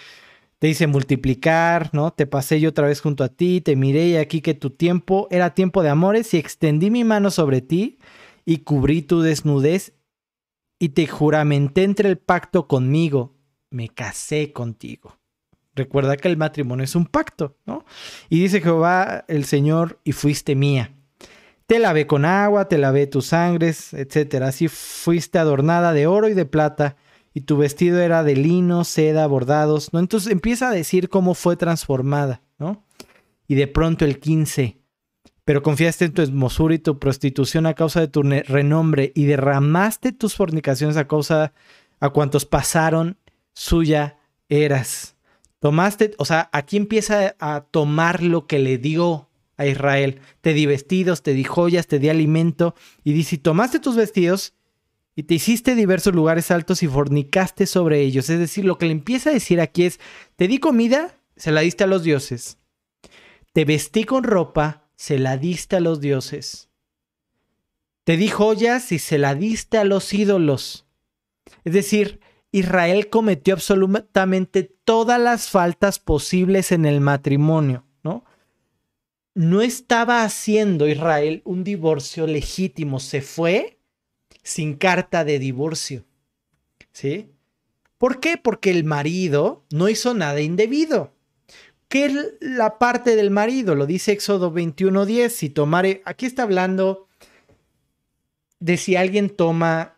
Te 0.59 0.69
hice 0.69 0.87
multiplicar, 0.87 1.89
¿no? 1.91 2.11
Te 2.11 2.25
pasé 2.25 2.59
yo 2.61 2.69
otra 2.69 2.87
vez 2.87 3.01
junto 3.01 3.23
a 3.23 3.29
ti, 3.29 3.59
te 3.59 3.75
miré 3.75 4.07
y 4.07 4.15
aquí 4.15 4.41
que 4.41 4.53
tu 4.53 4.69
tiempo 4.69 5.27
era 5.29 5.53
tiempo 5.53 5.83
de 5.83 5.89
amores 5.89 6.33
y 6.33 6.37
extendí 6.37 6.89
mi 6.89 7.03
mano 7.03 7.31
sobre 7.31 7.61
ti 7.61 7.99
y 8.45 8.59
cubrí 8.59 9.01
tu 9.01 9.21
desnudez 9.21 9.93
y 10.79 10.89
te 10.89 11.07
juramenté 11.07 11.83
entre 11.83 12.09
el 12.09 12.17
pacto 12.17 12.67
conmigo. 12.67 13.35
Me 13.71 13.89
casé 13.89 14.53
contigo. 14.53 15.17
Recuerda 15.75 16.17
que 16.17 16.27
el 16.27 16.37
matrimonio 16.37 16.83
es 16.83 16.95
un 16.95 17.07
pacto, 17.07 17.57
¿no? 17.65 17.83
Y 18.29 18.39
dice 18.39 18.61
Jehová 18.61 19.25
el 19.27 19.45
Señor, 19.45 19.99
y 20.03 20.11
fuiste 20.11 20.55
mía. 20.55 20.93
Te 21.65 21.79
lavé 21.79 22.07
con 22.07 22.25
agua, 22.25 22.67
te 22.67 22.77
lavé 22.77 23.07
tus 23.07 23.27
sangres, 23.27 23.93
etc. 23.93 24.43
Así 24.43 24.67
fuiste 24.67 25.39
adornada 25.39 25.93
de 25.93 26.07
oro 26.07 26.27
y 26.27 26.33
de 26.33 26.45
plata, 26.45 26.97
y 27.33 27.41
tu 27.41 27.57
vestido 27.57 27.99
era 28.01 28.23
de 28.23 28.35
lino, 28.35 28.83
seda, 28.83 29.25
bordados, 29.27 29.91
¿no? 29.93 29.99
Entonces 29.99 30.31
empieza 30.31 30.69
a 30.69 30.73
decir 30.73 31.09
cómo 31.09 31.33
fue 31.33 31.55
transformada, 31.55 32.41
¿no? 32.59 32.85
Y 33.47 33.55
de 33.55 33.67
pronto 33.67 34.05
el 34.05 34.19
15, 34.19 34.77
pero 35.45 35.63
confiaste 35.63 36.05
en 36.05 36.13
tu 36.13 36.21
hermosura 36.21 36.75
y 36.75 36.79
tu 36.79 36.99
prostitución 36.99 37.65
a 37.65 37.73
causa 37.73 38.01
de 38.01 38.07
tu 38.07 38.21
renombre, 38.21 39.11
y 39.15 39.25
derramaste 39.25 40.11
tus 40.11 40.35
fornicaciones 40.35 40.97
a 40.97 41.07
causa 41.07 41.53
a 41.99 42.09
cuantos 42.09 42.45
pasaron, 42.45 43.17
suya 43.53 44.17
eras. 44.49 45.15
Tomaste, 45.59 46.13
o 46.17 46.25
sea, 46.25 46.49
aquí 46.51 46.75
empieza 46.75 47.35
a 47.39 47.61
tomar 47.61 48.21
lo 48.21 48.47
que 48.47 48.59
le 48.59 48.77
dio 48.77 49.29
a 49.63 49.67
Israel. 49.67 50.21
Te 50.41 50.53
di 50.53 50.65
vestidos, 50.65 51.23
te 51.23 51.33
di 51.33 51.43
joyas, 51.43 51.87
te 51.87 51.99
di 51.99 52.09
alimento. 52.09 52.75
Y 53.03 53.13
dice, 53.13 53.37
tomaste 53.37 53.79
tus 53.79 53.95
vestidos 53.95 54.53
y 55.15 55.23
te 55.23 55.35
hiciste 55.35 55.75
diversos 55.75 56.13
lugares 56.13 56.51
altos 56.51 56.83
y 56.83 56.87
fornicaste 56.87 57.65
sobre 57.65 58.01
ellos. 58.01 58.29
Es 58.29 58.39
decir, 58.39 58.65
lo 58.65 58.77
que 58.77 58.87
le 58.87 58.91
empieza 58.91 59.29
a 59.29 59.33
decir 59.33 59.61
aquí 59.61 59.85
es, 59.85 59.99
te 60.35 60.47
di 60.47 60.59
comida, 60.59 61.19
se 61.35 61.51
la 61.51 61.61
diste 61.61 61.83
a 61.83 61.87
los 61.87 62.03
dioses. 62.03 62.57
Te 63.53 63.65
vestí 63.65 64.03
con 64.03 64.23
ropa, 64.23 64.89
se 64.95 65.19
la 65.19 65.37
diste 65.37 65.75
a 65.75 65.79
los 65.79 66.01
dioses. 66.01 66.69
Te 68.03 68.17
di 68.17 68.27
joyas 68.27 68.91
y 68.91 68.99
se 68.99 69.17
la 69.17 69.35
diste 69.35 69.77
a 69.77 69.83
los 69.83 70.13
ídolos. 70.13 70.85
Es 71.63 71.73
decir, 71.73 72.19
Israel 72.51 73.09
cometió 73.09 73.53
absolutamente 73.53 74.63
todas 74.63 75.19
las 75.19 75.49
faltas 75.49 75.99
posibles 75.99 76.71
en 76.71 76.85
el 76.85 77.01
matrimonio 77.01 77.85
no 79.35 79.61
estaba 79.61 80.23
haciendo 80.23 80.87
Israel 80.87 81.41
un 81.45 81.63
divorcio 81.63 82.27
legítimo, 82.27 82.99
se 82.99 83.21
fue 83.21 83.79
sin 84.43 84.75
carta 84.75 85.23
de 85.23 85.39
divorcio. 85.39 86.05
¿Sí? 86.91 87.31
¿Por 87.97 88.19
qué? 88.19 88.37
Porque 88.37 88.69
el 88.69 88.83
marido 88.83 89.63
no 89.71 89.89
hizo 89.89 90.13
nada 90.13 90.41
indebido. 90.41 91.13
¿Qué 91.87 92.05
es 92.05 92.13
la 92.41 92.77
parte 92.77 93.15
del 93.15 93.31
marido? 93.31 93.75
Lo 93.75 93.85
dice 93.85 94.11
Éxodo 94.11 94.51
21:10. 94.51 95.29
Si 95.29 95.49
tomare, 95.49 96.01
aquí 96.05 96.25
está 96.25 96.43
hablando 96.43 97.07
de 98.59 98.77
si 98.77 98.95
alguien 98.95 99.29
toma 99.29 99.97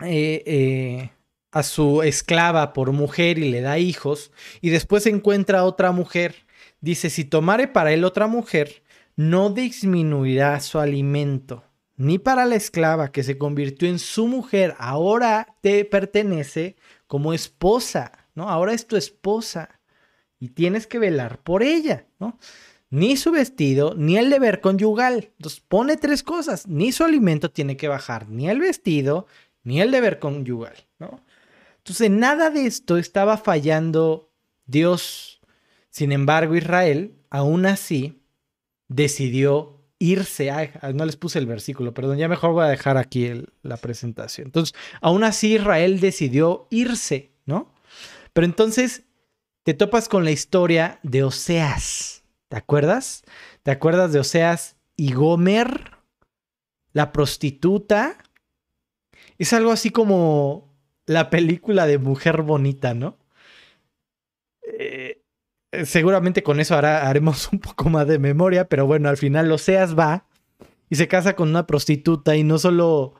eh, 0.00 0.42
eh, 0.46 1.10
a 1.50 1.62
su 1.62 2.02
esclava 2.02 2.72
por 2.72 2.92
mujer 2.92 3.38
y 3.38 3.50
le 3.50 3.60
da 3.60 3.78
hijos 3.78 4.32
y 4.60 4.70
después 4.70 5.06
encuentra 5.06 5.60
a 5.60 5.64
otra 5.64 5.92
mujer 5.92 6.46
Dice, 6.82 7.10
si 7.10 7.24
tomare 7.24 7.68
para 7.68 7.92
él 7.92 8.04
otra 8.04 8.26
mujer, 8.26 8.82
no 9.16 9.50
disminuirá 9.50 10.58
su 10.60 10.80
alimento, 10.80 11.64
ni 11.96 12.18
para 12.18 12.44
la 12.44 12.56
esclava 12.56 13.12
que 13.12 13.22
se 13.22 13.38
convirtió 13.38 13.88
en 13.88 14.00
su 14.00 14.26
mujer, 14.26 14.74
ahora 14.78 15.56
te 15.60 15.84
pertenece 15.84 16.74
como 17.06 17.32
esposa, 17.32 18.26
¿no? 18.34 18.50
Ahora 18.50 18.72
es 18.72 18.88
tu 18.88 18.96
esposa 18.96 19.80
y 20.40 20.48
tienes 20.48 20.88
que 20.88 20.98
velar 20.98 21.38
por 21.38 21.62
ella, 21.62 22.06
¿no? 22.18 22.36
Ni 22.90 23.16
su 23.16 23.30
vestido, 23.30 23.94
ni 23.96 24.16
el 24.16 24.28
deber 24.28 24.60
conyugal. 24.60 25.30
Entonces 25.36 25.60
pone 25.60 25.96
tres 25.96 26.24
cosas, 26.24 26.66
ni 26.66 26.90
su 26.90 27.04
alimento 27.04 27.50
tiene 27.52 27.76
que 27.76 27.86
bajar, 27.86 28.28
ni 28.28 28.50
el 28.50 28.58
vestido, 28.58 29.28
ni 29.62 29.80
el 29.80 29.92
deber 29.92 30.18
conyugal, 30.18 30.74
¿no? 30.98 31.20
Entonces 31.78 32.10
nada 32.10 32.50
de 32.50 32.66
esto 32.66 32.98
estaba 32.98 33.36
fallando 33.36 34.30
Dios. 34.66 35.31
Sin 35.92 36.10
embargo, 36.10 36.56
Israel, 36.56 37.14
aún 37.28 37.66
así, 37.66 38.24
decidió 38.88 39.78
irse. 39.98 40.50
no 40.94 41.04
les 41.04 41.16
puse 41.16 41.38
el 41.38 41.46
versículo, 41.46 41.92
perdón, 41.92 42.16
ya 42.16 42.28
mejor 42.28 42.52
voy 42.52 42.64
a 42.64 42.68
dejar 42.68 42.96
aquí 42.96 43.30
la 43.62 43.76
presentación. 43.76 44.48
Entonces, 44.48 44.74
aún 45.02 45.22
así 45.22 45.54
Israel 45.54 46.00
decidió 46.00 46.66
irse, 46.70 47.30
¿no? 47.44 47.72
Pero 48.32 48.46
entonces 48.46 49.04
te 49.64 49.74
topas 49.74 50.08
con 50.08 50.24
la 50.24 50.30
historia 50.30 50.98
de 51.02 51.24
Oseas. 51.24 52.24
¿Te 52.48 52.56
acuerdas? 52.56 53.22
¿Te 53.62 53.70
acuerdas 53.70 54.12
de 54.12 54.20
Oseas 54.20 54.76
y 54.96 55.12
Gomer, 55.12 55.98
la 56.94 57.12
prostituta? 57.12 58.16
Es 59.36 59.52
algo 59.52 59.70
así 59.72 59.90
como 59.90 60.74
la 61.04 61.28
película 61.28 61.86
de 61.86 61.98
Mujer 61.98 62.40
Bonita, 62.40 62.94
¿no? 62.94 63.18
Eh, 64.64 65.01
seguramente 65.84 66.42
con 66.42 66.60
eso 66.60 66.76
haremos 66.76 67.48
un 67.52 67.58
poco 67.58 67.88
más 67.88 68.06
de 68.06 68.18
memoria, 68.18 68.68
pero 68.68 68.86
bueno, 68.86 69.08
al 69.08 69.16
final 69.16 69.50
Oseas 69.50 69.98
va 69.98 70.26
y 70.90 70.96
se 70.96 71.08
casa 71.08 71.34
con 71.34 71.48
una 71.48 71.66
prostituta 71.66 72.36
y 72.36 72.44
no 72.44 72.58
solo 72.58 73.14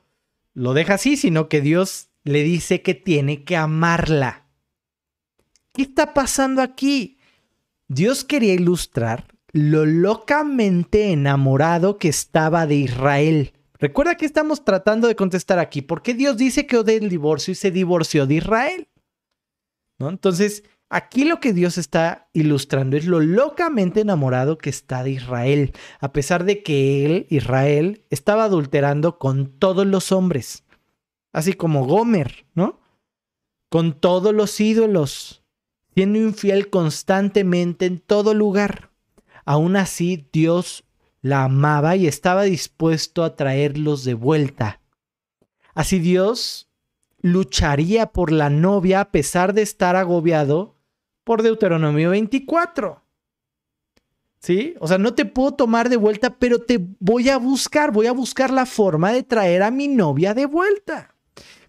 lo 0.55 0.75
deja 0.75 0.95
así, 0.95 1.17
sino 1.17 1.49
que 1.49 1.61
Dios 1.61 2.11
le 2.25 2.43
dice 2.43 2.83
que 2.83 2.95
tiene 2.95 3.45
que 3.45 3.57
amarla. 3.57 4.47
¿Qué 5.73 5.83
está 5.83 6.13
pasando 6.13 6.61
aquí? 6.61 7.19
Dios 7.89 8.25
quería 8.25 8.55
ilustrar 8.55 9.27
lo 9.53 9.85
locamente 9.85 11.13
enamorado 11.13 11.99
que 11.99 12.09
estaba 12.09 12.67
de 12.67 12.77
Israel. 12.77 13.53
Recuerda 13.79 14.17
que 14.17 14.27
estamos 14.27 14.65
tratando 14.65 15.09
de 15.09 15.17
contestar 15.17 15.59
aquí. 15.59 15.83
¿Por 15.83 16.03
qué 16.03 16.15
Dios 16.15 16.37
dice 16.37 16.67
que 16.67 16.79
odió 16.79 16.97
el 16.97 17.09
divorcio 17.09 17.53
y 17.53 17.57
se 17.57 17.71
divorció 17.71 18.27
de 18.27 18.35
Israel? 18.37 18.89
¿No? 19.99 20.09
Entonces, 20.09 20.63
aquí 20.93 21.25
lo 21.25 21.41
que 21.41 21.55
Dios 21.55 21.79
está 21.79 22.29
ilustrando 22.35 22.99
es 22.99 23.07
lo 23.07 23.19
locamente 23.19 24.03
enamorado 24.03 24.59
que 24.59 24.69
está 24.69 25.03
de 25.03 25.13
Israel, 25.13 25.73
a 26.01 26.13
pesar 26.13 26.45
de 26.45 26.63
que 26.63 27.07
él, 27.07 27.27
Israel, 27.31 28.05
estaba 28.11 28.45
adulterando 28.45 29.19
con 29.19 29.59
todos 29.59 29.87
los 29.87 30.13
hombres, 30.13 30.65
así 31.33 31.55
como 31.55 31.87
Gomer, 31.87 32.45
¿no? 32.55 32.79
Con 33.71 33.99
todos 33.99 34.35
los 34.35 34.61
ídolos, 34.61 35.43
siendo 35.95 36.19
infiel 36.19 36.69
constantemente 36.69 37.87
en 37.87 37.99
todo 37.99 38.35
lugar. 38.35 38.91
Aún 39.47 39.77
así, 39.77 40.29
Dios 40.31 40.85
la 41.23 41.45
amaba 41.45 41.97
y 41.97 42.07
estaba 42.07 42.43
dispuesto 42.43 43.25
a 43.25 43.35
traerlos 43.35 44.05
de 44.05 44.13
vuelta. 44.13 44.83
Así 45.75 45.99
Dios 46.01 46.69
lucharía 47.23 48.13
por 48.13 48.31
la 48.31 48.51
novia 48.51 49.01
a 49.01 49.11
pesar 49.11 49.55
de 49.55 49.63
estar 49.63 49.97
agobiado 49.97 50.82
por 51.25 51.43
Deuteronomio 51.43 52.11
24. 52.11 53.03
¿Sí? 54.41 54.75
O 54.81 54.89
sea, 54.89 54.99
no 54.99 55.15
te 55.15 55.25
puedo 55.25 55.53
tomar 55.53 55.89
de 55.89 55.97
vuelta, 55.97 56.37
pero 56.39 56.59
te 56.59 56.85
voy 56.99 57.29
a 57.29 57.37
buscar, 57.37 57.93
voy 57.93 58.07
a 58.07 58.13
buscar 58.13 58.51
la 58.51 58.67
forma 58.67 59.13
de 59.13 59.23
traer 59.23 59.63
a 59.63 59.71
mi 59.71 59.87
novia 59.87 60.35
de 60.35 60.47
vuelta. 60.47 61.15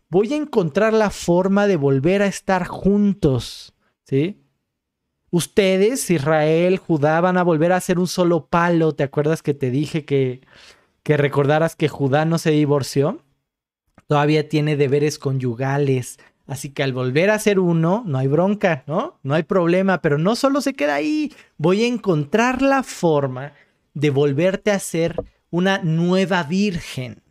Voy 0.10 0.34
a 0.34 0.38
encontrar 0.38 0.94
la 0.94 1.12
forma 1.12 1.68
de 1.68 1.76
volver 1.76 2.24
a 2.24 2.28
estar 2.28 2.66
juntos. 2.66 3.76
¿sí? 4.06 4.44
Ustedes, 5.30 6.10
Israel, 6.10 6.78
Judá, 6.78 7.22
van 7.22 7.38
a 7.38 7.44
volver 7.44 7.72
a 7.72 7.82
ser 7.82 8.00
un 8.00 8.08
solo 8.08 8.48
palo. 8.48 8.94
¿Te 8.94 9.04
acuerdas 9.04 9.42
que 9.42 9.54
te 9.54 9.70
dije 9.72 10.06
que, 10.06 10.42
que 11.04 11.18
recordaras 11.18 11.76
que 11.76 11.90
Judá 11.90 12.26
no 12.26 12.38
se 12.38 12.52
divorció? 12.52 13.24
Todavía 14.08 14.50
tiene 14.50 14.78
deberes 14.78 15.18
conyugales. 15.18 16.20
Así 16.46 16.70
que 16.70 16.84
al 16.84 16.92
volver 16.92 17.30
a 17.30 17.40
ser 17.40 17.60
uno, 17.60 18.04
no 18.06 18.18
hay 18.18 18.28
bronca, 18.28 18.84
¿no? 18.86 19.20
No 19.24 19.34
hay 19.34 19.44
problema, 19.44 20.02
pero 20.02 20.18
no 20.18 20.36
solo 20.36 20.62
se 20.62 20.74
queda 20.74 20.96
ahí. 20.96 21.34
Voy 21.58 21.84
a 21.84 21.88
encontrar 21.88 22.62
la 22.62 22.84
forma 22.84 23.54
de 23.94 24.10
volverte 24.10 24.72
a 24.72 24.80
ser 24.80 25.24
una 25.50 25.80
nueva 25.80 26.44
virgen. 26.44 27.24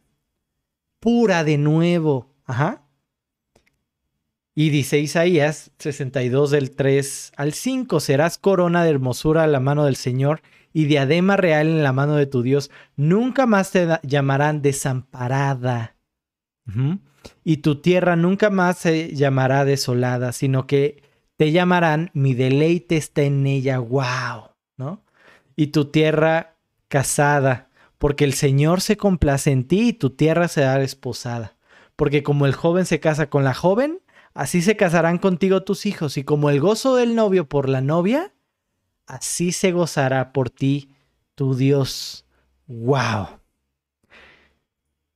Pura 0.99 1.45
de 1.45 1.59
nuevo. 1.59 2.35
Ajá. 2.47 2.83
Y 4.55 4.71
dice 4.71 4.99
Isaías 4.99 5.73
62 5.79 6.51
del 6.51 6.71
3 6.71 7.33
al 7.37 7.53
5, 7.53 8.01
serás 8.01 8.39
corona 8.39 8.85
de 8.85 8.91
hermosura 8.91 9.45
a 9.45 9.47
la 9.47 9.61
mano 9.61 9.85
del 9.85 9.97
Señor 9.97 10.43
y 10.73 10.85
diadema 10.85 11.37
real 11.37 11.69
en 11.69 11.83
la 11.83 11.93
mano 11.93 12.17
de 12.17 12.27
tu 12.27 12.43
Dios. 12.43 12.71
Nunca 12.97 13.47
más 13.47 13.71
te 13.71 13.89
llamarán 14.03 14.63
desamparada. 14.63 15.97
Y 17.45 17.59
tu 17.59 17.81
tierra 17.81 18.17
nunca 18.17 18.51
más 18.51 18.79
se 18.79 19.15
llamará 19.15 19.65
desolada, 19.65 20.33
sino 20.33 20.67
que 20.67 21.03
te 21.37 21.53
llamarán 21.53 22.11
mi 22.15 22.35
deleite 22.35 22.97
está 22.97 23.23
en 23.23 23.47
ella. 23.47 23.79
¡Wow! 23.79 24.51
¿No? 24.77 25.03
Y 25.57 25.69
tu 25.69 25.87
tierra 25.87 26.55
casada, 26.89 27.69
porque 27.99 28.25
el 28.25 28.35
Señor 28.35 28.81
se 28.81 28.97
complace 28.97 29.51
en 29.51 29.65
ti 29.67 29.89
y 29.89 29.93
tu 29.93 30.11
tierra 30.11 30.49
será 30.49 30.79
desposada. 30.79 31.57
Porque 31.97 32.23
como 32.23 32.47
el 32.47 32.55
joven 32.55 32.87
se 32.87 33.01
casa 33.01 33.29
con 33.29 33.45
la 33.45 33.55
joven, 33.55 34.03
Así 34.35 34.63
se 34.63 34.77
casarán 34.77 35.19
contigo 35.19 35.63
tus 35.63 35.85
hijos, 35.85 36.17
y 36.17 36.25
como 36.25 36.49
el 36.49 36.61
gozo 36.61 36.97
del 36.97 37.15
novio 37.15 37.49
por 37.49 37.69
la 37.69 37.83
novia, 37.83 38.33
así 39.07 39.53
se 39.53 39.73
gozará 39.73 40.33
por 40.33 40.49
ti 40.49 40.95
tu 41.35 41.55
Dios. 41.55 42.25
¡Wow! 42.67 43.42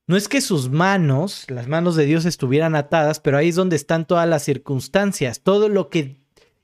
No 0.06 0.16
es 0.16 0.28
que 0.28 0.40
sus 0.40 0.70
manos, 0.70 1.50
las 1.50 1.66
manos 1.66 1.96
de 1.96 2.06
Dios 2.06 2.24
estuvieran 2.26 2.76
atadas, 2.76 3.18
pero 3.18 3.38
ahí 3.38 3.48
es 3.48 3.56
donde 3.56 3.74
están 3.74 4.06
todas 4.06 4.28
las 4.28 4.44
circunstancias. 4.44 5.40
Todo 5.40 5.68
lo 5.68 5.90
que 5.90 6.20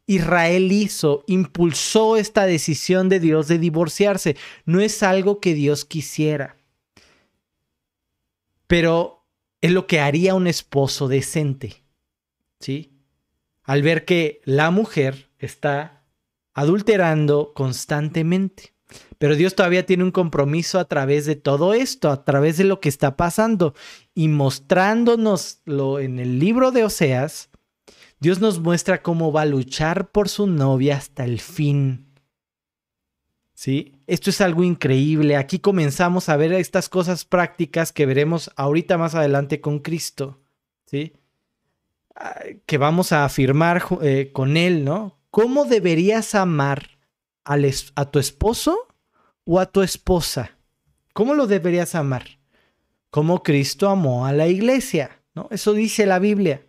Israel 0.06 0.70
hizo 0.70 1.24
impulsó 1.26 2.16
esta 2.16 2.46
decisión 2.46 3.08
de 3.08 3.18
Dios 3.18 3.48
de 3.48 3.58
divorciarse. 3.58 4.36
No 4.64 4.80
es 4.80 5.02
algo 5.02 5.40
que 5.40 5.54
Dios 5.54 5.84
quisiera. 5.84 6.56
Pero 8.68 9.26
es 9.60 9.72
lo 9.72 9.86
que 9.86 10.00
haría 10.00 10.34
un 10.34 10.46
esposo 10.46 11.08
decente. 11.08 11.82
¿sí? 12.60 12.92
Al 13.64 13.82
ver 13.82 14.04
que 14.04 14.40
la 14.44 14.70
mujer 14.70 15.30
está 15.38 16.04
adulterando 16.54 17.52
constantemente. 17.54 18.71
Pero 19.22 19.36
Dios 19.36 19.54
todavía 19.54 19.86
tiene 19.86 20.02
un 20.02 20.10
compromiso 20.10 20.80
a 20.80 20.86
través 20.86 21.26
de 21.26 21.36
todo 21.36 21.74
esto, 21.74 22.10
a 22.10 22.24
través 22.24 22.56
de 22.56 22.64
lo 22.64 22.80
que 22.80 22.88
está 22.88 23.16
pasando 23.16 23.72
y 24.16 24.26
mostrándonoslo 24.26 26.00
en 26.00 26.18
el 26.18 26.40
libro 26.40 26.72
de 26.72 26.82
Oseas. 26.82 27.48
Dios 28.18 28.40
nos 28.40 28.58
muestra 28.58 29.00
cómo 29.00 29.30
va 29.30 29.42
a 29.42 29.46
luchar 29.46 30.10
por 30.10 30.28
su 30.28 30.48
novia 30.48 30.96
hasta 30.96 31.22
el 31.22 31.38
fin. 31.38 32.12
¿Sí? 33.54 33.92
Esto 34.08 34.30
es 34.30 34.40
algo 34.40 34.64
increíble. 34.64 35.36
Aquí 35.36 35.60
comenzamos 35.60 36.28
a 36.28 36.36
ver 36.36 36.52
estas 36.54 36.88
cosas 36.88 37.24
prácticas 37.24 37.92
que 37.92 38.06
veremos 38.06 38.50
ahorita 38.56 38.98
más 38.98 39.14
adelante 39.14 39.60
con 39.60 39.78
Cristo. 39.78 40.40
¿Sí? 40.86 41.12
que 42.66 42.76
vamos 42.76 43.12
a 43.12 43.24
afirmar 43.24 43.84
eh, 44.02 44.30
con 44.32 44.56
él, 44.56 44.84
¿no? 44.84 45.20
¿Cómo 45.30 45.64
deberías 45.64 46.34
amar 46.34 46.98
a 47.44 48.10
tu 48.10 48.18
esposo 48.18 48.88
o 49.44 49.60
a 49.60 49.66
tu 49.66 49.82
esposa? 49.82 50.56
¿Cómo 51.12 51.34
lo 51.34 51.46
deberías 51.46 51.94
amar? 51.94 52.38
Como 53.10 53.42
Cristo 53.42 53.88
amó 53.88 54.26
a 54.26 54.32
la 54.32 54.48
iglesia, 54.48 55.22
¿no? 55.34 55.48
Eso 55.50 55.72
dice 55.74 56.06
la 56.06 56.18
Biblia. 56.18 56.66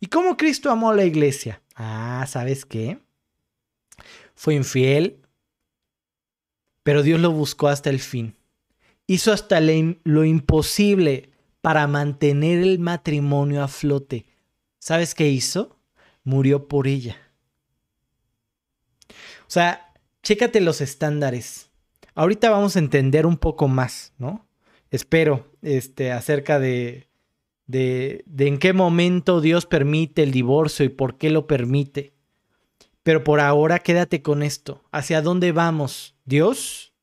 ¿Y 0.00 0.06
cómo 0.06 0.36
Cristo 0.36 0.70
amó 0.70 0.90
a 0.90 0.94
la 0.94 1.04
iglesia? 1.04 1.62
Ah, 1.74 2.24
¿sabes 2.28 2.64
qué? 2.64 2.98
Fue 4.34 4.54
infiel, 4.54 5.22
pero 6.82 7.02
Dios 7.02 7.20
lo 7.20 7.30
buscó 7.32 7.68
hasta 7.68 7.90
el 7.90 8.00
fin. 8.00 8.36
Hizo 9.06 9.32
hasta 9.32 9.60
lo 9.60 10.24
imposible 10.24 11.30
para 11.60 11.86
mantener 11.86 12.62
el 12.62 12.78
matrimonio 12.78 13.62
a 13.62 13.68
flote. 13.68 14.26
¿Sabes 14.78 15.14
qué 15.14 15.28
hizo? 15.28 15.78
Murió 16.24 16.68
por 16.68 16.86
ella. 16.86 17.16
O 19.46 19.50
sea, 19.50 19.94
chécate 20.22 20.60
los 20.60 20.80
estándares. 20.80 21.70
Ahorita 22.14 22.50
vamos 22.50 22.76
a 22.76 22.78
entender 22.78 23.26
un 23.26 23.36
poco 23.36 23.68
más, 23.68 24.12
¿no? 24.18 24.46
Espero, 24.90 25.50
este, 25.62 26.12
acerca 26.12 26.58
de, 26.58 27.08
de, 27.66 28.22
de 28.26 28.46
en 28.46 28.58
qué 28.58 28.72
momento 28.72 29.40
Dios 29.40 29.66
permite 29.66 30.22
el 30.22 30.30
divorcio 30.30 30.84
y 30.84 30.90
por 30.90 31.18
qué 31.18 31.30
lo 31.30 31.46
permite. 31.46 32.12
Pero 33.02 33.24
por 33.24 33.40
ahora 33.40 33.80
quédate 33.80 34.22
con 34.22 34.42
esto. 34.42 34.82
¿Hacia 34.92 35.20
dónde 35.20 35.52
vamos? 35.52 36.14
Dios 36.24 36.94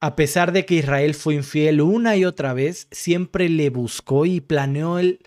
a 0.00 0.16
pesar 0.16 0.52
de 0.52 0.64
que 0.64 0.76
Israel 0.76 1.14
fue 1.14 1.34
infiel 1.34 1.80
una 1.80 2.16
y 2.16 2.24
otra 2.24 2.52
vez, 2.52 2.86
siempre 2.90 3.48
le 3.48 3.70
buscó 3.70 4.26
y 4.26 4.40
planeó 4.40 4.98
el 4.98 5.20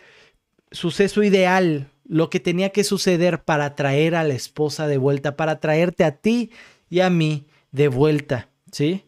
suceso 0.72 1.24
ideal, 1.24 1.90
lo 2.06 2.30
que 2.30 2.40
tenía 2.40 2.70
que 2.70 2.84
suceder 2.84 3.44
para 3.44 3.76
traer 3.76 4.16
a 4.16 4.24
la 4.24 4.34
esposa 4.34 4.88
de 4.88 4.98
vuelta, 4.98 5.36
para 5.36 5.60
traerte 5.60 6.04
a 6.04 6.18
ti 6.18 6.52
y 6.90 7.02
a 7.02 7.10
mí 7.10 7.48
de 7.72 7.88
vuelta, 7.88 8.50
¿sí? 8.72 9.06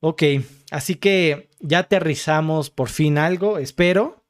Ok, 0.00 0.22
así 0.70 0.96
que 0.96 1.48
ya 1.60 1.80
aterrizamos 1.80 2.70
por 2.70 2.88
fin 2.88 3.16
algo, 3.16 3.58
espero. 3.58 4.22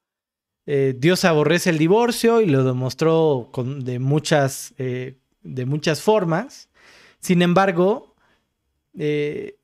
Eh, 0.67 0.95
Dios 0.97 1.25
aborrece 1.25 1.71
el 1.71 1.79
divorcio 1.79 2.41
y 2.41 2.47
lo 2.47 2.65
demostró 2.65 3.49
con, 3.53 3.85
de, 3.85 3.99
muchas, 3.99 4.73
eh, 4.79 5.19
de 5.43 5.67
muchas 5.67 6.01
formas. 6.01 6.69
Sin 7.19 7.43
embargo, 7.43 8.15
eh, 8.97 9.59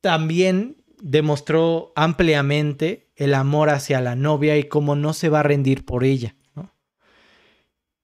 también 0.00 0.82
demostró 1.00 1.92
ampliamente 1.94 3.08
el 3.16 3.34
amor 3.34 3.70
hacia 3.70 4.00
la 4.00 4.16
novia 4.16 4.56
y 4.56 4.64
cómo 4.64 4.96
no 4.96 5.12
se 5.12 5.28
va 5.28 5.40
a 5.40 5.44
rendir 5.44 5.84
por 5.84 6.04
ella. 6.04 6.34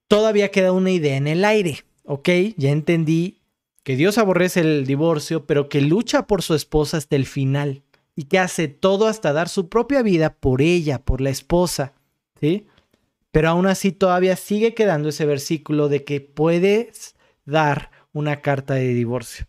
Todavía 0.06 0.50
queda 0.50 0.72
una 0.72 0.90
idea 0.90 1.16
en 1.16 1.26
el 1.26 1.44
aire, 1.44 1.84
¿ok? 2.04 2.28
Ya 2.56 2.70
entendí 2.70 3.39
que 3.82 3.96
Dios 3.96 4.18
aborrece 4.18 4.60
el 4.60 4.86
divorcio, 4.86 5.46
pero 5.46 5.68
que 5.68 5.80
lucha 5.80 6.26
por 6.26 6.42
su 6.42 6.54
esposa 6.54 6.96
hasta 6.96 7.16
el 7.16 7.26
final 7.26 7.82
y 8.14 8.24
que 8.24 8.38
hace 8.38 8.68
todo 8.68 9.06
hasta 9.06 9.32
dar 9.32 9.48
su 9.48 9.68
propia 9.68 10.02
vida 10.02 10.34
por 10.34 10.62
ella, 10.62 11.02
por 11.02 11.20
la 11.20 11.30
esposa, 11.30 11.94
¿sí? 12.40 12.66
Pero 13.32 13.48
aún 13.48 13.66
así 13.66 13.92
todavía 13.92 14.36
sigue 14.36 14.74
quedando 14.74 15.08
ese 15.08 15.24
versículo 15.24 15.88
de 15.88 16.04
que 16.04 16.20
puedes 16.20 17.14
dar 17.44 17.90
una 18.12 18.42
carta 18.42 18.74
de 18.74 18.92
divorcio. 18.92 19.46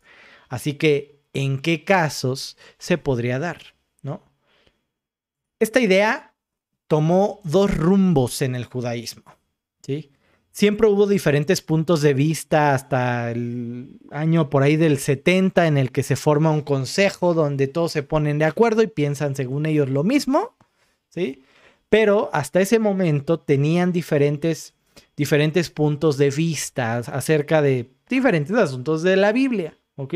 Así 0.49 0.73
que, 0.73 1.21
¿en 1.33 1.59
qué 1.59 1.83
casos 1.83 2.57
se 2.77 2.97
podría 2.97 3.39
dar? 3.39 3.75
¿No? 4.03 4.23
Esta 5.59 5.79
idea 5.79 6.33
tomó 6.87 7.39
dos 7.43 7.75
rumbos 7.75 8.41
en 8.41 8.55
el 8.55 8.65
judaísmo, 8.65 9.23
¿sí? 9.81 10.11
Siempre 10.51 10.87
hubo 10.87 11.07
diferentes 11.07 11.61
puntos 11.61 12.01
de 12.01 12.13
vista 12.13 12.73
hasta 12.73 13.31
el 13.31 13.99
año 14.11 14.49
por 14.49 14.63
ahí 14.63 14.75
del 14.75 14.97
70 14.97 15.65
en 15.65 15.77
el 15.77 15.91
que 15.91 16.03
se 16.03 16.17
forma 16.17 16.51
un 16.51 16.61
consejo 16.61 17.33
donde 17.33 17.67
todos 17.67 17.93
se 17.93 18.03
ponen 18.03 18.37
de 18.37 18.45
acuerdo 18.45 18.81
y 18.81 18.87
piensan 18.87 19.35
según 19.35 19.65
ellos 19.65 19.89
lo 19.89 20.03
mismo, 20.03 20.55
¿sí? 21.07 21.43
Pero 21.87 22.29
hasta 22.33 22.59
ese 22.59 22.79
momento 22.79 23.39
tenían 23.39 23.93
diferentes, 23.93 24.73
diferentes 25.15 25.69
puntos 25.69 26.17
de 26.17 26.31
vista 26.31 26.97
acerca 26.97 27.61
de 27.61 27.89
diferentes 28.09 28.55
asuntos 28.57 29.03
de 29.03 29.15
la 29.15 29.31
Biblia, 29.31 29.77
¿ok? 29.95 30.15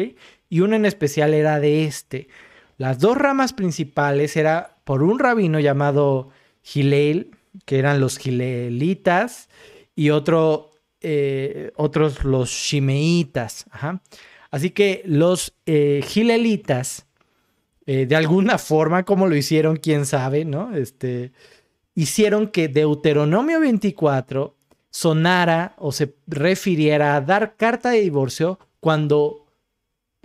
Y 0.50 0.60
uno 0.60 0.76
en 0.76 0.86
especial 0.86 1.34
era 1.34 1.62
de 1.62 1.86
este. 1.86 2.28
Las 2.78 3.00
dos 3.00 3.18
ramas 3.18 3.54
principales 3.54 4.36
era 4.36 4.76
por 4.84 5.02
un 5.02 5.18
rabino 5.18 5.62
llamado 5.62 6.30
Gileel, 6.62 7.32
que 7.64 7.80
eran 7.80 8.02
los 8.02 8.18
gileelitas, 8.18 9.48
y 9.96 10.10
otro, 10.10 10.72
eh, 11.02 11.72
otros 11.76 12.24
los 12.24 12.50
shimeitas. 12.50 13.66
Así 14.52 14.70
que 14.72 15.02
los 15.06 15.54
eh, 15.66 16.02
gilelitas, 16.06 17.08
eh, 17.86 18.06
de 18.06 18.16
alguna 18.16 18.58
forma, 18.58 19.04
como 19.04 19.28
lo 19.28 19.36
hicieron, 19.36 19.78
quién 19.78 20.06
sabe, 20.06 20.46
¿no? 20.46 20.76
Este, 20.76 21.32
hicieron 21.94 22.50
que 22.50 22.68
Deuteronomio 22.68 23.60
24 23.60 24.56
sonara 24.90 25.76
o 25.78 25.92
se 25.92 26.16
refiriera 26.28 27.16
a 27.16 27.22
dar 27.22 27.58
carta 27.58 27.90
de 27.90 28.02
divorcio 28.02 28.60
cuando 28.80 29.46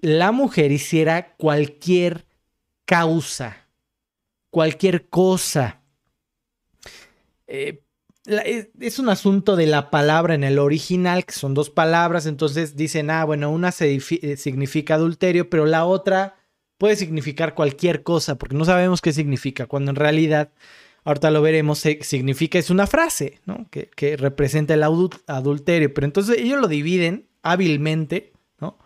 la 0.01 0.33
mujer 0.33 0.71
hiciera 0.73 1.35
cualquier 1.37 2.25
causa, 2.85 3.69
cualquier 4.51 5.09
cosa. 5.09 5.81
Eh, 7.47 7.83
es 8.81 8.99
un 8.99 9.09
asunto 9.09 9.57
de 9.57 9.67
la 9.67 9.91
palabra 9.91 10.35
en 10.35 10.45
el 10.45 10.59
original, 10.59 11.25
que 11.25 11.33
son 11.33 11.55
dos 11.55 11.71
palabras, 11.71 12.27
entonces 12.27 12.77
dicen, 12.77 13.11
ah, 13.11 13.25
bueno, 13.25 13.51
una 13.51 13.71
eh, 13.81 14.37
significa 14.37 14.95
adulterio, 14.95 15.51
pero 15.51 15.67
la 15.67 15.85
otra 15.85 16.37
puede 16.79 16.97
significar 16.97 17.55
cualquier 17.55 18.03
cosa, 18.03 18.37
porque 18.37 18.57
no 18.57 18.65
sabemos 18.65 19.01
qué 19.01 19.13
significa, 19.13 19.67
cuando 19.67 19.91
en 19.91 19.97
realidad, 19.97 20.51
ahorita 21.05 21.31
lo 21.31 21.43
veremos, 21.43 21.81
significa, 22.01 22.59
es 22.59 22.71
una 22.71 22.87
frase, 22.87 23.41
¿no? 23.47 23.67
Que, 23.71 23.91
que 23.91 24.17
representa 24.17 24.75
el 24.75 24.83
adulterio, 24.83 25.93
pero 25.93 26.05
entonces 26.07 26.39
ellos 26.39 26.61
lo 26.61 26.69
dividen 26.69 27.27
hábilmente, 27.43 28.33
¿no? 28.61 28.79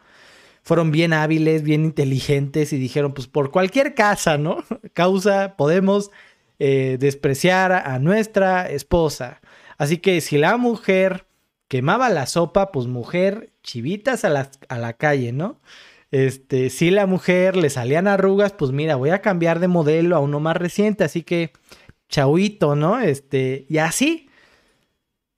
Fueron 0.63 0.91
bien 0.91 1.13
hábiles, 1.13 1.63
bien 1.63 1.85
inteligentes 1.85 2.73
y 2.73 2.79
dijeron, 2.79 3.13
pues 3.13 3.27
por 3.27 3.51
cualquier 3.51 3.95
casa, 3.95 4.39
¿no? 4.39 4.65
Causa, 4.95 5.57
podemos 5.57 6.11
eh, 6.59 6.97
despreciar 6.99 7.73
a 7.73 7.99
nuestra 7.99 8.69
esposa. 8.71 9.41
Así 9.79 9.99
que 9.99 10.21
si 10.21 10.39
la 10.39 10.57
mujer 10.57 11.27
quemaba 11.69 12.09
la 12.11 12.27
sopa, 12.27 12.71
pues 12.73 12.87
mujer, 12.87 13.53
chivitas 13.63 14.25
a 14.25 14.29
la, 14.29 14.51
a 14.69 14.79
la 14.79 14.93
calle, 14.95 15.33
¿no? 15.33 15.61
Este, 16.11 16.71
si 16.71 16.91
la 16.91 17.07
mujer 17.07 17.57
le 17.57 17.71
salían 17.71 18.07
arrugas, 18.07 18.53
pues 18.53 18.71
mira, 18.71 18.95
voy 18.95 19.11
a 19.11 19.21
cambiar 19.21 19.59
de 19.59 19.67
modelo 19.67 20.15
a 20.15 20.21
uno 20.21 20.39
más 20.39 20.57
reciente, 20.57 21.03
así 21.03 21.23
que 21.23 21.51
chauito, 22.09 22.77
¿no? 22.77 23.01
Este, 23.01 23.67
y 23.69 23.79
así, 23.79 24.29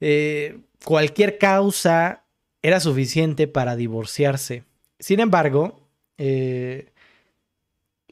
eh, 0.00 0.58
cualquier 0.84 1.38
causa 1.38 2.26
era 2.60 2.80
suficiente 2.80 3.48
para 3.48 3.76
divorciarse. 3.76 4.64
Sin 4.98 5.20
embargo, 5.20 5.88
eh, 6.18 6.92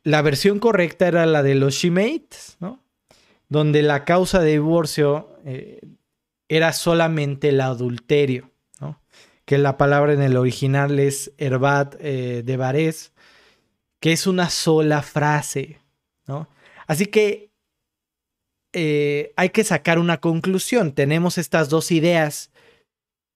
la 0.02 0.22
versión 0.22 0.58
correcta 0.58 1.06
era 1.06 1.26
la 1.26 1.42
de 1.42 1.56
los 1.56 1.74
shemates, 1.74 2.56
¿no? 2.60 2.80
Donde 3.54 3.82
la 3.82 4.04
causa 4.04 4.40
de 4.40 4.50
divorcio 4.50 5.38
eh, 5.44 5.80
era 6.48 6.72
solamente 6.72 7.50
el 7.50 7.60
adulterio, 7.60 8.50
que 9.44 9.58
la 9.58 9.76
palabra 9.76 10.12
en 10.12 10.22
el 10.22 10.36
original 10.36 10.98
es 10.98 11.32
herbat 11.38 11.94
eh, 12.00 12.42
de 12.44 12.56
Varés, 12.56 13.12
que 14.00 14.10
es 14.10 14.26
una 14.26 14.50
sola 14.50 15.02
frase. 15.02 15.78
Así 16.88 17.06
que 17.06 17.52
eh, 18.72 19.32
hay 19.36 19.50
que 19.50 19.62
sacar 19.62 20.00
una 20.00 20.20
conclusión. 20.20 20.92
Tenemos 20.92 21.38
estas 21.38 21.68
dos 21.68 21.92
ideas. 21.92 22.50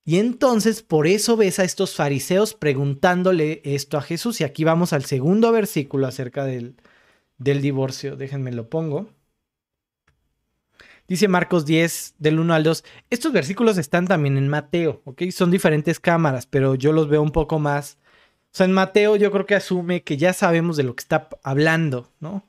Y 0.04 0.18
entonces 0.18 0.82
por 0.82 1.06
eso 1.06 1.36
ves 1.36 1.60
a 1.60 1.64
estos 1.64 1.94
fariseos 1.94 2.54
preguntándole 2.54 3.60
esto 3.62 3.98
a 3.98 4.02
Jesús. 4.02 4.40
Y 4.40 4.44
aquí 4.44 4.64
vamos 4.64 4.92
al 4.92 5.04
segundo 5.04 5.52
versículo 5.52 6.08
acerca 6.08 6.44
del, 6.44 6.74
del 7.36 7.62
divorcio. 7.62 8.16
Déjenme 8.16 8.50
lo 8.50 8.68
pongo. 8.68 9.16
Dice 11.08 11.26
Marcos 11.26 11.64
10, 11.64 12.16
del 12.18 12.38
1 12.38 12.52
al 12.52 12.62
2. 12.62 12.84
Estos 13.08 13.32
versículos 13.32 13.78
están 13.78 14.06
también 14.06 14.36
en 14.36 14.48
Mateo, 14.48 15.00
¿ok? 15.06 15.22
Son 15.30 15.50
diferentes 15.50 15.98
cámaras, 16.00 16.46
pero 16.46 16.74
yo 16.74 16.92
los 16.92 17.08
veo 17.08 17.22
un 17.22 17.32
poco 17.32 17.58
más. 17.58 17.96
O 18.52 18.56
sea, 18.58 18.66
en 18.66 18.72
Mateo 18.72 19.16
yo 19.16 19.32
creo 19.32 19.46
que 19.46 19.54
asume 19.54 20.02
que 20.02 20.18
ya 20.18 20.34
sabemos 20.34 20.76
de 20.76 20.82
lo 20.82 20.94
que 20.94 21.00
está 21.00 21.30
hablando, 21.42 22.12
¿no? 22.20 22.46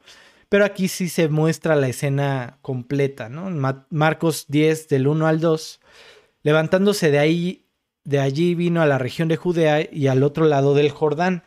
Pero 0.49 0.65
aquí 0.65 0.89
sí 0.89 1.07
se 1.07 1.29
muestra 1.29 1.75
la 1.77 1.87
escena 1.87 2.57
completa, 2.61 3.29
¿no? 3.29 3.49
Marcos 3.89 4.45
10, 4.49 4.89
del 4.89 5.07
1 5.07 5.27
al 5.27 5.39
2. 5.39 5.79
Levantándose 6.43 7.11
de 7.11 7.19
ahí, 7.19 7.65
de 8.03 8.19
allí 8.19 8.55
vino 8.55 8.81
a 8.81 8.87
la 8.87 8.97
región 8.97 9.29
de 9.29 9.37
Judea 9.37 9.87
y 9.89 10.07
al 10.07 10.21
otro 10.21 10.45
lado 10.45 10.73
del 10.73 10.89
Jordán. 10.89 11.43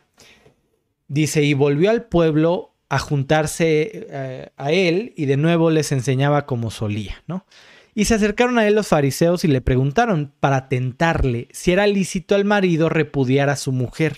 Dice, 1.07 1.43
y 1.43 1.53
volvió 1.53 1.91
al 1.91 2.05
pueblo 2.05 2.72
a 2.93 2.99
juntarse 2.99 4.05
eh, 4.07 4.49
a 4.55 4.71
él 4.71 5.13
y 5.17 5.25
de 5.25 5.35
nuevo 5.35 5.71
les 5.71 5.91
enseñaba 5.91 6.45
como 6.45 6.69
solía, 6.69 7.23
¿no? 7.25 7.47
Y 7.95 8.05
se 8.05 8.13
acercaron 8.13 8.59
a 8.59 8.67
él 8.67 8.75
los 8.75 8.89
fariseos 8.89 9.43
y 9.43 9.47
le 9.47 9.61
preguntaron 9.61 10.31
para 10.39 10.69
tentarle 10.69 11.47
si 11.51 11.71
era 11.71 11.87
lícito 11.87 12.35
al 12.35 12.45
marido 12.45 12.89
repudiar 12.89 13.49
a 13.49 13.55
su 13.55 13.71
mujer. 13.71 14.15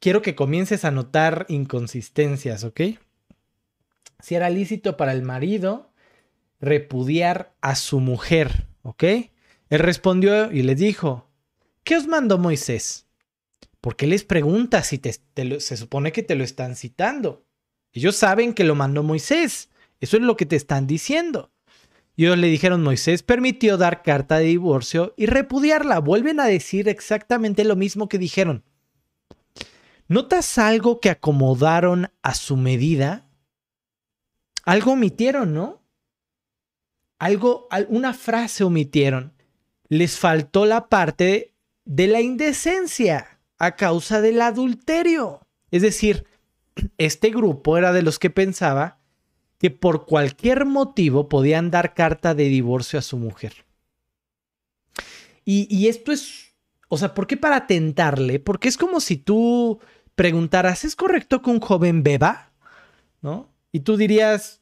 Quiero 0.00 0.22
que 0.22 0.34
comiences 0.34 0.86
a 0.86 0.90
notar 0.90 1.44
inconsistencias, 1.50 2.64
¿ok? 2.64 2.80
Si 4.20 4.34
era 4.34 4.48
lícito 4.48 4.96
para 4.96 5.12
el 5.12 5.20
marido 5.20 5.92
repudiar 6.58 7.52
a 7.60 7.74
su 7.74 8.00
mujer, 8.00 8.66
¿ok? 8.80 9.04
Él 9.68 9.78
respondió 9.80 10.50
y 10.50 10.62
les 10.62 10.78
dijo, 10.78 11.28
¿qué 11.84 11.98
os 11.98 12.06
mandó 12.06 12.38
Moisés? 12.38 13.07
¿Por 13.80 13.96
qué 13.96 14.06
les 14.06 14.24
preguntas 14.24 14.88
si 14.88 14.98
te, 14.98 15.12
se 15.60 15.76
supone 15.76 16.12
que 16.12 16.22
te 16.22 16.34
lo 16.34 16.44
están 16.44 16.76
citando? 16.76 17.46
Ellos 17.92 18.16
saben 18.16 18.52
que 18.54 18.64
lo 18.64 18.74
mandó 18.74 19.02
Moisés. 19.02 19.70
Eso 20.00 20.16
es 20.16 20.22
lo 20.22 20.36
que 20.36 20.46
te 20.46 20.56
están 20.56 20.86
diciendo. 20.86 21.52
Y 22.16 22.24
ellos 22.24 22.38
le 22.38 22.48
dijeron, 22.48 22.82
Moisés 22.82 23.22
permitió 23.22 23.76
dar 23.76 24.02
carta 24.02 24.38
de 24.38 24.46
divorcio 24.46 25.14
y 25.16 25.26
repudiarla. 25.26 26.00
Vuelven 26.00 26.40
a 26.40 26.46
decir 26.46 26.88
exactamente 26.88 27.64
lo 27.64 27.76
mismo 27.76 28.08
que 28.08 28.18
dijeron. 28.18 28.64
¿Notas 30.08 30.58
algo 30.58 31.00
que 31.00 31.10
acomodaron 31.10 32.10
a 32.22 32.34
su 32.34 32.56
medida? 32.56 33.28
Algo 34.64 34.92
omitieron, 34.92 35.54
¿no? 35.54 35.82
Algo, 37.18 37.68
una 37.88 38.14
frase 38.14 38.64
omitieron. 38.64 39.34
Les 39.88 40.18
faltó 40.18 40.66
la 40.66 40.88
parte 40.88 41.54
de 41.84 42.06
la 42.06 42.20
indecencia. 42.20 43.37
A 43.58 43.76
causa 43.76 44.20
del 44.20 44.40
adulterio. 44.40 45.40
Es 45.70 45.82
decir, 45.82 46.24
este 46.98 47.30
grupo 47.30 47.76
era 47.76 47.92
de 47.92 48.02
los 48.02 48.18
que 48.18 48.30
pensaba 48.30 48.98
que 49.58 49.70
por 49.70 50.06
cualquier 50.06 50.64
motivo 50.64 51.28
podían 51.28 51.70
dar 51.70 51.94
carta 51.94 52.34
de 52.34 52.44
divorcio 52.44 52.98
a 52.98 53.02
su 53.02 53.16
mujer. 53.16 53.64
Y, 55.50 55.88
esto 55.88 56.12
es, 56.12 56.54
o 56.88 56.98
sea, 56.98 57.14
¿por 57.14 57.26
qué 57.26 57.38
para 57.38 57.66
tentarle? 57.66 58.38
Porque 58.38 58.68
es 58.68 58.76
como 58.76 59.00
si 59.00 59.16
tú 59.16 59.80
preguntaras, 60.14 60.84
¿es 60.84 60.94
correcto 60.94 61.40
que 61.40 61.48
un 61.48 61.60
joven 61.60 62.02
beba? 62.02 62.52
¿No? 63.22 63.48
Y 63.72 63.80
tú 63.80 63.96
dirías, 63.96 64.60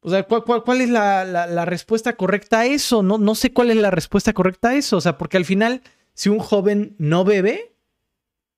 o 0.00 0.10
sea, 0.10 0.24
¿cuál, 0.24 0.82
es 0.82 0.90
la, 0.90 1.64
respuesta 1.64 2.16
correcta 2.16 2.60
a 2.60 2.66
eso? 2.66 3.02
No, 3.02 3.16
no 3.16 3.34
sé 3.34 3.54
cuál 3.54 3.70
es 3.70 3.78
la 3.78 3.90
respuesta 3.90 4.34
correcta 4.34 4.68
a 4.68 4.74
eso. 4.74 4.98
O 4.98 5.00
sea, 5.00 5.16
porque 5.16 5.38
al 5.38 5.46
final, 5.46 5.80
si 6.12 6.28
un 6.28 6.38
joven 6.38 6.94
no 6.98 7.24
bebe 7.24 7.73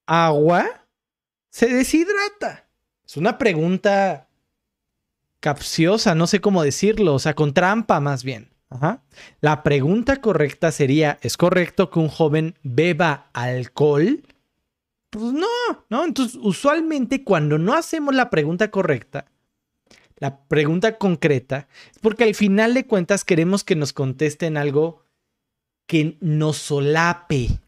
agua, 0.06 0.86
se 1.50 1.68
deshidrata. 1.68 2.68
Es 3.04 3.16
una 3.16 3.38
pregunta 3.38 4.28
capciosa, 5.40 6.14
no 6.14 6.26
sé 6.26 6.40
cómo 6.40 6.62
decirlo, 6.62 7.14
o 7.14 7.18
sea, 7.18 7.34
con 7.34 7.54
trampa 7.54 8.00
más 8.00 8.24
bien. 8.24 8.50
La 9.40 9.62
pregunta 9.62 10.20
correcta 10.20 10.72
sería, 10.72 11.18
¿es 11.22 11.36
correcto 11.36 11.88
que 11.90 11.98
un 11.98 12.08
joven 12.08 12.56
beba 12.62 13.30
alcohol? 13.32 14.22
Pues 15.10 15.32
no, 15.32 15.46
¿no? 15.88 16.04
Entonces, 16.04 16.38
usualmente 16.42 17.22
cuando 17.22 17.58
no 17.58 17.74
hacemos 17.74 18.14
la 18.14 18.28
pregunta 18.28 18.70
correcta, 18.70 19.26
la 20.18 20.40
pregunta 20.46 20.98
concreta, 20.98 21.68
es 21.92 21.98
porque 22.00 22.24
al 22.24 22.34
final 22.34 22.74
de 22.74 22.86
cuentas 22.86 23.24
queremos 23.24 23.64
que 23.64 23.76
nos 23.76 23.92
contesten 23.92 24.56
algo 24.56 25.04
que 25.86 26.16
nos 26.20 26.56
solape, 26.56 27.60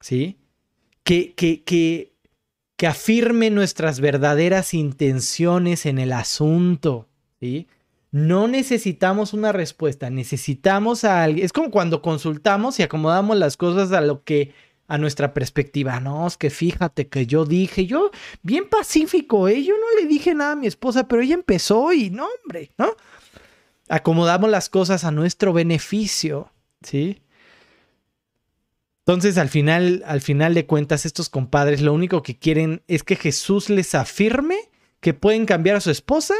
¿sí? 0.00 0.38
Que, 1.06 1.34
que, 1.34 1.62
que, 1.62 2.16
que 2.76 2.86
afirme 2.88 3.50
nuestras 3.50 4.00
verdaderas 4.00 4.74
intenciones 4.74 5.86
en 5.86 6.00
el 6.00 6.12
asunto, 6.12 7.08
¿sí? 7.38 7.68
No 8.10 8.48
necesitamos 8.48 9.32
una 9.32 9.52
respuesta, 9.52 10.10
necesitamos 10.10 11.04
a 11.04 11.22
alguien. 11.22 11.44
Es 11.44 11.52
como 11.52 11.70
cuando 11.70 12.02
consultamos 12.02 12.80
y 12.80 12.82
acomodamos 12.82 13.36
las 13.36 13.56
cosas 13.56 13.92
a 13.92 14.00
lo 14.00 14.24
que 14.24 14.52
a 14.88 14.98
nuestra 14.98 15.32
perspectiva. 15.34 16.00
No, 16.00 16.26
es 16.26 16.36
que 16.36 16.50
fíjate 16.50 17.08
que 17.08 17.26
yo 17.26 17.44
dije, 17.44 17.86
yo 17.86 18.10
bien 18.42 18.68
pacífico, 18.68 19.48
¿eh? 19.48 19.62
yo 19.62 19.74
no 19.74 20.00
le 20.00 20.06
dije 20.06 20.34
nada 20.34 20.52
a 20.52 20.56
mi 20.56 20.66
esposa, 20.66 21.06
pero 21.06 21.22
ella 21.22 21.34
empezó 21.34 21.92
y 21.92 22.10
no, 22.10 22.26
hombre, 22.42 22.72
¿no? 22.78 22.96
Acomodamos 23.88 24.50
las 24.50 24.68
cosas 24.68 25.04
a 25.04 25.10
nuestro 25.12 25.52
beneficio, 25.52 26.50
¿sí? 26.82 27.20
Entonces, 29.06 29.38
al 29.38 29.48
final, 29.48 30.02
al 30.04 30.20
final 30.20 30.52
de 30.54 30.66
cuentas, 30.66 31.06
estos 31.06 31.28
compadres 31.28 31.80
lo 31.80 31.92
único 31.92 32.24
que 32.24 32.36
quieren 32.36 32.82
es 32.88 33.04
que 33.04 33.14
Jesús 33.14 33.70
les 33.70 33.94
afirme 33.94 34.56
que 34.98 35.14
pueden 35.14 35.46
cambiar 35.46 35.76
a 35.76 35.80
su 35.80 35.92
esposa 35.92 36.34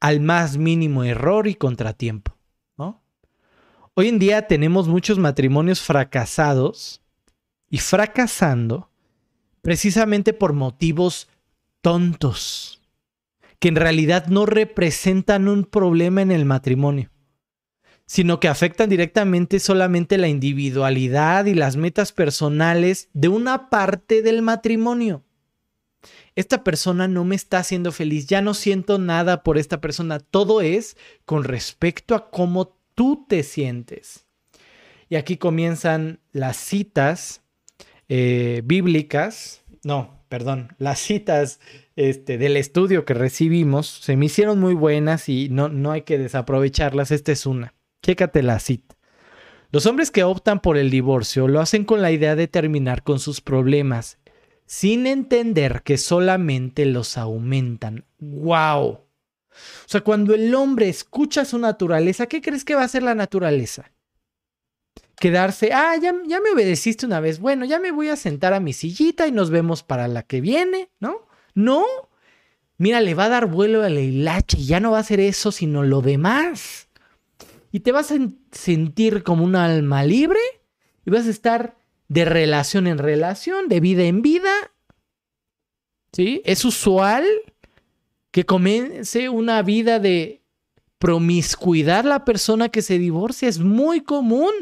al 0.00 0.18
más 0.18 0.56
mínimo 0.56 1.04
error 1.04 1.46
y 1.46 1.54
contratiempo. 1.54 2.36
Hoy 3.94 4.06
en 4.06 4.20
día 4.20 4.46
tenemos 4.46 4.86
muchos 4.86 5.18
matrimonios 5.18 5.80
fracasados 5.80 7.02
y 7.68 7.78
fracasando 7.78 8.90
precisamente 9.60 10.32
por 10.32 10.52
motivos 10.52 11.28
tontos, 11.80 12.80
que 13.58 13.68
en 13.68 13.74
realidad 13.74 14.26
no 14.28 14.46
representan 14.46 15.48
un 15.48 15.64
problema 15.64 16.22
en 16.22 16.30
el 16.30 16.44
matrimonio, 16.44 17.10
sino 18.08 18.40
que 18.40 18.48
afectan 18.48 18.88
directamente 18.88 19.60
solamente 19.60 20.18
la 20.18 20.26
individualidad 20.26 21.44
y 21.44 21.54
las 21.54 21.76
metas 21.76 22.10
personales 22.10 23.08
de 23.12 23.28
una 23.28 23.70
parte 23.70 24.22
del 24.22 24.42
matrimonio 24.42 25.22
esta 26.38 26.62
persona 26.62 27.08
no 27.08 27.24
me 27.24 27.34
está 27.34 27.58
haciendo 27.58 27.90
feliz, 27.90 28.28
ya 28.28 28.40
no 28.40 28.54
siento 28.54 29.00
nada 29.00 29.42
por 29.42 29.58
esta 29.58 29.80
persona, 29.80 30.20
todo 30.20 30.60
es 30.60 30.96
con 31.24 31.42
respecto 31.42 32.14
a 32.14 32.30
cómo 32.30 32.78
tú 32.94 33.26
te 33.28 33.42
sientes. 33.42 34.24
Y 35.08 35.16
aquí 35.16 35.36
comienzan 35.36 36.20
las 36.30 36.56
citas 36.56 37.42
eh, 38.08 38.62
bíblicas, 38.64 39.62
no, 39.82 40.22
perdón, 40.28 40.76
las 40.78 41.00
citas 41.00 41.58
este, 41.96 42.38
del 42.38 42.56
estudio 42.56 43.04
que 43.04 43.14
recibimos 43.14 43.88
se 43.88 44.16
me 44.16 44.26
hicieron 44.26 44.60
muy 44.60 44.74
buenas 44.74 45.28
y 45.28 45.48
no, 45.48 45.68
no 45.68 45.90
hay 45.90 46.02
que 46.02 46.18
desaprovecharlas. 46.18 47.10
Esta 47.10 47.32
es 47.32 47.46
una. 47.46 47.74
Chécate 48.08 48.42
la 48.42 48.58
cita. 48.58 48.96
Los 49.70 49.84
hombres 49.84 50.10
que 50.10 50.24
optan 50.24 50.60
por 50.60 50.78
el 50.78 50.88
divorcio 50.88 51.46
lo 51.46 51.60
hacen 51.60 51.84
con 51.84 52.00
la 52.00 52.10
idea 52.10 52.36
de 52.36 52.48
terminar 52.48 53.02
con 53.02 53.18
sus 53.18 53.42
problemas 53.42 54.16
sin 54.64 55.06
entender 55.06 55.82
que 55.82 55.98
solamente 55.98 56.86
los 56.86 57.18
aumentan. 57.18 58.06
¡Wow! 58.18 58.86
O 58.92 59.04
sea, 59.84 60.00
cuando 60.00 60.34
el 60.34 60.54
hombre 60.54 60.88
escucha 60.88 61.44
su 61.44 61.58
naturaleza, 61.58 62.28
¿qué 62.28 62.40
crees 62.40 62.64
que 62.64 62.74
va 62.74 62.80
a 62.80 62.86
hacer 62.86 63.02
la 63.02 63.14
naturaleza? 63.14 63.92
Quedarse, 65.16 65.74
ah, 65.74 65.94
ya, 66.00 66.14
ya 66.26 66.40
me 66.40 66.52
obedeciste 66.52 67.04
una 67.04 67.20
vez, 67.20 67.40
bueno, 67.40 67.66
ya 67.66 67.78
me 67.78 67.90
voy 67.90 68.08
a 68.08 68.16
sentar 68.16 68.54
a 68.54 68.60
mi 68.60 68.72
sillita 68.72 69.26
y 69.26 69.32
nos 69.32 69.50
vemos 69.50 69.82
para 69.82 70.08
la 70.08 70.22
que 70.22 70.40
viene, 70.40 70.88
¿no? 70.98 71.26
No, 71.54 71.84
mira, 72.78 73.02
le 73.02 73.12
va 73.12 73.26
a 73.26 73.28
dar 73.28 73.44
vuelo 73.44 73.82
al 73.82 73.98
hilache 73.98 74.56
y 74.60 74.64
ya 74.64 74.80
no 74.80 74.92
va 74.92 74.96
a 74.96 75.00
hacer 75.00 75.20
eso, 75.20 75.52
sino 75.52 75.82
lo 75.82 76.00
demás. 76.00 76.87
Y 77.70 77.80
te 77.80 77.92
vas 77.92 78.10
a 78.12 78.18
sentir 78.50 79.22
como 79.22 79.44
un 79.44 79.56
alma 79.56 80.04
libre 80.04 80.40
y 81.04 81.10
vas 81.10 81.26
a 81.26 81.30
estar 81.30 81.76
de 82.08 82.24
relación 82.24 82.86
en 82.86 82.98
relación, 82.98 83.68
de 83.68 83.80
vida 83.80 84.04
en 84.04 84.22
vida. 84.22 84.52
¿Sí? 86.12 86.42
Es 86.44 86.64
usual 86.64 87.24
que 88.30 88.46
comience 88.46 89.28
una 89.28 89.62
vida 89.62 89.98
de 89.98 90.42
promiscuidad 90.98 92.04
la 92.04 92.24
persona 92.24 92.70
que 92.70 92.82
se 92.82 92.98
divorcia. 92.98 93.48
Es 93.48 93.58
muy 93.58 94.00
común. 94.00 94.52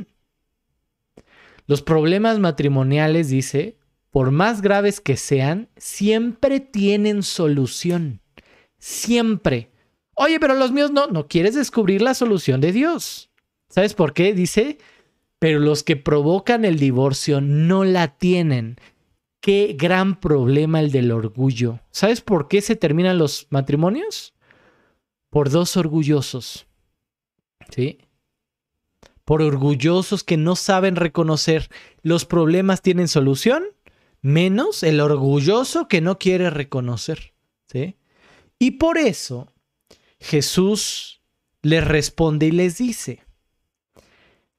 Los 1.67 1.83
problemas 1.83 2.39
matrimoniales, 2.39 3.29
dice, 3.29 3.79
por 4.11 4.31
más 4.31 4.63
graves 4.63 5.01
que 5.01 5.17
sean, 5.17 5.69
siempre 5.77 6.61
tienen 6.61 7.23
solución. 7.23 8.21
Siempre. 8.79 9.71
Oye, 10.19 10.41
pero 10.41 10.55
los 10.55 10.73
míos 10.73 10.91
no, 10.91 11.09
no 11.09 11.29
quieres 11.29 11.55
descubrir 11.55 12.01
la 12.01 12.15
solución 12.15 12.61
de 12.63 12.73
Dios. 12.73 13.31
¿Sabes 13.69 13.93
por 13.93 14.15
qué? 14.15 14.33
Dice, 14.33 14.79
pero 15.39 15.61
los 15.61 15.83
que 15.83 15.97
provocan 15.97 16.65
el 16.65 16.79
divorcio 16.79 17.43
no 17.43 17.85
la 17.85 18.17
tienen. 18.17 18.77
Qué 19.43 19.77
gran 19.79 20.19
problema 20.19 20.81
el 20.81 20.91
del 20.91 21.13
orgullo. 21.13 21.81
¿Sabes 21.91 22.23
por 22.23 22.49
qué 22.49 22.63
se 22.63 22.77
terminan 22.77 23.19
los 23.19 23.47
matrimonios? 23.51 24.35
Por 25.29 25.51
dos 25.51 25.77
orgullosos. 25.77 26.67
¿Sí? 27.69 27.99
Por 29.27 29.43
orgullosos 29.43 30.25
que 30.25 30.39
no 30.39 30.57
saben 30.57 30.97
reconocer 30.97 31.69
los 32.01 32.25
problemas 32.25 32.81
tienen 32.81 33.09
solución, 33.09 33.65
menos 34.23 34.83
el 34.83 35.01
orgulloso 35.01 35.89
que 35.89 36.01
no 36.01 36.19
quiere 36.19 36.49
reconocer. 36.49 37.35
¿Sí? 37.71 37.97
Y 38.59 38.73
por 38.73 38.97
eso 38.97 39.53
Jesús 40.19 41.23
les 41.63 41.87
responde 41.87 42.47
y 42.47 42.51
les 42.51 42.79
dice, 42.79 43.27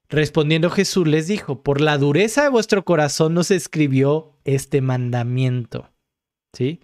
Respondiendo 0.08 0.70
Jesús 0.70 1.06
les 1.06 1.26
dijo, 1.26 1.62
por 1.62 1.82
la 1.82 1.98
dureza 1.98 2.42
de 2.42 2.48
vuestro 2.48 2.84
corazón 2.84 3.34
nos 3.34 3.50
escribió 3.50 4.32
este 4.44 4.80
mandamiento. 4.80 5.90
¿Sí? 6.54 6.80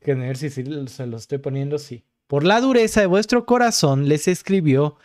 Que 0.00 0.12
a 0.12 0.16
ver 0.16 0.36
se 0.36 1.06
lo 1.06 1.16
estoy 1.16 1.38
poniendo, 1.38 1.78
sí. 1.78 2.04
Por 2.26 2.44
la 2.44 2.60
dureza 2.60 3.00
de 3.00 3.06
vuestro 3.06 3.46
corazón 3.46 4.08
les 4.08 4.28
escribió 4.28 4.96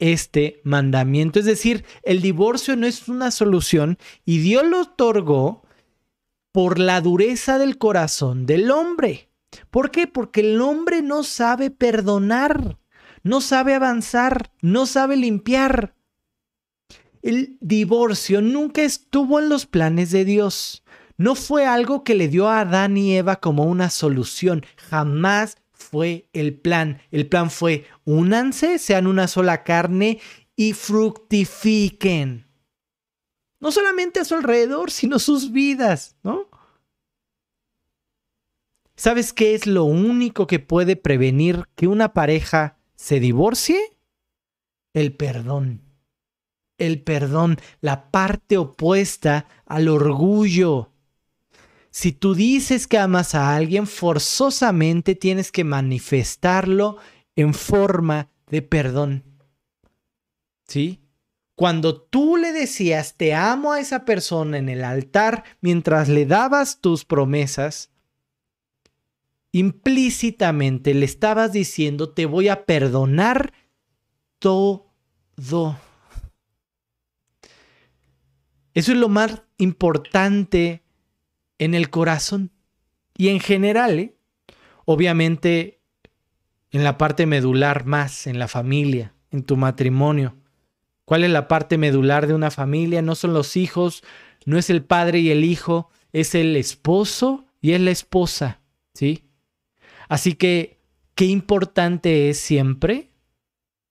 este 0.00 0.60
mandamiento. 0.64 1.38
Es 1.38 1.44
decir, 1.44 1.84
el 2.02 2.20
divorcio 2.20 2.74
no 2.74 2.86
es 2.86 3.06
una 3.06 3.30
solución 3.30 3.96
y 4.24 4.38
Dios 4.38 4.64
lo 4.64 4.82
otorgó 4.82 5.62
por 6.50 6.80
la 6.80 7.00
dureza 7.00 7.58
del 7.58 7.78
corazón 7.78 8.44
del 8.44 8.72
hombre. 8.72 9.29
¿Por 9.70 9.90
qué? 9.90 10.06
Porque 10.06 10.40
el 10.40 10.60
hombre 10.60 11.02
no 11.02 11.22
sabe 11.22 11.70
perdonar, 11.70 12.78
no 13.22 13.40
sabe 13.40 13.74
avanzar, 13.74 14.52
no 14.62 14.86
sabe 14.86 15.16
limpiar. 15.16 15.94
El 17.22 17.58
divorcio 17.60 18.40
nunca 18.40 18.82
estuvo 18.82 19.38
en 19.38 19.48
los 19.48 19.66
planes 19.66 20.10
de 20.10 20.24
Dios. 20.24 20.84
No 21.16 21.34
fue 21.34 21.66
algo 21.66 22.02
que 22.02 22.14
le 22.14 22.28
dio 22.28 22.48
a 22.48 22.60
Adán 22.60 22.96
y 22.96 23.14
Eva 23.14 23.36
como 23.36 23.64
una 23.64 23.90
solución. 23.90 24.64
Jamás 24.88 25.58
fue 25.72 26.28
el 26.32 26.58
plan. 26.58 27.00
El 27.10 27.26
plan 27.26 27.50
fue 27.50 27.86
únanse, 28.04 28.78
sean 28.78 29.06
una 29.06 29.28
sola 29.28 29.64
carne 29.64 30.20
y 30.56 30.72
fructifiquen. 30.72 32.46
No 33.60 33.72
solamente 33.72 34.20
a 34.20 34.24
su 34.24 34.34
alrededor, 34.34 34.90
sino 34.90 35.18
sus 35.18 35.52
vidas, 35.52 36.16
¿no? 36.22 36.49
¿Sabes 39.00 39.32
qué 39.32 39.54
es 39.54 39.66
lo 39.66 39.84
único 39.84 40.46
que 40.46 40.58
puede 40.58 40.94
prevenir 40.94 41.64
que 41.74 41.86
una 41.86 42.12
pareja 42.12 42.76
se 42.96 43.18
divorcie? 43.18 43.78
El 44.92 45.16
perdón 45.16 45.90
el 46.80 47.02
perdón, 47.02 47.58
la 47.80 48.10
parte 48.10 48.56
opuesta 48.56 49.46
al 49.66 49.88
orgullo. 49.88 50.90
Si 51.90 52.12
tú 52.12 52.34
dices 52.34 52.86
que 52.86 52.98
amas 52.98 53.34
a 53.34 53.54
alguien, 53.54 53.86
forzosamente 53.86 55.14
tienes 55.14 55.52
que 55.52 55.62
manifestarlo 55.62 56.96
en 57.36 57.52
forma 57.54 58.30
de 58.48 58.62
perdón. 58.62 59.24
¿Sí? 60.66 61.04
Cuando 61.54 62.00
tú 62.00 62.38
le 62.38 62.52
decías 62.52 63.14
te 63.16 63.34
amo 63.34 63.72
a 63.72 63.80
esa 63.80 64.06
persona 64.06 64.56
en 64.56 64.70
el 64.70 64.82
altar 64.82 65.44
mientras 65.60 66.08
le 66.08 66.24
dabas 66.24 66.80
tus 66.80 67.04
promesas, 67.04 67.89
implícitamente 69.52 70.94
le 70.94 71.04
estabas 71.04 71.52
diciendo 71.52 72.10
te 72.10 72.26
voy 72.26 72.48
a 72.48 72.64
perdonar 72.64 73.52
todo. 74.38 74.86
Eso 78.74 78.92
es 78.92 78.98
lo 78.98 79.08
más 79.08 79.42
importante 79.58 80.82
en 81.58 81.74
el 81.74 81.90
corazón 81.90 82.52
y 83.16 83.28
en 83.28 83.40
general, 83.40 83.98
¿eh? 83.98 84.16
obviamente 84.84 85.80
en 86.70 86.84
la 86.84 86.96
parte 86.96 87.26
medular 87.26 87.84
más, 87.84 88.26
en 88.26 88.38
la 88.38 88.48
familia, 88.48 89.14
en 89.30 89.42
tu 89.42 89.56
matrimonio. 89.56 90.36
¿Cuál 91.04 91.24
es 91.24 91.30
la 91.30 91.48
parte 91.48 91.76
medular 91.76 92.28
de 92.28 92.34
una 92.34 92.52
familia? 92.52 93.02
No 93.02 93.16
son 93.16 93.34
los 93.34 93.56
hijos, 93.56 94.04
no 94.46 94.56
es 94.58 94.70
el 94.70 94.84
padre 94.84 95.18
y 95.18 95.30
el 95.30 95.44
hijo, 95.44 95.90
es 96.12 96.36
el 96.36 96.56
esposo 96.56 97.46
y 97.60 97.72
es 97.72 97.80
la 97.80 97.90
esposa, 97.90 98.60
¿sí? 98.94 99.29
Así 100.10 100.34
que, 100.34 100.80
qué 101.14 101.26
importante 101.26 102.30
es 102.30 102.40
siempre 102.40 103.12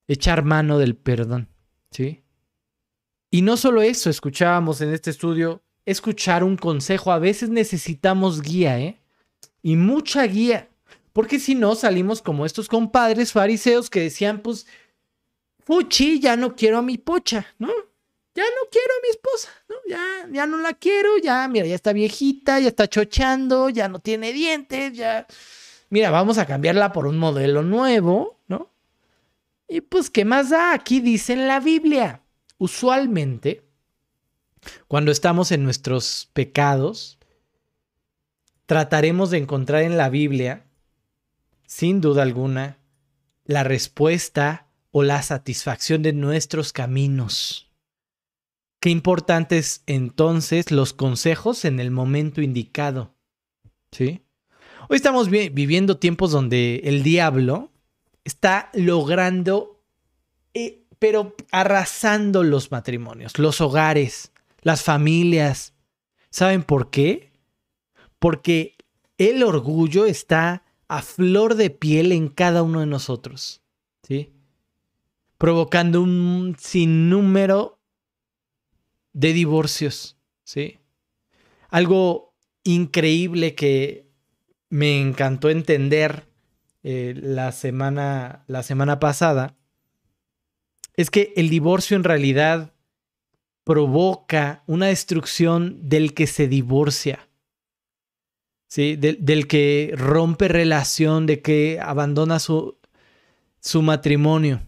echar 0.06 0.44
mano 0.44 0.78
del 0.78 0.98
perdón, 0.98 1.48
¿sí? 1.92 2.26
Y 3.32 3.42
no 3.42 3.56
solo 3.56 3.82
eso, 3.82 4.10
escuchábamos 4.10 4.82
en 4.82 4.94
este 4.94 5.12
estudio, 5.12 5.64
escuchar 5.86 6.44
un 6.44 6.58
consejo, 6.58 7.14
a 7.14 7.20
veces 7.20 7.50
necesitamos 7.50 8.42
guía, 8.42 8.82
¿eh? 8.82 9.00
Y 9.62 9.78
mucha 9.78 10.24
guía, 10.24 10.68
porque 11.14 11.40
si 11.40 11.56
no 11.56 11.74
salimos 11.74 12.22
como 12.22 12.46
estos 12.46 12.68
compadres 12.68 13.32
fariseos 13.32 13.90
que 13.90 14.02
decían, 14.02 14.42
pues, 14.42 14.68
Puchi, 15.64 16.20
ya 16.20 16.36
no 16.36 16.54
quiero 16.54 16.80
a 16.80 16.82
mi 16.82 16.98
pocha, 16.98 17.48
¿no? 17.60 17.70
Ya 18.36 18.44
no 18.44 18.70
quiero 18.70 18.92
a 18.92 19.02
mi 19.04 19.10
esposa, 19.10 19.50
¿no? 19.70 19.76
Ya, 19.88 20.28
ya 20.34 20.46
no 20.46 20.58
la 20.58 20.74
quiero, 20.74 21.18
ya, 21.18 21.48
mira, 21.48 21.66
ya 21.66 21.76
está 21.76 21.94
viejita, 21.94 22.60
ya 22.60 22.68
está 22.68 22.90
chocheando, 22.90 23.70
ya 23.70 23.88
no 23.88 24.00
tiene 24.00 24.34
dientes, 24.34 24.92
ya. 24.98 25.26
Mira, 25.90 26.12
vamos 26.12 26.38
a 26.38 26.46
cambiarla 26.46 26.92
por 26.92 27.08
un 27.08 27.18
modelo 27.18 27.64
nuevo, 27.64 28.40
¿no? 28.48 28.72
Y 29.68 29.82
pues, 29.82 30.10
¿qué 30.10 30.26
más 30.26 30.50
da? 30.50 30.74
Aquí 30.74 31.00
dice 31.00 31.34
en 31.34 31.48
la 31.48 31.60
Biblia. 31.60 32.24
Usualmente, 32.58 33.64
cuando 34.88 35.12
estamos 35.12 35.52
en 35.52 35.64
nuestros 35.64 36.30
pecados, 36.34 37.18
trataremos 38.66 39.32
de 39.32 39.40
encontrar 39.40 39.84
en 39.84 39.98
la 39.98 40.10
Biblia, 40.10 40.66
sin 41.66 42.02
duda 42.02 42.24
alguna, 42.24 42.78
la 43.46 43.64
respuesta 43.64 44.68
o 44.92 45.04
la 45.04 45.22
satisfacción 45.22 46.04
de 46.04 46.14
nuestros 46.14 46.74
caminos. 46.74 47.72
Qué 48.80 48.90
importantes 48.90 49.84
entonces 49.88 50.72
los 50.72 50.94
consejos 50.94 51.66
en 51.66 51.80
el 51.80 51.92
momento 51.92 52.42
indicado. 52.42 53.16
¿Sí? 53.92 54.24
Hoy 54.92 54.98
estamos 54.98 55.30
viviendo 55.30 55.98
tiempos 55.98 56.32
donde 56.32 56.82
el 56.84 57.04
diablo 57.04 57.72
está 58.26 58.70
logrando, 58.74 59.82
eh, 60.54 60.84
pero 61.00 61.36
arrasando 61.52 62.44
los 62.44 62.72
matrimonios, 62.72 63.40
los 63.40 63.62
hogares, 63.62 64.34
las 64.62 64.84
familias. 64.84 65.74
¿Saben 66.32 66.64
por 66.64 66.90
qué? 66.90 67.32
Porque 68.20 68.76
el 69.18 69.44
orgullo 69.44 70.06
está 70.06 70.64
a 70.88 71.02
flor 71.02 71.56
de 71.56 71.70
piel 71.70 72.12
en 72.12 72.28
cada 72.28 72.64
uno 72.64 72.82
de 72.82 72.88
nosotros. 72.88 73.62
¿Sí? 74.04 74.34
provocando 75.40 76.02
un 76.02 76.58
sinnúmero 76.60 77.80
de 79.14 79.32
divorcios, 79.32 80.18
¿sí? 80.44 80.80
Algo 81.70 82.36
increíble 82.64 83.56
que 83.56 84.09
me 84.70 85.02
encantó 85.02 85.50
entender 85.50 86.28
eh, 86.84 87.14
la, 87.16 87.52
semana, 87.52 88.44
la 88.48 88.64
semana 88.64 89.00
pasada 89.00 89.56
es 90.96 91.10
que 91.10 91.34
el 91.36 91.50
divorcio 91.50 91.98
en 91.98 92.04
realidad 92.04 92.74
provoca 93.64 94.64
una 94.68 94.88
destrucción 94.88 95.90
del 95.90 96.14
que 96.14 96.28
se 96.28 96.48
divorcia. 96.48 97.28
¿Sí? 98.72 98.96
del 98.98 99.48
que 99.48 99.92
rompe 99.96 100.48
relación, 100.48 101.26
de 101.26 101.42
que 101.42 101.80
abandona 101.82 102.38
su, 102.38 102.78
su 103.60 103.82
matrimonio. 103.82 104.62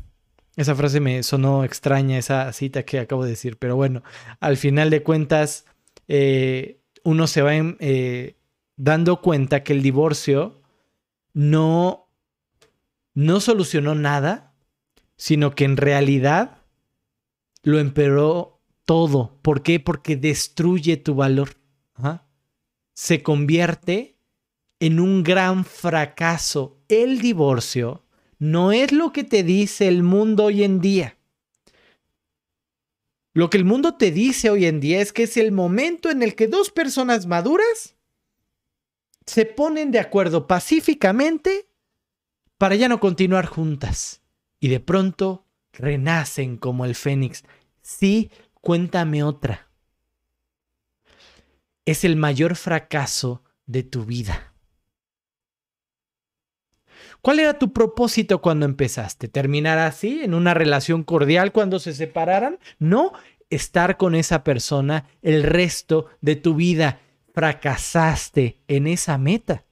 Esa 0.56 0.74
frase 0.74 1.00
me 1.00 1.22
sonó 1.22 1.64
extraña, 1.64 2.18
esa 2.18 2.52
cita 2.52 2.84
que 2.84 2.98
acabo 2.98 3.24
de 3.24 3.30
decir, 3.30 3.58
pero 3.58 3.76
bueno, 3.76 4.02
al 4.40 4.58
final 4.58 4.90
de 4.90 5.04
cuentas, 5.04 5.66
eh, 6.08 6.80
uno 7.04 7.28
se 7.28 7.44
va 7.44 7.52
eh, 7.56 8.36
dando 8.82 9.22
cuenta 9.22 9.64
que 9.64 9.74
el 9.74 9.84
divorcio 9.84 10.60
no, 11.34 12.10
no 13.14 13.40
solucionó 13.40 13.94
nada, 13.94 14.56
sino 15.18 15.54
que 15.54 15.66
en 15.66 15.78
realidad 15.78 16.64
lo 17.62 17.78
empeoró 17.78 18.60
todo. 18.86 19.38
¿Por 19.44 19.62
qué? 19.62 19.80
Porque 19.80 20.16
destruye 20.16 20.98
tu 20.98 21.14
valor. 21.14 21.58
Se 22.94 23.22
convierte 23.22 24.18
en 24.80 25.00
un 25.00 25.22
gran 25.22 25.64
fracaso. 25.64 26.82
El 26.88 27.22
divorcio 27.22 28.04
no 28.40 28.72
es 28.72 28.92
lo 28.92 29.14
que 29.14 29.24
te 29.24 29.44
dice 29.44 29.88
el 29.88 30.02
mundo 30.02 30.46
hoy 30.46 30.64
en 30.64 30.82
día. 30.82 31.20
Lo 33.34 33.52
que 33.52 33.58
el 33.58 33.66
mundo 33.66 33.94
te 33.94 34.10
dice 34.10 34.50
hoy 34.50 34.66
en 34.66 34.80
día 34.80 35.02
es 35.02 35.14
que 35.14 35.24
es 35.24 35.38
el 35.38 35.52
momento 35.52 36.10
en 36.10 36.24
el 36.24 36.34
que 36.34 36.48
dos 36.48 36.72
personas 36.72 37.28
maduras 37.28 37.96
se 39.32 39.46
ponen 39.46 39.92
de 39.92 40.00
acuerdo 40.00 40.46
pacíficamente 40.46 41.70
para 42.58 42.76
ya 42.76 42.90
no 42.90 43.00
continuar 43.00 43.46
juntas. 43.46 44.22
Y 44.60 44.68
de 44.68 44.82
pronto 44.82 45.46
renacen 45.72 46.58
como 46.58 46.84
el 46.84 46.96
fénix. 46.96 47.46
Sí, 47.82 48.30
cuéntame 48.56 49.24
otra. 49.24 49.70
Es 51.86 52.04
el 52.04 52.18
mayor 52.18 52.58
fracaso 52.58 53.42
de 53.68 53.84
tu 53.84 54.04
vida. 54.04 54.54
¿Cuál 57.22 57.40
era 57.40 57.58
tu 57.58 57.72
propósito 57.72 58.42
cuando 58.42 58.66
empezaste? 58.66 59.30
¿Terminar 59.30 59.80
así, 59.80 60.24
en 60.24 60.34
una 60.34 60.54
relación 60.54 61.04
cordial 61.04 61.54
cuando 61.54 61.80
se 61.80 61.94
separaran? 61.94 62.60
No, 62.80 63.14
estar 63.50 63.96
con 63.96 64.14
esa 64.14 64.44
persona 64.44 65.08
el 65.22 65.44
resto 65.44 66.08
de 66.20 66.36
tu 66.36 66.54
vida. 66.56 67.00
Fracasaste 67.34 68.62
en 68.68 68.88
esa 68.88 69.18
meta. 69.18 69.66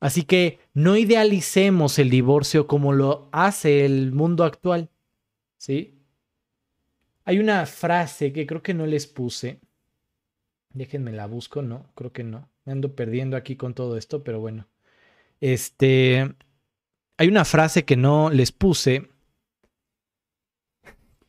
Así 0.00 0.24
que 0.24 0.58
no 0.74 0.96
idealicemos 0.96 1.98
el 1.98 2.10
divorcio 2.10 2.66
como 2.66 2.92
lo 2.92 3.28
hace 3.32 3.84
el 3.84 4.12
mundo 4.12 4.44
actual. 4.44 4.90
¿Sí? 5.56 5.98
Hay 7.24 7.38
una 7.38 7.64
frase 7.64 8.32
que 8.32 8.46
creo 8.46 8.62
que 8.62 8.74
no 8.74 8.86
les 8.86 9.06
puse. 9.06 9.60
Déjenme 10.70 11.12
la 11.12 11.26
busco, 11.26 11.62
no, 11.62 11.86
creo 11.94 12.12
que 12.12 12.24
no. 12.24 12.50
Me 12.64 12.72
ando 12.72 12.94
perdiendo 12.94 13.36
aquí 13.36 13.56
con 13.56 13.74
todo 13.74 13.96
esto, 13.96 14.22
pero 14.22 14.40
bueno. 14.40 14.68
Este, 15.40 16.34
hay 17.16 17.28
una 17.28 17.44
frase 17.44 17.84
que 17.84 17.96
no 17.96 18.30
les 18.30 18.52
puse, 18.52 19.08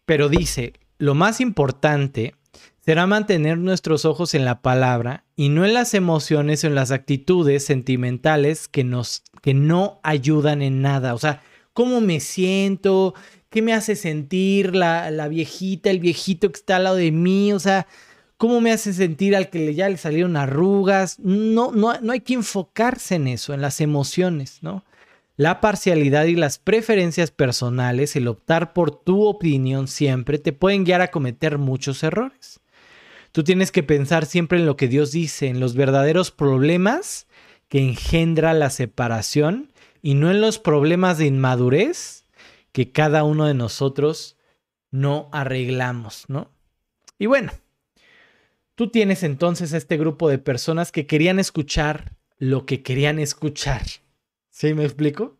pero 0.05 0.29
dice, 0.29 0.73
lo 0.97 1.15
más 1.15 1.41
importante 1.41 2.35
será 2.85 3.07
mantener 3.07 3.57
nuestros 3.57 4.05
ojos 4.05 4.35
en 4.35 4.45
la 4.45 4.61
palabra 4.61 5.25
y 5.35 5.49
no 5.49 5.65
en 5.65 5.73
las 5.73 5.95
emociones 5.95 6.63
o 6.63 6.67
en 6.67 6.75
las 6.75 6.91
actitudes 6.91 7.65
sentimentales 7.65 8.67
que, 8.67 8.83
nos, 8.83 9.23
que 9.41 9.55
no 9.55 9.99
ayudan 10.03 10.61
en 10.61 10.83
nada. 10.83 11.15
O 11.15 11.17
sea, 11.17 11.41
¿cómo 11.73 11.99
me 11.99 12.19
siento? 12.19 13.15
¿Qué 13.49 13.63
me 13.63 13.73
hace 13.73 13.95
sentir 13.95 14.75
la, 14.75 15.09
la 15.09 15.27
viejita, 15.27 15.89
el 15.89 15.99
viejito 15.99 16.51
que 16.51 16.59
está 16.59 16.75
al 16.75 16.83
lado 16.83 16.97
de 16.97 17.11
mí? 17.11 17.53
O 17.53 17.59
sea, 17.59 17.87
cómo 18.37 18.61
me 18.61 18.71
hace 18.71 18.93
sentir 18.93 19.35
al 19.35 19.49
que 19.49 19.73
ya 19.73 19.89
le 19.89 19.97
salieron 19.97 20.37
arrugas. 20.37 21.17
No, 21.19 21.71
no, 21.71 21.99
no 21.99 22.13
hay 22.13 22.21
que 22.21 22.35
enfocarse 22.35 23.15
en 23.15 23.27
eso, 23.27 23.55
en 23.55 23.61
las 23.61 23.81
emociones, 23.81 24.59
¿no? 24.61 24.85
La 25.37 25.59
parcialidad 25.59 26.25
y 26.25 26.35
las 26.35 26.59
preferencias 26.59 27.31
personales, 27.31 28.15
el 28.15 28.27
optar 28.27 28.73
por 28.73 28.91
tu 28.91 29.25
opinión 29.25 29.87
siempre, 29.87 30.37
te 30.37 30.53
pueden 30.53 30.85
guiar 30.85 31.01
a 31.01 31.09
cometer 31.09 31.57
muchos 31.57 32.03
errores. 32.03 32.61
Tú 33.35 33.43
tienes 33.43 33.73
que 33.73 33.83
pensar 33.83 34.25
siempre 34.25 34.59
en 34.59 34.65
lo 34.65 34.77
que 34.77 34.87
Dios 34.87 35.11
dice, 35.11 35.47
en 35.47 35.59
los 35.59 35.75
verdaderos 35.75 36.31
problemas 36.31 37.27
que 37.67 37.79
engendra 37.79 38.53
la 38.53 38.69
separación 38.69 39.73
y 40.01 40.13
no 40.13 40.31
en 40.31 40.39
los 40.39 40.57
problemas 40.57 41.17
de 41.17 41.25
inmadurez 41.25 42.23
que 42.71 42.93
cada 42.93 43.25
uno 43.25 43.45
de 43.45 43.53
nosotros 43.53 44.37
no 44.89 45.27
arreglamos, 45.33 46.23
¿no? 46.29 46.49
Y 47.19 47.25
bueno, 47.25 47.51
tú 48.75 48.89
tienes 48.89 49.21
entonces 49.21 49.73
este 49.73 49.97
grupo 49.97 50.29
de 50.29 50.37
personas 50.37 50.93
que 50.93 51.05
querían 51.05 51.37
escuchar 51.37 52.13
lo 52.37 52.65
que 52.65 52.83
querían 52.83 53.19
escuchar. 53.19 53.81
¿Sí 54.49 54.73
me 54.73 54.85
explico? 54.85 55.37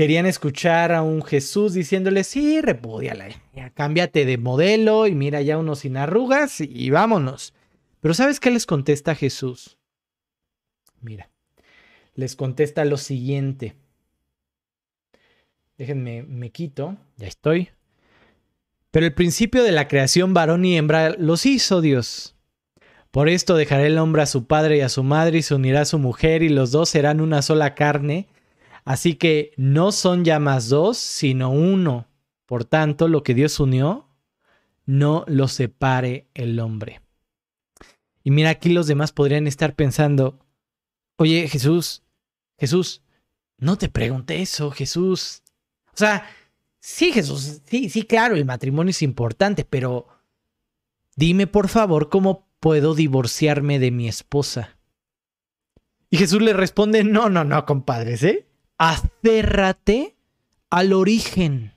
Querían 0.00 0.24
escuchar 0.24 0.92
a 0.92 1.02
un 1.02 1.22
Jesús 1.22 1.74
diciéndole, 1.74 2.24
sí, 2.24 2.62
repúdiala, 2.62 3.28
cámbiate 3.74 4.24
de 4.24 4.38
modelo 4.38 5.06
y 5.06 5.14
mira 5.14 5.42
ya 5.42 5.58
uno 5.58 5.76
sin 5.76 5.98
arrugas 5.98 6.62
y 6.62 6.88
vámonos. 6.88 7.52
Pero 8.00 8.14
¿sabes 8.14 8.40
qué 8.40 8.50
les 8.50 8.64
contesta 8.64 9.14
Jesús? 9.14 9.76
Mira, 11.02 11.28
les 12.14 12.34
contesta 12.34 12.86
lo 12.86 12.96
siguiente. 12.96 13.76
Déjenme, 15.76 16.22
me 16.22 16.48
quito, 16.48 16.96
ya 17.18 17.26
estoy. 17.26 17.68
Pero 18.90 19.04
el 19.04 19.12
principio 19.12 19.62
de 19.62 19.72
la 19.72 19.86
creación 19.86 20.32
varón 20.32 20.64
y 20.64 20.78
hembra 20.78 21.10
los 21.10 21.44
hizo 21.44 21.82
Dios. 21.82 22.36
Por 23.10 23.28
esto 23.28 23.54
dejará 23.54 23.84
el 23.84 23.98
hombre 23.98 24.22
a 24.22 24.26
su 24.26 24.46
padre 24.46 24.78
y 24.78 24.80
a 24.80 24.88
su 24.88 25.02
madre 25.02 25.36
y 25.36 25.42
se 25.42 25.54
unirá 25.54 25.82
a 25.82 25.84
su 25.84 25.98
mujer 25.98 26.42
y 26.42 26.48
los 26.48 26.70
dos 26.70 26.88
serán 26.88 27.20
una 27.20 27.42
sola 27.42 27.74
carne. 27.74 28.28
Así 28.90 29.14
que 29.14 29.52
no 29.56 29.92
son 29.92 30.24
ya 30.24 30.40
más 30.40 30.68
dos, 30.68 30.98
sino 30.98 31.50
uno. 31.50 32.08
Por 32.46 32.64
tanto, 32.64 33.06
lo 33.06 33.22
que 33.22 33.34
Dios 33.34 33.60
unió, 33.60 34.08
no 34.84 35.24
lo 35.28 35.46
separe 35.46 36.28
el 36.34 36.58
hombre. 36.58 37.00
Y 38.24 38.32
mira, 38.32 38.50
aquí 38.50 38.70
los 38.70 38.86
demás 38.86 39.12
podrían 39.12 39.46
estar 39.46 39.74
pensando, 39.74 40.40
oye 41.16 41.46
Jesús, 41.48 42.02
Jesús, 42.58 43.02
no 43.58 43.78
te 43.78 43.88
pregunté 43.88 44.42
eso, 44.42 44.70
Jesús. 44.70 45.42
O 45.94 45.96
sea, 45.96 46.26
Sí, 46.80 47.12
Jesús, 47.12 47.60
sí, 47.66 47.90
sí, 47.90 48.04
claro, 48.04 48.34
el 48.34 48.46
matrimonio 48.46 48.90
es 48.90 49.02
importante, 49.02 49.66
pero 49.66 50.08
dime 51.14 51.46
por 51.46 51.68
favor 51.68 52.08
cómo 52.08 52.48
puedo 52.58 52.94
divorciarme 52.94 53.78
de 53.78 53.90
mi 53.90 54.08
esposa. 54.08 54.78
Y 56.08 56.16
Jesús 56.16 56.40
le 56.40 56.54
responde, 56.54 57.04
no, 57.04 57.28
no, 57.28 57.44
no, 57.44 57.66
compadres, 57.66 58.22
¿eh? 58.22 58.49
Aférrate 58.82 60.16
al 60.70 60.94
origen. 60.94 61.74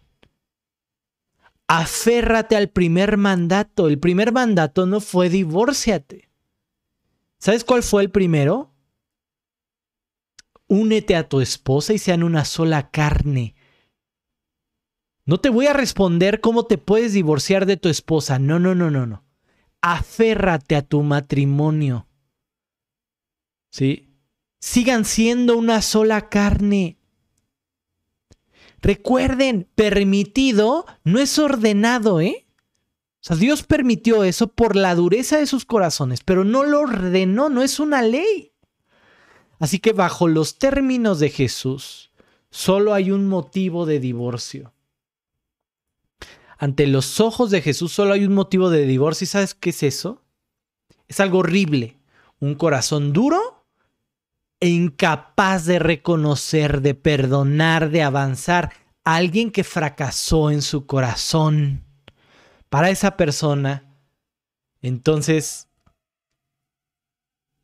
Aférrate 1.68 2.56
al 2.56 2.70
primer 2.70 3.18
mandato. 3.18 3.90
El 3.90 4.00
primer 4.00 4.32
mandato 4.32 4.86
no 4.86 5.02
fue 5.02 5.28
divórciate. 5.28 6.30
¿Sabes 7.40 7.66
cuál 7.66 7.84
fue 7.84 8.04
el 8.04 8.10
primero? 8.10 8.72
Únete 10.70 11.18
a 11.18 11.28
tu 11.28 11.42
esposa 11.42 11.92
y 11.92 11.98
sean 11.98 12.24
una 12.24 12.46
sola 12.46 12.90
carne. 12.90 13.54
No 15.26 15.42
te 15.42 15.50
voy 15.50 15.68
a 15.68 15.74
responder 15.74 16.40
cómo 16.40 16.68
te 16.68 16.78
puedes 16.78 17.12
divorciar 17.12 17.66
de 17.66 17.76
tu 17.76 17.90
esposa. 17.90 18.40
No, 18.40 18.60
no, 18.60 18.76
no, 18.76 18.90
no, 18.90 19.06
no. 19.06 19.26
Aférrate 19.82 20.78
a 20.78 20.84
tu 20.84 21.04
matrimonio. 21.04 22.08
¿Sí? 23.72 24.13
Sigan 24.64 25.04
siendo 25.04 25.58
una 25.58 25.82
sola 25.82 26.30
carne. 26.30 26.98
Recuerden, 28.82 29.68
permitido 29.76 30.86
no 31.04 31.20
es 31.20 31.38
ordenado, 31.38 32.22
¿eh? 32.22 32.48
O 33.22 33.26
sea, 33.26 33.36
Dios 33.36 33.64
permitió 33.64 34.24
eso 34.24 34.48
por 34.48 34.76
la 34.76 34.96
dureza 34.96 35.38
de 35.38 35.48
sus 35.48 35.66
corazones, 35.66 36.22
pero 36.24 36.44
no 36.44 36.64
lo 36.64 36.80
ordenó, 36.80 37.50
no 37.50 37.62
es 37.62 37.80
una 37.80 38.02
ley. 38.02 38.54
Así 39.60 39.80
que 39.80 39.92
bajo 39.92 40.28
los 40.28 40.58
términos 40.58 41.20
de 41.20 41.30
Jesús, 41.30 42.12
solo 42.50 42.94
hay 42.94 43.12
un 43.12 43.28
motivo 43.28 43.86
de 43.86 44.00
divorcio 44.00 44.74
ante 46.64 46.88
los 46.88 47.20
ojos 47.20 47.52
de 47.52 47.62
Jesús 47.62 47.92
solo 47.92 48.14
hay 48.14 48.24
un 48.24 48.34
motivo 48.34 48.70
de 48.70 48.86
divorcio. 48.86 49.26
¿Y 49.26 49.28
sabes 49.28 49.54
qué 49.54 49.72
es 49.72 49.84
eso? 49.84 50.22
Es 51.10 51.20
algo 51.20 51.40
horrible. 51.40 51.98
Un 52.40 52.56
corazón 52.56 53.12
duro 53.12 53.63
e 54.64 54.70
incapaz 54.70 55.66
de 55.66 55.78
reconocer, 55.78 56.80
de 56.80 56.96
perdonar, 56.96 57.90
de 57.90 58.02
avanzar. 58.02 58.72
Alguien 59.04 59.52
que 59.52 59.66
fracasó 59.66 60.52
en 60.52 60.62
su 60.62 60.86
corazón. 60.86 61.84
Para 62.70 62.90
esa 62.90 63.18
persona, 63.18 63.84
entonces 64.82 65.68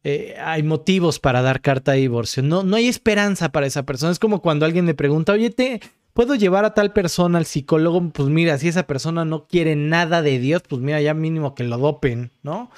eh, 0.04 0.36
hay 0.44 0.62
motivos 0.62 1.20
para 1.20 1.42
dar 1.42 1.62
carta 1.62 1.94
de 1.94 2.00
divorcio. 2.00 2.44
No, 2.44 2.64
no 2.64 2.76
hay 2.76 2.90
esperanza 2.90 3.54
para 3.54 3.66
esa 3.66 3.84
persona. 3.84 4.12
Es 4.12 4.20
como 4.20 4.42
cuando 4.42 4.66
alguien 4.66 4.86
le 4.86 4.94
pregunta, 4.94 5.32
oye, 5.32 5.52
te, 5.52 5.80
puedo 6.12 6.36
llevar 6.36 6.66
a 6.66 6.74
tal 6.74 6.92
persona 6.92 7.38
al 7.38 7.46
psicólogo, 7.46 8.10
pues 8.10 8.28
mira, 8.28 8.58
si 8.58 8.68
esa 8.68 8.88
persona 8.88 9.24
no 9.24 9.48
quiere 9.48 9.78
nada 9.78 10.22
de 10.22 10.38
Dios, 10.38 10.64
pues 10.68 10.82
mira, 10.82 11.00
ya 11.00 11.14
mínimo 11.14 11.56
que 11.56 11.64
lo 11.64 11.78
dopen, 11.78 12.34
¿no? 12.44 12.70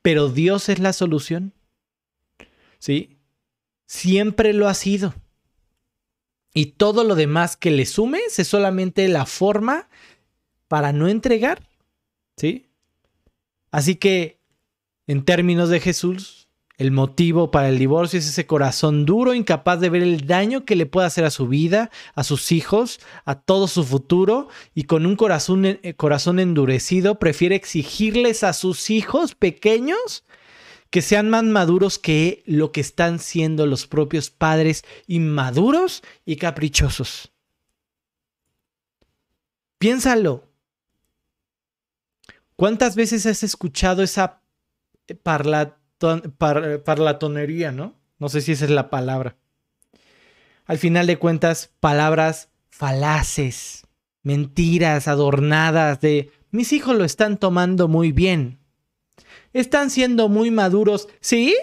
Pero 0.00 0.28
Dios 0.28 0.68
es 0.68 0.78
la 0.78 0.92
solución. 0.92 1.54
¿Sí? 2.78 3.13
Siempre 3.94 4.52
lo 4.52 4.66
ha 4.66 4.74
sido. 4.74 5.14
Y 6.52 6.66
todo 6.72 7.04
lo 7.04 7.14
demás 7.14 7.56
que 7.56 7.70
le 7.70 7.86
sumes 7.86 8.40
es 8.40 8.48
solamente 8.48 9.06
la 9.06 9.24
forma 9.24 9.88
para 10.66 10.92
no 10.92 11.06
entregar. 11.06 11.62
¿Sí? 12.36 12.66
Así 13.70 13.94
que, 13.94 14.40
en 15.06 15.24
términos 15.24 15.68
de 15.68 15.78
Jesús, 15.78 16.48
el 16.76 16.90
motivo 16.90 17.52
para 17.52 17.68
el 17.68 17.78
divorcio 17.78 18.18
es 18.18 18.26
ese 18.26 18.46
corazón 18.46 19.06
duro, 19.06 19.32
incapaz 19.32 19.78
de 19.78 19.90
ver 19.90 20.02
el 20.02 20.26
daño 20.26 20.64
que 20.64 20.74
le 20.74 20.86
puede 20.86 21.06
hacer 21.06 21.24
a 21.24 21.30
su 21.30 21.46
vida, 21.46 21.92
a 22.16 22.24
sus 22.24 22.50
hijos, 22.50 22.98
a 23.24 23.36
todo 23.36 23.68
su 23.68 23.84
futuro, 23.84 24.48
y 24.74 24.84
con 24.84 25.06
un 25.06 25.14
corazón, 25.14 25.64
eh, 25.66 25.94
corazón 25.96 26.40
endurecido 26.40 27.20
prefiere 27.20 27.54
exigirles 27.54 28.42
a 28.42 28.54
sus 28.54 28.90
hijos 28.90 29.36
pequeños 29.36 30.24
que 30.94 31.02
sean 31.02 31.28
más 31.28 31.42
maduros 31.42 31.98
que 31.98 32.44
lo 32.46 32.70
que 32.70 32.80
están 32.80 33.18
siendo 33.18 33.66
los 33.66 33.88
propios 33.88 34.30
padres 34.30 34.84
inmaduros 35.08 36.04
y 36.24 36.36
caprichosos. 36.36 37.32
Piénsalo. 39.78 40.44
¿Cuántas 42.54 42.94
veces 42.94 43.26
has 43.26 43.42
escuchado 43.42 44.04
esa 44.04 44.40
parla 45.24 45.78
parlatonería, 45.98 47.72
¿no? 47.72 47.96
No 48.20 48.28
sé 48.28 48.40
si 48.40 48.52
esa 48.52 48.66
es 48.66 48.70
la 48.70 48.88
palabra. 48.88 49.36
Al 50.64 50.78
final 50.78 51.08
de 51.08 51.18
cuentas, 51.18 51.72
palabras 51.80 52.50
falaces, 52.70 53.82
mentiras 54.22 55.08
adornadas 55.08 56.00
de 56.00 56.30
mis 56.52 56.72
hijos 56.72 56.96
lo 56.96 57.04
están 57.04 57.36
tomando 57.38 57.88
muy 57.88 58.12
bien. 58.12 58.63
Están 59.54 59.88
siendo 59.88 60.28
muy 60.28 60.50
maduros. 60.50 61.08
¿Sí? 61.20 61.56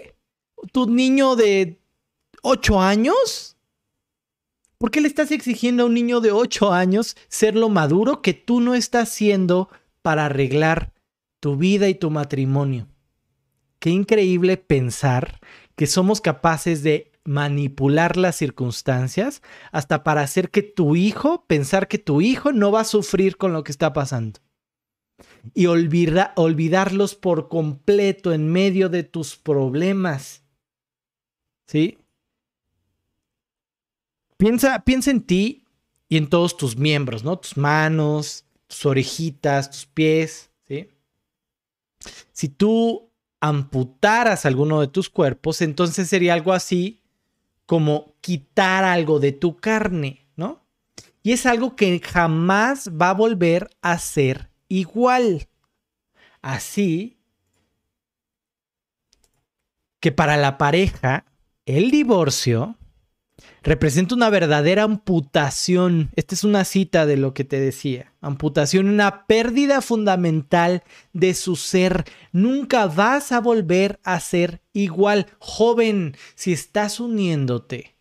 ¿Tu 0.72 0.88
niño 0.88 1.36
de 1.36 1.80
8 2.42 2.82
años? 2.82 3.56
¿Por 4.80 4.90
qué 4.90 5.02
le 5.02 5.08
estás 5.08 5.30
exigiendo 5.30 5.84
a 5.84 5.86
un 5.86 5.94
niño 5.94 6.22
de 6.22 6.32
8 6.32 6.74
años 6.74 7.16
ser 7.28 7.56
lo 7.56 7.70
maduro 7.70 8.24
que 8.24 8.34
tú 8.34 8.60
no 8.60 8.74
estás 8.74 9.10
siendo 9.10 9.70
para 10.02 10.26
arreglar 10.26 10.92
tu 11.40 11.56
vida 11.56 11.88
y 11.88 11.94
tu 11.94 12.10
matrimonio? 12.10 12.88
qué 13.82 13.90
increíble 13.90 14.56
pensar 14.58 15.42
que 15.76 15.88
somos 15.88 16.22
capaces 16.22 16.84
de 16.84 17.12
manipular 17.26 18.16
las 18.16 18.36
circunstancias 18.36 19.42
hasta 19.72 20.04
para 20.04 20.22
hacer 20.22 20.52
que 20.52 20.62
tu 20.62 20.96
hijo, 20.96 21.46
pensar 21.48 21.88
que 21.88 21.98
tu 21.98 22.22
hijo 22.22 22.54
no 22.54 22.72
va 22.72 22.82
a 22.82 22.86
sufrir 22.86 23.38
con 23.38 23.54
lo 23.54 23.64
que 23.64 23.72
está 23.72 23.92
pasando. 23.92 24.40
Y 25.54 25.66
olvidarlos 25.66 27.16
por 27.16 27.48
completo 27.48 28.34
en 28.34 28.52
medio 28.52 28.90
de 28.90 29.04
tus 29.04 29.36
problemas. 29.36 30.44
¿Sí? 31.68 31.98
Piensa, 34.38 34.84
piensa 34.84 35.12
en 35.12 35.22
ti 35.22 35.66
y 36.10 36.18
en 36.18 36.30
todos 36.30 36.58
tus 36.58 36.76
miembros, 36.76 37.24
¿no? 37.24 37.40
Tus 37.40 37.58
manos, 37.58 38.46
tus 38.68 38.86
orejitas, 38.86 39.72
tus 39.72 39.86
pies, 39.86 40.52
¿sí? 40.68 40.90
Si 42.34 42.50
tú 42.50 43.12
amputaras 43.40 44.46
alguno 44.46 44.82
de 44.82 44.88
tus 44.88 45.10
cuerpos, 45.10 45.62
entonces 45.62 46.08
sería 46.08 46.34
algo 46.34 46.54
así 46.54 47.02
como 47.66 48.14
quitar 48.22 48.84
algo 48.84 49.20
de 49.20 49.32
tu 49.32 49.58
carne, 49.58 50.28
¿no? 50.36 50.66
Y 51.24 51.32
es 51.32 51.46
algo 51.46 51.76
que 51.76 52.00
jamás 52.00 52.90
va 52.90 53.12
a 53.12 53.14
volver 53.14 53.70
a 53.82 53.98
ser 53.98 54.51
igual. 54.72 55.48
Así 56.42 57.18
que 60.00 60.12
para 60.12 60.38
la 60.38 60.58
pareja, 60.58 61.26
el 61.66 61.92
divorcio 61.92 62.78
representa 63.62 64.16
una 64.16 64.30
verdadera 64.30 64.84
amputación. 64.84 66.10
Esta 66.16 66.36
es 66.36 66.44
una 66.44 66.66
cita 66.66 67.06
de 67.06 67.18
lo 67.18 67.34
que 67.34 67.44
te 67.44 67.60
decía. 67.60 68.14
Amputación, 68.22 68.88
una 68.88 69.28
pérdida 69.28 69.82
fundamental 69.82 70.84
de 71.14 71.34
su 71.34 71.56
ser. 71.56 72.06
Nunca 72.32 72.88
vas 72.88 73.32
a 73.32 73.42
volver 73.42 74.00
a 74.04 74.20
ser 74.20 74.62
igual. 74.74 75.28
Joven, 75.40 76.16
si 76.34 76.54
estás 76.54 77.00
uniéndote 77.00 77.98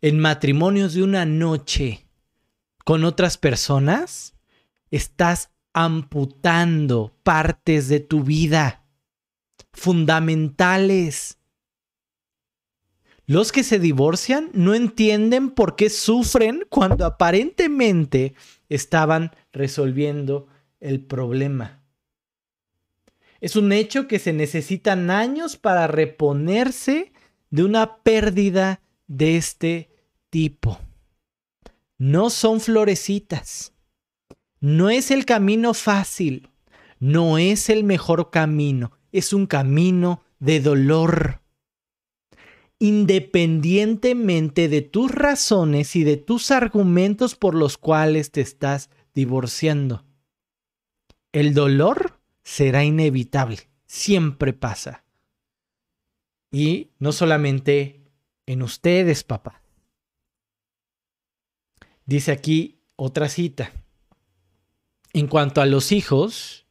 en 0.00 0.18
matrimonios 0.18 0.94
de 0.94 1.02
una 1.04 1.24
noche 1.24 2.06
con 2.84 3.04
otras 3.04 3.38
personas, 3.38 4.34
estás 4.92 5.50
amputando 5.72 7.16
partes 7.24 7.88
de 7.88 7.98
tu 7.98 8.22
vida 8.22 8.84
fundamentales. 9.72 11.38
Los 13.26 13.50
que 13.50 13.64
se 13.64 13.78
divorcian 13.78 14.50
no 14.52 14.74
entienden 14.74 15.50
por 15.50 15.74
qué 15.74 15.90
sufren 15.90 16.64
cuando 16.68 17.06
aparentemente 17.06 18.34
estaban 18.68 19.34
resolviendo 19.52 20.46
el 20.80 21.04
problema. 21.04 21.82
Es 23.40 23.56
un 23.56 23.72
hecho 23.72 24.06
que 24.06 24.18
se 24.18 24.32
necesitan 24.32 25.10
años 25.10 25.56
para 25.56 25.86
reponerse 25.86 27.12
de 27.50 27.64
una 27.64 28.02
pérdida 28.02 28.82
de 29.06 29.36
este 29.36 29.90
tipo. 30.30 30.78
No 31.98 32.30
son 32.30 32.60
florecitas. 32.60 33.71
No 34.62 34.90
es 34.90 35.10
el 35.10 35.24
camino 35.24 35.74
fácil. 35.74 36.48
No 37.00 37.36
es 37.36 37.68
el 37.68 37.82
mejor 37.82 38.30
camino. 38.30 38.92
Es 39.10 39.32
un 39.32 39.46
camino 39.46 40.22
de 40.38 40.60
dolor. 40.60 41.42
Independientemente 42.78 44.68
de 44.68 44.82
tus 44.82 45.10
razones 45.10 45.96
y 45.96 46.04
de 46.04 46.16
tus 46.16 46.52
argumentos 46.52 47.34
por 47.34 47.56
los 47.56 47.76
cuales 47.76 48.30
te 48.30 48.40
estás 48.40 48.88
divorciando. 49.14 50.04
El 51.32 51.54
dolor 51.54 52.20
será 52.44 52.84
inevitable, 52.84 53.68
siempre 53.86 54.52
pasa. 54.52 55.04
Y 56.52 56.90
no 57.00 57.10
solamente 57.10 58.04
en 58.46 58.62
ustedes, 58.62 59.24
papá. 59.24 59.60
Dice 62.06 62.30
aquí 62.30 62.78
otra 62.94 63.28
cita. 63.28 63.72
En 65.12 65.26
cuanto 65.26 65.60
a 65.60 65.66
los 65.66 65.92
hijos, 65.92 66.66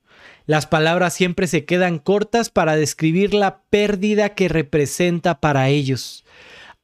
las 0.46 0.66
palabras 0.68 1.14
siempre 1.14 1.48
se 1.48 1.66
quedan 1.66 2.00
cortas 2.00 2.50
para 2.50 2.76
describir 2.76 3.34
la 3.34 3.62
pérdida 3.70 4.34
que 4.34 4.50
representa 4.50 5.40
para 5.40 5.70
ellos. 5.70 6.26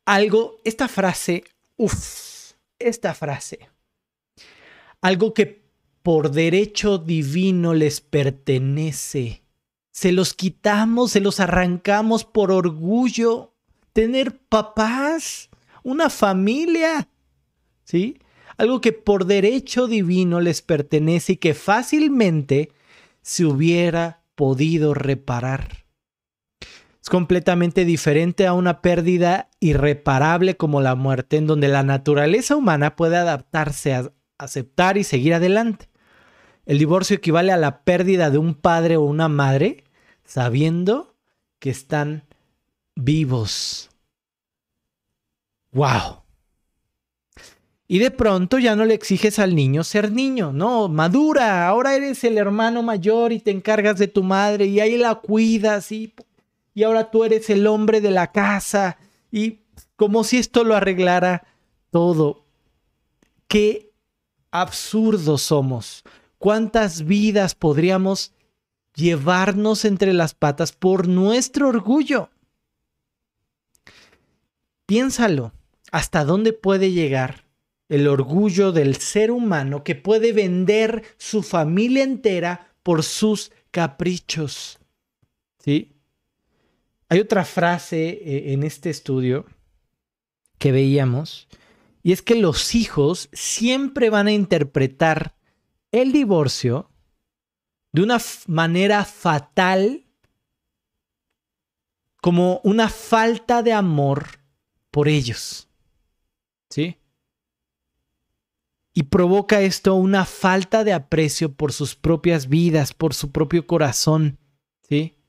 Algo, 0.06 0.62
esta 0.64 0.88
frase, 0.88 1.44
uff, 1.76 2.54
esta 2.80 3.14
frase. 3.14 3.70
Algo 5.02 5.34
que 5.34 5.68
por 6.04 6.32
derecho 6.32 7.00
divino 7.00 7.74
les 7.74 8.00
pertenece. 8.00 9.44
Se 9.92 10.12
los 10.12 10.34
quitamos, 10.34 11.12
se 11.12 11.20
los 11.20 11.40
arrancamos 11.40 12.24
por 12.24 12.52
orgullo. 12.52 13.54
Tener 13.94 14.38
papás, 14.38 15.50
una 15.84 16.10
familia, 16.10 17.10
¿sí? 17.84 18.20
Algo 18.58 18.82
que 18.82 18.92
por 18.92 19.26
derecho 19.26 19.88
divino 19.88 20.40
les 20.42 20.62
pertenece 20.62 21.34
y 21.34 21.38
que 21.38 21.54
fácilmente 21.54 22.72
se 23.22 23.46
hubiera 23.46 24.24
podido 24.36 24.94
reparar. 24.94 25.86
Es 27.02 27.10
completamente 27.10 27.86
diferente 27.86 28.48
a 28.48 28.54
una 28.54 28.82
pérdida 28.82 29.50
irreparable 29.60 30.58
como 30.58 30.82
la 30.82 30.96
muerte, 30.96 31.38
en 31.38 31.48
donde 31.48 31.68
la 31.68 31.84
naturaleza 31.84 32.56
humana 32.56 32.96
puede 32.96 33.18
adaptarse 33.18 33.94
a 33.94 34.12
aceptar 34.38 34.98
y 34.98 35.04
seguir 35.04 35.34
adelante. 35.34 35.90
El 36.66 36.80
divorcio 36.80 37.16
equivale 37.16 37.54
a 37.54 37.58
la 37.58 37.84
pérdida 37.84 38.30
de 38.30 38.38
un 38.40 38.56
padre 38.56 38.98
o 38.98 39.04
una 39.04 39.30
madre 39.30 39.86
sabiendo 40.26 41.16
que 41.60 41.70
están 41.70 42.26
vivos. 42.96 43.90
¡Wow! 45.72 46.27
Y 47.90 48.00
de 48.00 48.12
pronto 48.12 48.60
ya 48.60 48.76
no 48.76 48.84
le 48.84 48.94
exiges 48.94 49.40
al 49.40 49.56
niño 49.56 49.84
ser 49.86 50.12
niño, 50.12 50.52
no, 50.52 50.90
madura, 50.90 51.68
ahora 51.68 51.96
eres 51.96 52.24
el 52.26 52.38
hermano 52.38 52.84
mayor 52.84 53.32
y 53.32 53.40
te 53.40 53.52
encargas 53.52 53.98
de 53.98 54.10
tu 54.10 54.24
madre 54.24 54.66
y 54.66 54.82
ahí 54.82 54.98
la 54.98 55.16
cuidas 55.16 55.94
y, 55.94 56.14
y 56.74 56.84
ahora 56.84 57.10
tú 57.10 57.24
eres 57.24 57.50
el 57.50 57.66
hombre 57.66 58.02
de 58.02 58.12
la 58.12 58.34
casa 58.34 58.98
y 59.32 59.60
como 59.96 60.26
si 60.26 60.38
esto 60.38 60.66
lo 60.66 60.76
arreglara 60.76 61.48
todo. 61.90 62.44
Qué 63.48 63.94
absurdos 64.52 65.44
somos 65.44 66.04
cuántas 66.40 67.06
vidas 67.06 67.56
podríamos 67.56 68.34
llevarnos 68.96 69.86
entre 69.86 70.12
las 70.12 70.34
patas 70.34 70.74
por 70.74 71.08
nuestro 71.08 71.70
orgullo. 71.70 72.30
Piénsalo, 74.86 75.54
¿hasta 75.92 76.26
dónde 76.26 76.52
puede 76.52 76.92
llegar 76.92 77.47
el 77.90 78.08
orgullo 78.08 78.72
del 78.72 78.98
ser 78.98 79.32
humano 79.32 79.84
que 79.84 79.96
puede 79.96 80.34
vender 80.34 81.04
su 81.18 81.44
familia 81.44 82.04
entera 82.04 82.74
por 82.84 83.04
sus 83.04 83.52
caprichos? 83.72 84.80
¿Sí? 85.60 85.94
Hay 87.10 87.20
otra 87.20 87.46
frase 87.46 88.10
eh, 88.10 88.54
en 88.54 88.64
este 88.64 88.90
estudio 88.90 89.46
que 90.58 90.72
veíamos, 90.72 91.48
y 92.04 92.12
es 92.12 92.22
que 92.22 92.36
los 92.36 92.74
hijos 92.76 93.30
siempre 93.32 94.10
van 94.10 94.28
a 94.28 94.32
interpretar 94.32 95.36
el 95.92 96.12
divorcio 96.12 96.90
de 97.92 98.04
una 98.04 98.18
manera 98.48 99.06
fatal 99.06 100.06
como 102.22 102.60
una 102.64 102.90
falta 102.90 103.64
de 103.64 103.74
amor 103.74 104.40
por 104.92 105.08
ellos. 105.08 105.70
¿Sí? 106.70 106.98
Y 108.98 109.04
provoca 109.04 109.62
esto 109.62 109.94
una 109.94 110.26
falta 110.26 110.84
de 110.84 110.92
aprecio 110.92 111.54
por 111.54 111.72
sus 111.72 111.96
propias 111.96 112.50
vidas, 112.50 112.96
por 112.96 113.14
su 113.14 113.32
propio 113.32 113.68
corazón. 113.68 114.40
¿Sí? 114.90 115.20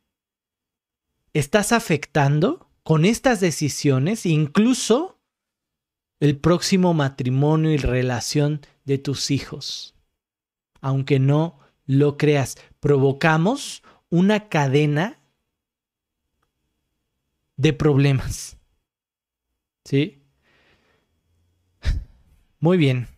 Estás 1.34 1.72
afectando 1.72 2.70
con 2.82 3.04
estas 3.04 3.40
decisiones 3.40 4.24
incluso 4.24 5.18
el 6.18 6.38
próximo 6.38 6.94
matrimonio 6.94 7.70
y 7.70 7.76
relación 7.76 8.62
de 8.86 8.96
tus 8.96 9.30
hijos 9.30 9.94
aunque 10.80 11.18
no 11.18 11.58
lo 11.84 12.16
creas. 12.16 12.56
Provocamos 12.80 13.82
una 14.08 14.48
cadena 14.48 15.18
de 17.56 17.72
problemas. 17.74 18.56
¿Sí? 19.84 20.22
Muy 22.60 22.78
bien. 22.78 23.17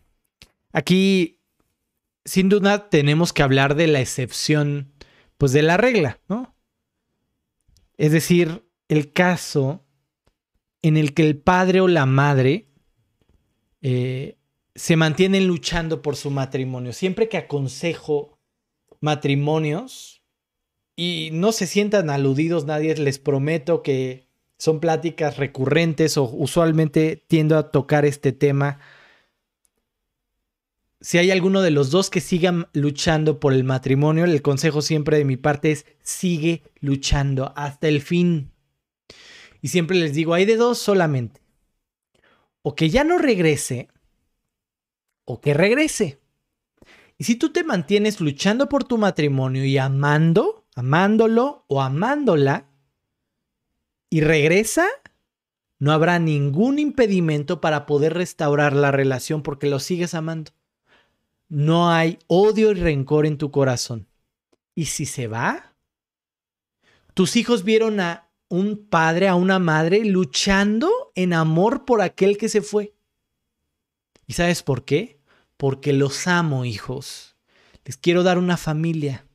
Aquí, 0.73 1.39
sin 2.25 2.49
duda, 2.49 2.89
tenemos 2.89 3.33
que 3.33 3.43
hablar 3.43 3.75
de 3.75 3.87
la 3.87 4.01
excepción, 4.01 4.91
pues 5.37 5.51
de 5.51 5.61
la 5.61 5.77
regla, 5.77 6.19
¿no? 6.27 6.55
Es 7.97 8.11
decir, 8.11 8.65
el 8.87 9.13
caso 9.13 9.85
en 10.81 10.97
el 10.97 11.13
que 11.13 11.23
el 11.23 11.37
padre 11.37 11.81
o 11.81 11.87
la 11.87 12.05
madre 12.05 12.67
eh, 13.81 14.37
se 14.75 14.95
mantienen 14.95 15.47
luchando 15.47 16.01
por 16.01 16.15
su 16.15 16.31
matrimonio. 16.31 16.93
Siempre 16.93 17.29
que 17.29 17.37
aconsejo 17.37 18.39
matrimonios 18.99 20.23
y 20.95 21.29
no 21.33 21.51
se 21.51 21.67
sientan 21.67 22.09
aludidos 22.09 22.65
nadie, 22.65 22.95
les 22.95 23.19
prometo 23.19 23.83
que 23.83 24.27
son 24.57 24.79
pláticas 24.79 25.37
recurrentes 25.37 26.17
o 26.17 26.23
usualmente 26.23 27.23
tiendo 27.27 27.57
a 27.57 27.71
tocar 27.71 28.05
este 28.05 28.31
tema. 28.31 28.79
Si 31.03 31.17
hay 31.17 31.31
alguno 31.31 31.63
de 31.63 31.71
los 31.71 31.89
dos 31.89 32.11
que 32.11 32.21
sigan 32.21 32.67
luchando 32.73 33.39
por 33.39 33.53
el 33.53 33.63
matrimonio, 33.63 34.23
el 34.25 34.43
consejo 34.43 34.83
siempre 34.83 35.17
de 35.17 35.25
mi 35.25 35.35
parte 35.35 35.71
es 35.71 35.87
sigue 36.03 36.61
luchando 36.79 37.53
hasta 37.55 37.87
el 37.87 38.01
fin. 38.01 38.51
Y 39.63 39.69
siempre 39.69 39.97
les 39.97 40.13
digo, 40.13 40.35
hay 40.35 40.45
de 40.45 40.57
dos 40.57 40.77
solamente. 40.77 41.41
O 42.61 42.75
que 42.75 42.91
ya 42.91 43.03
no 43.03 43.17
regrese, 43.17 43.89
o 45.25 45.41
que 45.41 45.55
regrese. 45.55 46.19
Y 47.17 47.23
si 47.23 47.35
tú 47.35 47.51
te 47.51 47.63
mantienes 47.63 48.21
luchando 48.21 48.69
por 48.69 48.83
tu 48.83 48.99
matrimonio 48.99 49.65
y 49.65 49.79
amando, 49.79 50.67
amándolo 50.75 51.65
o 51.67 51.81
amándola, 51.81 52.69
y 54.11 54.21
regresa, 54.21 54.85
no 55.79 55.93
habrá 55.93 56.19
ningún 56.19 56.77
impedimento 56.77 57.59
para 57.59 57.87
poder 57.87 58.13
restaurar 58.13 58.75
la 58.75 58.91
relación 58.91 59.41
porque 59.41 59.67
lo 59.67 59.79
sigues 59.79 60.13
amando. 60.13 60.51
No 61.51 61.91
hay 61.91 62.17
odio 62.27 62.71
y 62.71 62.75
rencor 62.75 63.25
en 63.25 63.37
tu 63.37 63.51
corazón. 63.51 64.07
¿Y 64.73 64.85
si 64.85 65.05
se 65.05 65.27
va? 65.27 65.75
Tus 67.13 67.35
hijos 67.35 67.65
vieron 67.65 67.99
a 67.99 68.29
un 68.47 68.87
padre, 68.87 69.27
a 69.27 69.35
una 69.35 69.59
madre 69.59 70.05
luchando 70.05 70.89
en 71.13 71.33
amor 71.33 71.83
por 71.83 72.01
aquel 72.01 72.37
que 72.37 72.47
se 72.47 72.61
fue. 72.61 72.95
¿Y 74.27 74.31
sabes 74.31 74.63
por 74.63 74.85
qué? 74.85 75.19
Porque 75.57 75.91
los 75.91 76.25
amo, 76.25 76.63
hijos. 76.63 77.35
Les 77.83 77.97
quiero 77.97 78.23
dar 78.23 78.37
una 78.37 78.55
familia. 78.55 79.25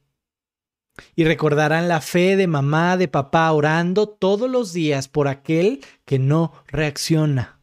Y 1.17 1.25
recordarán 1.25 1.87
la 1.87 2.01
fe 2.01 2.37
de 2.37 2.47
mamá, 2.47 2.97
de 2.97 3.09
papá, 3.09 3.53
orando 3.53 4.09
todos 4.09 4.51
los 4.51 4.73
días 4.73 5.09
por 5.09 5.29
aquel 5.29 5.85
que 6.07 6.19
no 6.19 6.55
reacciona. 6.67 7.61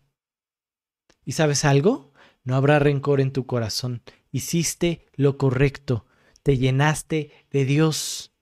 ¿Y 1.26 1.32
sabes 1.32 1.66
algo? 1.66 2.14
No 2.44 2.56
habrá 2.56 2.78
rencor 2.78 3.20
en 3.20 3.34
tu 3.34 3.48
corazón 3.48 4.04
hiciste 4.34 5.06
lo 5.16 5.38
correcto, 5.38 6.06
te 6.42 6.58
llenaste 6.58 7.32
de 7.52 7.64
Dios. 7.64 8.34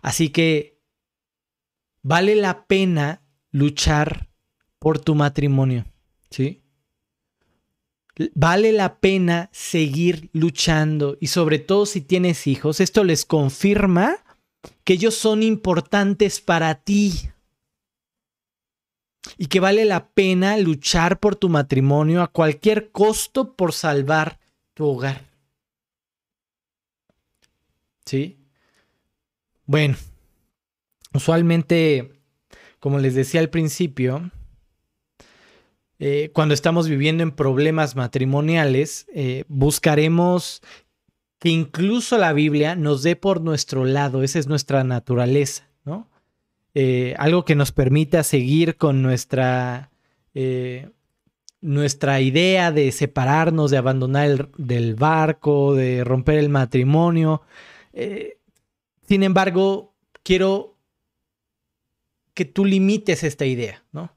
Así 0.00 0.30
que 0.30 0.80
vale 2.02 2.34
la 2.34 2.66
pena 2.66 3.22
luchar 3.52 4.28
por 4.80 4.98
tu 4.98 5.14
matrimonio, 5.14 5.84
¿sí? 6.30 6.64
Vale 8.34 8.72
la 8.72 8.98
pena 8.98 9.48
seguir 9.52 10.28
luchando 10.32 11.16
y 11.20 11.28
sobre 11.28 11.58
todo 11.58 11.86
si 11.86 12.00
tienes 12.00 12.46
hijos, 12.46 12.80
esto 12.80 13.04
les 13.04 13.24
confirma 13.24 14.16
que 14.84 14.94
ellos 14.94 15.14
son 15.14 15.42
importantes 15.42 16.40
para 16.40 16.74
ti 16.74 17.30
y 19.38 19.46
que 19.46 19.60
vale 19.60 19.84
la 19.84 20.08
pena 20.08 20.56
luchar 20.56 21.20
por 21.20 21.36
tu 21.36 21.48
matrimonio 21.48 22.22
a 22.22 22.32
cualquier 22.32 22.90
costo 22.90 23.54
por 23.54 23.72
salvar 23.72 24.41
tu 24.74 24.86
hogar. 24.86 25.22
¿Sí? 28.04 28.38
Bueno, 29.66 29.96
usualmente, 31.14 32.20
como 32.78 32.98
les 32.98 33.14
decía 33.14 33.40
al 33.40 33.50
principio, 33.50 34.30
eh, 35.98 36.30
cuando 36.32 36.52
estamos 36.52 36.88
viviendo 36.88 37.22
en 37.22 37.30
problemas 37.30 37.94
matrimoniales, 37.94 39.06
eh, 39.14 39.44
buscaremos 39.48 40.60
que 41.38 41.48
incluso 41.48 42.18
la 42.18 42.32
Biblia 42.32 42.74
nos 42.74 43.02
dé 43.02 43.14
por 43.14 43.40
nuestro 43.40 43.84
lado, 43.84 44.22
esa 44.22 44.38
es 44.38 44.46
nuestra 44.46 44.84
naturaleza, 44.84 45.68
¿no? 45.84 46.10
Eh, 46.74 47.14
algo 47.18 47.44
que 47.44 47.54
nos 47.54 47.70
permita 47.70 48.22
seguir 48.22 48.76
con 48.76 49.02
nuestra, 49.02 49.90
nuestra 51.62 52.20
idea 52.20 52.72
de 52.72 52.92
separarnos, 52.92 53.70
de 53.70 53.78
abandonar 53.78 54.26
el 54.26 54.48
del 54.58 54.94
barco, 54.94 55.74
de 55.74 56.04
romper 56.04 56.38
el 56.38 56.50
matrimonio. 56.50 57.42
sin 59.08 59.22
embargo, 59.22 59.94
quiero 60.22 60.76
que 62.34 62.44
tú 62.44 62.64
limites 62.64 63.22
esta 63.22 63.44
idea, 63.44 63.84
¿no? 63.92 64.14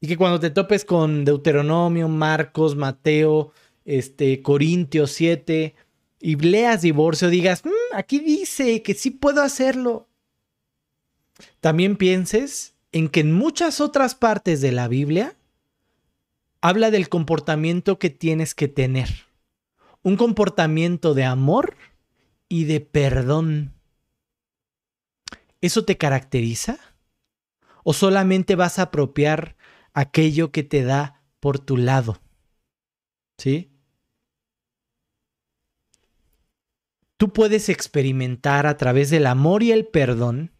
Y 0.00 0.06
que 0.06 0.16
cuando 0.16 0.40
te 0.40 0.50
topes 0.50 0.84
con 0.84 1.24
Deuteronomio, 1.24 2.08
Marcos, 2.08 2.76
Mateo, 2.76 3.52
este, 3.84 4.42
Corintios 4.42 5.10
7 5.12 5.74
y 6.20 6.36
leas 6.36 6.82
divorcio, 6.82 7.28
digas, 7.28 7.64
mm, 7.64 7.94
aquí 7.94 8.20
dice 8.20 8.82
que 8.82 8.94
sí 8.94 9.10
puedo 9.10 9.42
hacerlo. 9.42 10.08
También 11.60 11.96
pienses 11.96 12.74
en 12.92 13.08
que 13.08 13.20
en 13.20 13.32
muchas 13.32 13.80
otras 13.80 14.14
partes 14.14 14.60
de 14.60 14.72
la 14.72 14.88
Biblia 14.88 15.37
habla 16.60 16.90
del 16.90 17.08
comportamiento 17.08 17.98
que 17.98 18.10
tienes 18.10 18.54
que 18.54 18.68
tener. 18.68 19.26
Un 20.02 20.16
comportamiento 20.16 21.14
de 21.14 21.24
amor 21.24 21.76
y 22.48 22.64
de 22.64 22.80
perdón. 22.80 23.74
¿Eso 25.60 25.84
te 25.84 25.96
caracteriza? 25.96 26.78
¿O 27.84 27.92
solamente 27.92 28.54
vas 28.54 28.78
a 28.78 28.82
apropiar 28.82 29.56
aquello 29.92 30.52
que 30.52 30.62
te 30.62 30.84
da 30.84 31.22
por 31.40 31.58
tu 31.58 31.76
lado? 31.76 32.20
¿Sí? 33.38 33.70
Tú 37.16 37.32
puedes 37.32 37.68
experimentar 37.68 38.66
a 38.66 38.76
través 38.76 39.10
del 39.10 39.26
amor 39.26 39.64
y 39.64 39.72
el 39.72 39.86
perdón 39.86 40.52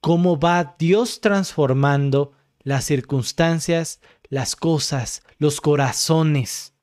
cómo 0.00 0.38
va 0.38 0.76
Dios 0.78 1.22
transformando 1.22 2.32
las 2.62 2.84
circunstancias, 2.84 4.00
las 4.34 4.56
cosas, 4.56 5.22
los 5.38 5.60
corazones. 5.60 6.74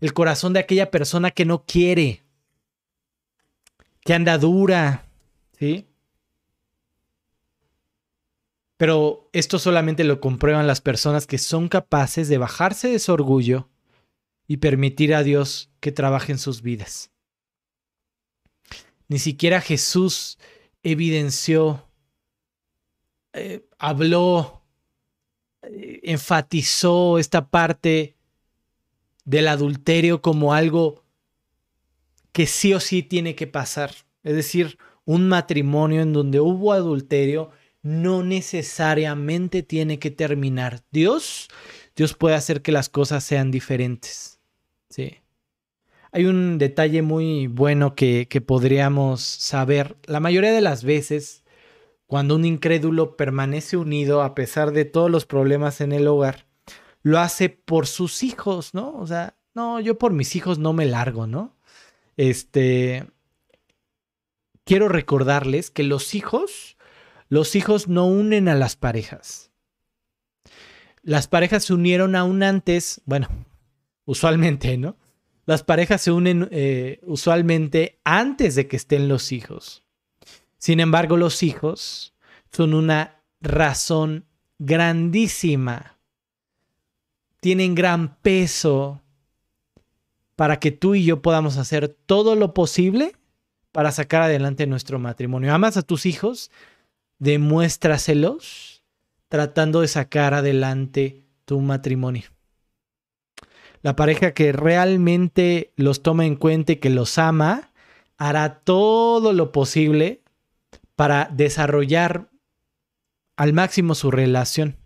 El 0.00 0.12
corazón 0.12 0.52
de 0.52 0.58
aquella 0.58 0.90
persona 0.90 1.30
que 1.30 1.44
no 1.44 1.64
quiere, 1.64 2.24
que 4.00 4.12
anda 4.12 4.38
dura, 4.38 5.08
¿sí? 5.56 5.86
Pero 8.76 9.30
esto 9.32 9.60
solamente 9.60 10.02
lo 10.02 10.20
comprueban 10.20 10.66
las 10.66 10.80
personas 10.80 11.28
que 11.28 11.38
son 11.38 11.68
capaces 11.68 12.28
de 12.28 12.38
bajarse 12.38 12.88
de 12.88 12.98
su 12.98 13.12
orgullo 13.12 13.68
y 14.48 14.56
permitir 14.56 15.14
a 15.14 15.22
Dios 15.22 15.70
que 15.78 15.92
trabaje 15.92 16.32
en 16.32 16.38
sus 16.38 16.60
vidas. 16.62 17.12
Ni 19.06 19.20
siquiera 19.20 19.60
Jesús 19.60 20.38
evidenció, 20.82 21.88
eh, 23.32 23.64
habló, 23.78 24.57
enfatizó 25.62 27.18
esta 27.18 27.48
parte 27.48 28.16
del 29.24 29.48
adulterio 29.48 30.22
como 30.22 30.54
algo 30.54 31.04
que 32.32 32.46
sí 32.46 32.72
o 32.72 32.80
sí 32.80 33.02
tiene 33.02 33.34
que 33.34 33.46
pasar. 33.46 33.92
Es 34.22 34.34
decir, 34.34 34.78
un 35.04 35.28
matrimonio 35.28 36.02
en 36.02 36.12
donde 36.12 36.40
hubo 36.40 36.72
adulterio 36.72 37.50
no 37.82 38.22
necesariamente 38.22 39.62
tiene 39.62 39.98
que 39.98 40.10
terminar. 40.10 40.82
Dios, 40.90 41.48
Dios 41.96 42.14
puede 42.14 42.34
hacer 42.34 42.62
que 42.62 42.72
las 42.72 42.88
cosas 42.88 43.24
sean 43.24 43.50
diferentes. 43.50 44.40
Sí. 44.90 45.16
Hay 46.12 46.24
un 46.24 46.58
detalle 46.58 47.02
muy 47.02 47.46
bueno 47.46 47.94
que, 47.94 48.28
que 48.28 48.40
podríamos 48.40 49.20
saber. 49.20 49.96
La 50.06 50.20
mayoría 50.20 50.52
de 50.52 50.60
las 50.60 50.84
veces, 50.84 51.44
cuando 52.08 52.34
un 52.34 52.44
incrédulo 52.44 53.16
permanece 53.16 53.76
unido 53.76 54.22
a 54.22 54.34
pesar 54.34 54.72
de 54.72 54.84
todos 54.84 55.08
los 55.08 55.26
problemas 55.26 55.80
en 55.80 55.92
el 55.92 56.08
hogar, 56.08 56.46
lo 57.02 57.20
hace 57.20 57.48
por 57.48 57.86
sus 57.86 58.24
hijos, 58.24 58.74
¿no? 58.74 58.96
O 58.96 59.06
sea, 59.06 59.36
no, 59.54 59.78
yo 59.78 59.96
por 59.96 60.12
mis 60.12 60.34
hijos 60.34 60.58
no 60.58 60.72
me 60.72 60.86
largo, 60.86 61.28
¿no? 61.28 61.56
Este, 62.16 63.06
quiero 64.64 64.88
recordarles 64.88 65.70
que 65.70 65.84
los 65.84 66.16
hijos 66.16 66.76
los 67.28 67.54
hijos 67.56 67.88
no 67.88 68.06
unen 68.06 68.48
a 68.48 68.54
las 68.54 68.76
parejas. 68.76 69.50
Las 71.02 71.28
parejas 71.28 71.64
se 71.64 71.74
unieron 71.74 72.16
aún 72.16 72.42
antes, 72.42 73.02
bueno, 73.04 73.28
usualmente, 74.04 74.76
¿no? 74.78 74.96
Las 75.46 75.62
parejas 75.62 76.02
se 76.02 76.10
unen 76.10 76.48
eh, 76.50 77.00
usualmente 77.02 78.00
antes 78.04 78.54
de 78.54 78.66
que 78.66 78.76
estén 78.76 79.08
los 79.08 79.32
hijos. 79.32 79.84
Sin 80.58 80.80
embargo, 80.80 81.16
los 81.16 81.42
hijos 81.42 82.14
son 82.50 82.74
una 82.74 83.22
razón 83.40 84.26
grandísima. 84.58 85.98
Tienen 87.40 87.74
gran 87.74 88.16
peso 88.16 89.00
para 90.36 90.58
que 90.58 90.72
tú 90.72 90.94
y 90.94 91.04
yo 91.04 91.22
podamos 91.22 91.56
hacer 91.56 91.88
todo 91.88 92.34
lo 92.34 92.54
posible 92.54 93.16
para 93.72 93.92
sacar 93.92 94.22
adelante 94.22 94.66
nuestro 94.66 94.98
matrimonio. 94.98 95.54
¿Amas 95.54 95.76
a 95.76 95.82
tus 95.82 96.06
hijos? 96.06 96.50
demuéstraselos 97.18 98.82
tratando 99.28 99.80
de 99.82 99.88
sacar 99.88 100.34
adelante 100.34 101.24
tu 101.44 101.60
matrimonio. 101.60 102.30
La 103.82 103.94
pareja 103.94 104.32
que 104.32 104.52
realmente 104.52 105.72
los 105.76 106.02
toma 106.02 106.24
en 106.24 106.36
cuenta 106.36 106.72
y 106.72 106.76
que 106.76 106.90
los 106.90 107.18
ama, 107.18 107.72
hará 108.16 108.60
todo 108.60 109.32
lo 109.32 109.52
posible 109.52 110.22
para 110.98 111.30
desarrollar 111.32 112.28
al 113.36 113.52
máximo 113.52 113.94
su 113.94 114.10
relación. 114.10 114.76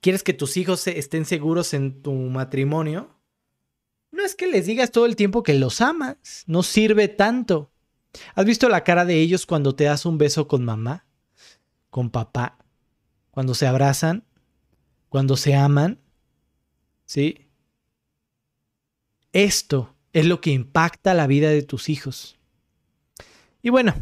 ¿Quieres 0.00 0.22
que 0.22 0.34
tus 0.34 0.56
hijos 0.56 0.86
estén 0.86 1.24
seguros 1.24 1.74
en 1.74 2.00
tu 2.00 2.12
matrimonio? 2.12 3.18
No 4.12 4.24
es 4.24 4.36
que 4.36 4.46
les 4.46 4.66
digas 4.66 4.92
todo 4.92 5.04
el 5.06 5.16
tiempo 5.16 5.42
que 5.42 5.54
los 5.54 5.80
amas, 5.80 6.44
no 6.46 6.62
sirve 6.62 7.08
tanto. 7.08 7.72
¿Has 8.36 8.44
visto 8.44 8.68
la 8.68 8.84
cara 8.84 9.04
de 9.04 9.20
ellos 9.20 9.46
cuando 9.46 9.74
te 9.74 9.82
das 9.82 10.06
un 10.06 10.16
beso 10.16 10.46
con 10.46 10.64
mamá? 10.64 11.08
¿Con 11.90 12.10
papá? 12.10 12.56
Cuando 13.32 13.52
se 13.52 13.66
abrazan? 13.66 14.24
¿Cuando 15.08 15.36
se 15.36 15.56
aman? 15.56 15.98
¿Sí? 17.04 17.48
Esto 19.32 19.96
es 20.12 20.24
lo 20.24 20.40
que 20.40 20.50
impacta 20.52 21.14
la 21.14 21.26
vida 21.26 21.50
de 21.50 21.62
tus 21.62 21.88
hijos. 21.88 22.38
Y 23.60 23.70
bueno, 23.70 23.92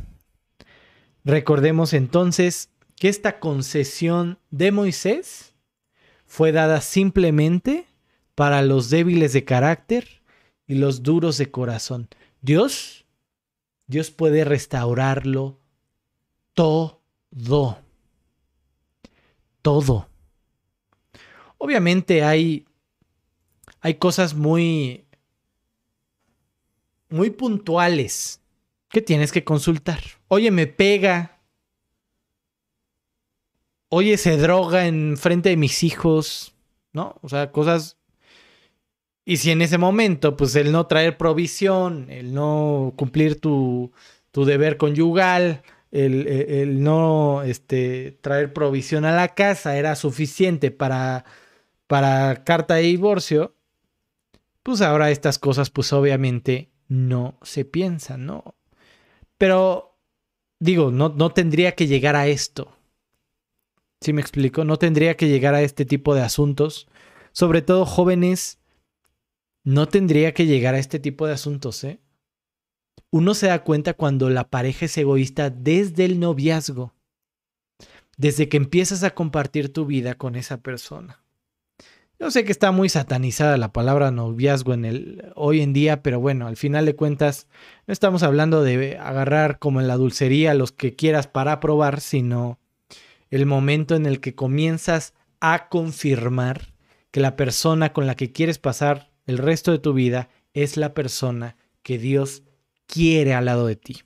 recordemos 1.24 1.92
entonces 1.92 2.70
que 2.96 3.09
esta 3.09 3.40
concesión 3.40 4.38
de 4.51 4.72
Moisés 4.72 5.55
fue 6.26 6.52
dada 6.52 6.80
simplemente 6.80 7.86
para 8.34 8.62
los 8.62 8.90
débiles 8.90 9.32
de 9.32 9.44
carácter 9.44 10.22
y 10.66 10.76
los 10.76 11.02
duros 11.02 11.38
de 11.38 11.51
corazón. 11.51 12.09
Dios 12.40 13.05
Dios 13.86 14.10
puede 14.10 14.44
restaurarlo 14.44 15.59
todo. 16.55 17.01
Todo. 19.62 20.09
Obviamente 21.59 22.22
hay, 22.22 22.66
hay 23.80 23.94
cosas 23.94 24.34
muy, 24.34 25.05
muy 27.09 27.30
puntuales 27.30 28.40
que 28.88 29.01
tienes 29.01 29.32
que 29.32 29.42
consultar. 29.42 30.01
Oye, 30.35 30.51
me 30.51 30.66
pega. 30.66 31.39
Oye, 33.89 34.16
se 34.19 34.36
droga 34.36 34.89
en 34.89 35.16
frente 35.16 35.51
de 35.51 35.56
mis 35.56 35.85
hijos. 35.85 36.56
¿No? 36.93 37.15
O 37.23 37.28
sea, 37.28 37.52
cosas 37.52 37.98
Y 39.24 39.36
si 39.39 39.52
en 39.52 39.62
ese 39.62 39.78
momento, 39.78 40.36
pues 40.36 40.56
el 40.56 40.73
no 40.73 40.86
traer 40.86 41.16
provisión, 41.16 42.11
el 42.11 42.35
no 42.35 42.94
cumplir 42.97 43.40
tu, 43.40 43.93
tu 44.32 44.44
deber 44.44 44.77
conyugal, 44.77 45.62
el, 45.93 46.27
el, 46.27 46.82
no 46.82 47.43
este, 47.44 48.19
traer 48.20 48.52
provisión 48.52 49.05
a 49.05 49.12
la 49.15 49.35
casa 49.35 49.77
era 49.78 49.94
suficiente 49.94 50.73
para, 50.73 51.24
para 51.86 52.43
carta 52.44 52.74
de 52.74 52.82
divorcio, 52.82 53.55
pues 54.65 54.81
ahora 54.81 55.11
estas 55.12 55.39
cosas 55.39 55.70
pues 55.70 55.93
obviamente 55.93 56.70
no 56.89 57.39
se 57.43 57.65
piensan, 57.65 58.27
¿no? 58.27 58.56
Pero 59.39 59.94
digo, 60.65 60.91
no, 60.91 61.11
no 61.11 61.31
tendría 61.31 61.74
que 61.74 61.86
llegar 61.86 62.16
a 62.16 62.27
esto. 62.27 62.74
¿Sí 64.01 64.12
me 64.12 64.23
explico? 64.23 64.65
No 64.65 64.78
tendría 64.78 65.16
que 65.16 65.28
llegar 65.28 65.55
a 65.55 65.62
este 65.62 65.85
tipo 65.85 66.15
de 66.15 66.23
asuntos. 66.23 66.89
Sobre 67.32 67.61
todo 67.61 67.85
jóvenes, 67.85 68.59
no 69.62 69.89
tendría 69.89 70.32
que 70.32 70.47
llegar 70.47 70.74
a 70.74 70.78
este 70.78 70.99
tipo 70.99 71.27
de 71.27 71.35
asuntos, 71.35 71.85
¿eh? 71.85 72.01
Uno 73.11 73.35
se 73.35 73.49
da 73.49 73.62
cuenta 73.62 73.95
cuando 73.95 74.31
la 74.31 74.49
pareja 74.51 74.86
es 74.86 74.97
egoísta 74.97 75.51
desde 75.51 76.05
el 76.05 76.19
noviazgo. 76.19 76.95
Desde 78.16 78.49
que 78.49 78.57
empiezas 78.57 79.03
a 79.05 79.15
compartir 79.15 79.73
tu 79.73 79.85
vida 79.85 80.15
con 80.15 80.35
esa 80.35 80.62
persona. 80.62 81.23
Yo 82.24 82.30
sé 82.30 82.46
que 82.46 82.52
está 82.52 82.72
muy 82.72 82.88
satanizada 82.88 83.59
la 83.59 83.74
palabra 83.74 84.10
noviazgo 84.10 84.72
en 84.72 84.86
el 84.86 85.30
hoy 85.34 85.60
en 85.60 85.74
día, 85.74 86.02
pero 86.02 86.20
bueno, 86.20 86.46
al 86.46 86.56
final 86.56 86.86
de 86.86 86.96
cuentas 86.96 87.48
no 87.86 87.92
estamos 87.92 88.22
hablando 88.22 88.62
de 88.62 88.96
agarrar 88.96 89.59
como 89.59 89.78
en 89.78 89.88
la 89.88 89.98
dulcería 89.98 90.55
los 90.55 90.72
que 90.72 90.96
quieras 90.96 91.26
para 91.26 91.60
probar, 91.60 92.01
sino 92.01 92.59
el 93.28 93.44
momento 93.44 93.94
en 93.94 94.06
el 94.06 94.20
que 94.20 94.34
comienzas 94.34 95.12
a 95.40 95.68
confirmar 95.68 96.72
que 97.10 97.20
la 97.20 97.36
persona 97.36 97.92
con 97.92 98.06
la 98.06 98.14
que 98.14 98.32
quieres 98.32 98.56
pasar 98.59 99.10
el 99.26 99.36
resto 99.36 99.70
de 99.70 99.80
tu 99.80 99.92
vida 99.92 100.30
es 100.55 100.78
la 100.78 100.94
persona 100.94 101.59
que 101.82 101.98
Dios 101.98 102.42
quiere 102.86 103.34
al 103.34 103.44
lado 103.44 103.66
de 103.66 103.76
ti. 103.76 104.01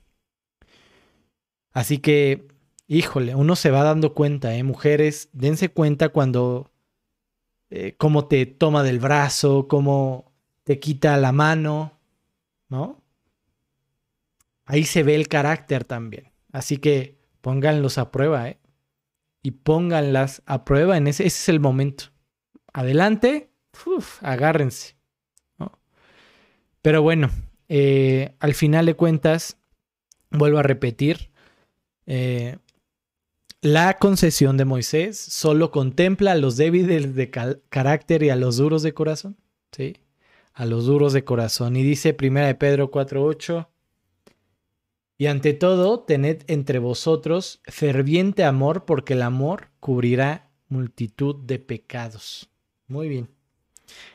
Así 1.71 1.99
que, 1.99 2.49
híjole, 2.85 3.35
uno 3.35 3.55
se 3.55 3.71
va 3.71 3.83
dando 3.83 4.13
cuenta, 4.13 4.53
¿eh? 4.57 4.63
Mujeres, 4.63 5.29
dense 5.31 5.69
cuenta 5.69 6.09
cuando 6.09 6.69
eh, 7.69 7.95
cómo 7.97 8.27
te 8.27 8.45
toma 8.45 8.83
del 8.83 8.99
brazo, 8.99 9.67
cómo 9.67 10.31
te 10.63 10.79
quita 10.79 11.17
la 11.17 11.31
mano, 11.31 11.93
¿no? 12.69 13.01
Ahí 14.65 14.83
se 14.83 15.03
ve 15.03 15.15
el 15.15 15.27
carácter 15.27 15.83
también. 15.83 16.31
Así 16.51 16.77
que 16.77 17.17
pónganlos 17.41 17.97
a 17.97 18.11
prueba, 18.11 18.49
¿eh? 18.49 18.59
Y 19.41 19.51
pónganlas 19.51 20.41
a 20.45 20.65
prueba 20.65 20.97
en 20.97 21.07
ese, 21.07 21.25
ese 21.25 21.43
es 21.43 21.49
el 21.49 21.59
momento. 21.59 22.05
Adelante, 22.73 23.49
agárrense. 24.21 24.95
Pero 26.81 27.01
bueno, 27.01 27.29
eh, 27.67 28.35
al 28.39 28.53
final 28.53 28.85
de 28.85 28.95
cuentas, 28.95 29.57
vuelvo 30.31 30.59
a 30.59 30.63
repetir, 30.63 31.31
eh, 32.05 32.57
la 33.61 33.97
concesión 33.97 34.55
de 34.57 34.65
Moisés 34.65 35.17
solo 35.17 35.71
contempla 35.71 36.31
a 36.31 36.35
los 36.35 36.55
débiles 36.55 37.15
de 37.15 37.29
carácter 37.29 38.23
y 38.23 38.29
a 38.29 38.35
los 38.35 38.57
duros 38.57 38.83
de 38.83 38.93
corazón. 38.93 39.37
¿sí? 39.71 39.97
A 40.53 40.65
los 40.65 40.85
duros 40.85 41.13
de 41.13 41.23
corazón. 41.23 41.75
Y 41.75 41.83
dice 41.83 42.15
1 42.19 42.39
de 42.45 42.55
Pedro 42.55 42.89
4.8. 42.91 43.67
Y 45.17 45.25
ante 45.25 45.53
todo, 45.53 45.99
tened 45.99 46.43
entre 46.47 46.79
vosotros 46.79 47.59
ferviente 47.65 48.45
amor, 48.45 48.85
porque 48.85 49.13
el 49.13 49.21
amor 49.21 49.67
cubrirá 49.81 50.49
multitud 50.69 51.35
de 51.35 51.59
pecados. 51.59 52.49
Muy 52.87 53.09
bien. 53.09 53.29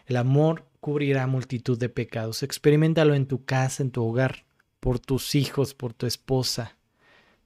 El 0.06 0.16
amor 0.16 0.64
cubrirá 0.80 1.26
multitud 1.26 1.78
de 1.78 1.90
pecados. 1.90 2.42
Experimentalo 2.42 3.14
en 3.14 3.26
tu 3.26 3.44
casa, 3.44 3.82
en 3.82 3.90
tu 3.90 4.02
hogar, 4.02 4.46
por 4.80 4.98
tus 4.98 5.34
hijos, 5.34 5.74
por 5.74 5.92
tu 5.92 6.06
esposa, 6.06 6.78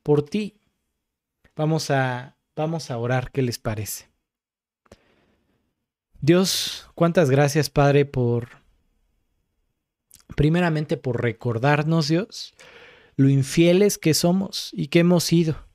por 0.05 0.23
ti. 0.23 0.59
Vamos 1.59 1.91
a, 1.91 2.37
vamos 2.55 2.89
a 2.89 2.99
orar, 2.99 3.33
¿qué 3.33 3.43
les 3.43 3.59
parece? 3.59 4.09
Dios, 6.21 6.89
cuántas 6.95 7.31
gracias, 7.31 7.69
Padre, 7.69 8.05
por, 8.05 8.51
primeramente 10.37 10.97
por 10.97 11.21
recordarnos, 11.21 12.07
Dios, 12.07 12.55
lo 13.17 13.29
infieles 13.29 13.99
que 13.99 14.15
somos 14.15 14.71
y 14.73 14.87
que 14.87 15.01
hemos 15.01 15.25
sido. 15.25 15.67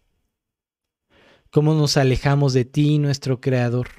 Cómo 1.52 1.74
nos 1.74 1.98
alejamos 1.98 2.54
de 2.54 2.64
ti, 2.64 2.98
nuestro 2.98 3.42
Creador. 3.42 3.90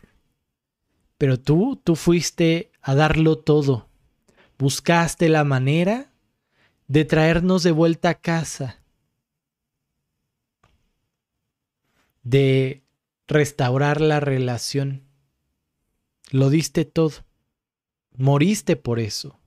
Pero 1.18 1.38
tú, 1.38 1.78
tú 1.84 1.96
fuiste 1.96 2.72
a 2.80 2.94
darlo 2.94 3.36
todo. 3.36 3.90
Buscaste 4.56 5.28
la 5.28 5.44
manera 5.44 6.14
de 6.88 7.04
traernos 7.04 7.62
de 7.62 7.72
vuelta 7.72 8.08
a 8.08 8.14
casa 8.14 8.83
de 12.24 12.82
restaurar 13.28 14.00
la 14.00 14.18
relación. 14.18 15.02
Lo 16.30 16.50
diste 16.50 16.84
todo. 16.84 17.12
Moriste 18.16 18.76
por 18.76 18.98
eso. 18.98 19.38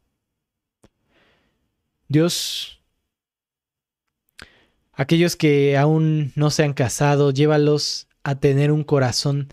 Dios, 2.08 2.80
aquellos 4.94 5.36
que 5.36 5.78
aún 5.78 6.32
no 6.36 6.52
se 6.52 6.64
han 6.64 6.74
casado, 6.74 7.32
llévalos 7.32 8.08
a 8.24 8.40
tener 8.40 8.72
un 8.72 8.84
corazón 8.84 9.49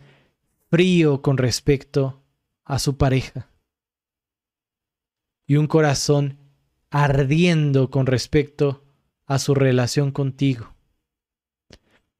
frío 0.70 1.22
con 1.22 1.38
respecto 1.38 2.22
a 2.64 2.78
su 2.78 2.96
pareja 2.96 3.48
y 5.46 5.56
un 5.56 5.66
corazón 5.66 6.38
ardiendo 6.90 7.90
con 7.90 8.06
respecto 8.06 8.84
a 9.26 9.38
su 9.38 9.54
relación 9.54 10.12
contigo. 10.12 10.73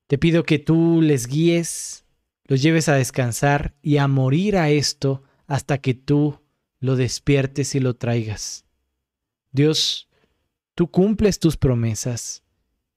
Te 0.06 0.18
pido 0.18 0.44
que 0.44 0.59
tú 0.59 1.01
les 1.01 1.26
guíes, 1.26 2.05
los 2.44 2.62
lleves 2.62 2.89
a 2.89 2.94
descansar 2.94 3.74
y 3.82 3.97
a 3.97 4.06
morir 4.06 4.56
a 4.56 4.70
esto 4.70 5.22
hasta 5.47 5.78
que 5.78 5.94
tú 5.94 6.40
lo 6.78 6.97
despiertes 6.97 7.74
y 7.74 7.81
lo 7.81 7.97
traigas. 7.97 8.66
Dios, 9.52 10.09
tú 10.74 10.90
cumples 10.90 11.39
tus 11.39 11.56
promesas 11.56 12.43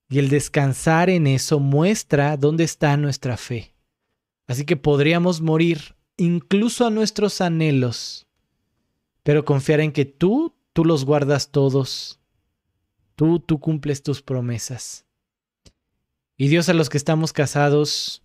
y 0.09 0.19
el 0.19 0.29
descansar 0.29 1.09
en 1.09 1.27
eso 1.27 1.59
muestra 1.59 2.35
dónde 2.35 2.65
está 2.65 2.97
nuestra 2.97 3.37
fe. 3.37 3.73
Así 4.47 4.65
que 4.65 4.77
podríamos 4.77 5.41
morir 5.41 5.95
incluso 6.17 6.85
a 6.85 6.89
nuestros 6.89 7.41
anhelos, 7.41 8.27
pero 9.23 9.45
confiar 9.45 9.79
en 9.79 9.91
que 9.91 10.05
tú, 10.05 10.55
tú 10.73 10.83
los 10.83 11.05
guardas 11.05 11.51
todos. 11.51 12.19
Tú, 13.15 13.39
tú 13.39 13.59
cumples 13.59 14.03
tus 14.03 14.21
promesas. 14.21 15.06
Y 16.39 16.49
Dios 16.49 16.69
a 16.69 16.73
los 16.73 16.89
que 16.89 16.97
estamos 16.97 17.33
casados, 17.33 18.21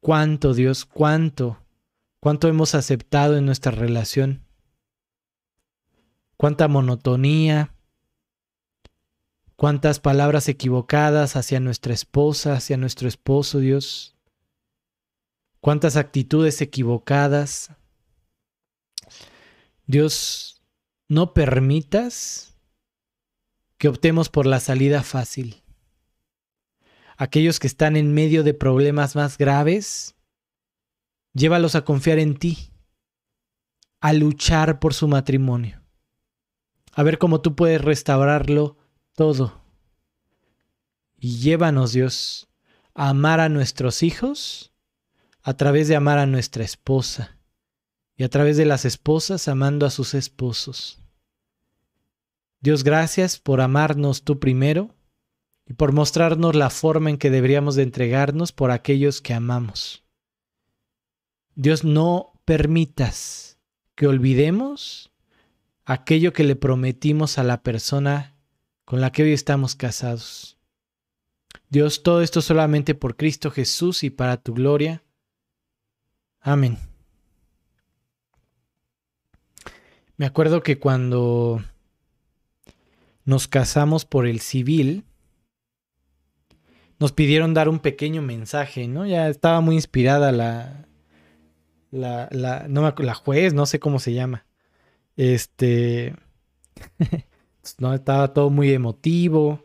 cuánto 0.00 0.54
Dios, 0.54 0.86
cuánto, 0.86 1.62
cuánto 2.18 2.48
hemos 2.48 2.74
aceptado 2.74 3.36
en 3.36 3.44
nuestra 3.44 3.72
relación, 3.72 4.42
cuánta 6.38 6.66
monotonía, 6.66 7.74
cuántas 9.56 10.00
palabras 10.00 10.48
equivocadas 10.48 11.36
hacia 11.36 11.60
nuestra 11.60 11.92
esposa, 11.92 12.54
hacia 12.54 12.78
nuestro 12.78 13.06
esposo, 13.06 13.58
Dios, 13.58 14.16
cuántas 15.60 15.96
actitudes 15.96 16.62
equivocadas. 16.62 17.70
Dios, 19.86 20.62
no 21.06 21.34
permitas 21.34 22.56
que 23.76 23.88
optemos 23.88 24.30
por 24.30 24.46
la 24.46 24.58
salida 24.58 25.02
fácil 25.02 25.62
aquellos 27.16 27.58
que 27.58 27.66
están 27.66 27.96
en 27.96 28.12
medio 28.12 28.42
de 28.42 28.54
problemas 28.54 29.16
más 29.16 29.38
graves, 29.38 30.14
llévalos 31.32 31.74
a 31.74 31.84
confiar 31.84 32.18
en 32.18 32.36
ti, 32.36 32.72
a 34.00 34.12
luchar 34.12 34.78
por 34.78 34.94
su 34.94 35.08
matrimonio, 35.08 35.82
a 36.92 37.02
ver 37.02 37.18
cómo 37.18 37.40
tú 37.40 37.54
puedes 37.54 37.80
restaurarlo 37.80 38.76
todo. 39.14 39.62
Y 41.18 41.38
llévanos, 41.38 41.92
Dios, 41.92 42.48
a 42.94 43.08
amar 43.08 43.40
a 43.40 43.48
nuestros 43.48 44.02
hijos 44.02 44.72
a 45.46 45.54
través 45.54 45.86
de 45.86 45.94
amar 45.94 46.18
a 46.18 46.26
nuestra 46.26 46.64
esposa 46.64 47.38
y 48.16 48.24
a 48.24 48.28
través 48.28 48.56
de 48.56 48.64
las 48.64 48.84
esposas 48.84 49.46
amando 49.46 49.86
a 49.86 49.90
sus 49.90 50.12
esposos. 50.14 50.98
Dios, 52.60 52.82
gracias 52.82 53.38
por 53.38 53.60
amarnos 53.60 54.24
tú 54.24 54.40
primero 54.40 54.92
y 55.66 55.74
por 55.74 55.92
mostrarnos 55.92 56.54
la 56.54 56.70
forma 56.70 57.10
en 57.10 57.18
que 57.18 57.30
deberíamos 57.30 57.74
de 57.74 57.82
entregarnos 57.82 58.52
por 58.52 58.70
aquellos 58.70 59.20
que 59.20 59.34
amamos. 59.34 60.04
Dios, 61.54 61.84
no 61.84 62.32
permitas 62.44 63.58
que 63.94 64.06
olvidemos 64.06 65.10
aquello 65.84 66.32
que 66.32 66.44
le 66.44 66.56
prometimos 66.56 67.38
a 67.38 67.44
la 67.44 67.62
persona 67.62 68.36
con 68.84 69.00
la 69.00 69.10
que 69.10 69.24
hoy 69.24 69.32
estamos 69.32 69.74
casados. 69.74 70.58
Dios, 71.68 72.02
todo 72.02 72.22
esto 72.22 72.42
solamente 72.42 72.94
por 72.94 73.16
Cristo 73.16 73.50
Jesús 73.50 74.04
y 74.04 74.10
para 74.10 74.36
tu 74.36 74.54
gloria. 74.54 75.02
Amén. 76.40 76.78
Me 80.16 80.26
acuerdo 80.26 80.62
que 80.62 80.78
cuando 80.78 81.62
nos 83.24 83.48
casamos 83.48 84.04
por 84.04 84.26
el 84.26 84.40
civil, 84.40 85.04
nos 86.98 87.12
pidieron 87.12 87.54
dar 87.54 87.68
un 87.68 87.78
pequeño 87.78 88.22
mensaje, 88.22 88.88
¿no? 88.88 89.06
Ya 89.06 89.28
estaba 89.28 89.60
muy 89.60 89.74
inspirada 89.74 90.32
la, 90.32 90.86
la, 91.90 92.28
la, 92.30 92.66
no 92.68 92.94
la 92.96 93.14
juez, 93.14 93.54
no 93.54 93.66
sé 93.66 93.78
cómo 93.78 93.98
se 93.98 94.12
llama. 94.12 94.46
Este, 95.16 96.14
no, 97.78 97.94
estaba 97.94 98.32
todo 98.32 98.50
muy 98.50 98.72
emotivo. 98.72 99.64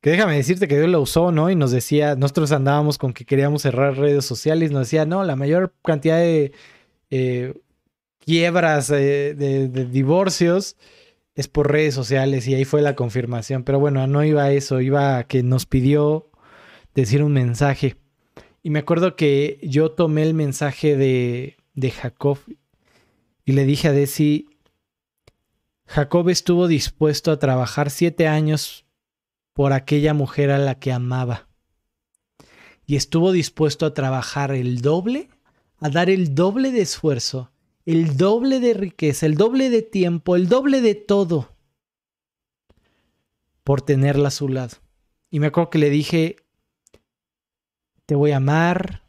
Que 0.00 0.10
déjame 0.10 0.36
decirte 0.36 0.66
que 0.66 0.76
Dios 0.76 0.90
lo 0.90 1.00
usó, 1.00 1.30
¿no? 1.30 1.48
Y 1.48 1.54
nos 1.54 1.70
decía, 1.70 2.16
nosotros 2.16 2.50
andábamos 2.52 2.98
con 2.98 3.12
que 3.12 3.24
queríamos 3.24 3.62
cerrar 3.62 3.96
redes 3.96 4.24
sociales, 4.24 4.72
nos 4.72 4.88
decía, 4.88 5.06
no, 5.06 5.22
la 5.24 5.36
mayor 5.36 5.74
cantidad 5.82 6.18
de 6.18 6.52
eh, 7.10 7.54
quiebras, 8.18 8.90
eh, 8.90 9.34
de, 9.34 9.68
de, 9.68 9.84
divorcios, 9.86 10.76
es 11.36 11.46
por 11.48 11.70
redes 11.70 11.94
sociales 11.94 12.48
y 12.48 12.54
ahí 12.54 12.64
fue 12.64 12.82
la 12.82 12.96
confirmación. 12.96 13.62
Pero 13.62 13.78
bueno, 13.78 14.06
no 14.08 14.24
iba 14.24 14.42
a 14.42 14.52
eso, 14.52 14.80
iba 14.80 15.18
a 15.18 15.24
que 15.24 15.44
nos 15.44 15.66
pidió 15.66 16.31
decir 16.94 17.22
un 17.22 17.32
mensaje. 17.32 17.96
Y 18.62 18.70
me 18.70 18.80
acuerdo 18.80 19.16
que 19.16 19.58
yo 19.62 19.92
tomé 19.92 20.22
el 20.22 20.34
mensaje 20.34 20.96
de, 20.96 21.56
de 21.74 21.90
Jacob 21.90 22.38
y 23.44 23.52
le 23.52 23.64
dije 23.64 23.88
a 23.88 23.92
Desi, 23.92 24.48
Jacob 25.86 26.28
estuvo 26.28 26.68
dispuesto 26.68 27.32
a 27.32 27.38
trabajar 27.38 27.90
siete 27.90 28.28
años 28.28 28.86
por 29.52 29.72
aquella 29.72 30.14
mujer 30.14 30.50
a 30.50 30.58
la 30.58 30.78
que 30.78 30.92
amaba. 30.92 31.48
Y 32.86 32.96
estuvo 32.96 33.32
dispuesto 33.32 33.86
a 33.86 33.94
trabajar 33.94 34.52
el 34.52 34.80
doble, 34.80 35.28
a 35.80 35.88
dar 35.90 36.08
el 36.08 36.34
doble 36.34 36.72
de 36.72 36.82
esfuerzo, 36.82 37.50
el 37.84 38.16
doble 38.16 38.60
de 38.60 38.74
riqueza, 38.74 39.26
el 39.26 39.34
doble 39.34 39.70
de 39.70 39.82
tiempo, 39.82 40.36
el 40.36 40.48
doble 40.48 40.80
de 40.80 40.94
todo 40.94 41.48
por 43.64 43.82
tenerla 43.82 44.28
a 44.28 44.32
su 44.32 44.48
lado. 44.48 44.76
Y 45.30 45.40
me 45.40 45.48
acuerdo 45.48 45.70
que 45.70 45.78
le 45.78 45.90
dije, 45.90 46.36
te 48.12 48.16
voy 48.16 48.32
a 48.32 48.36
amar, 48.36 49.04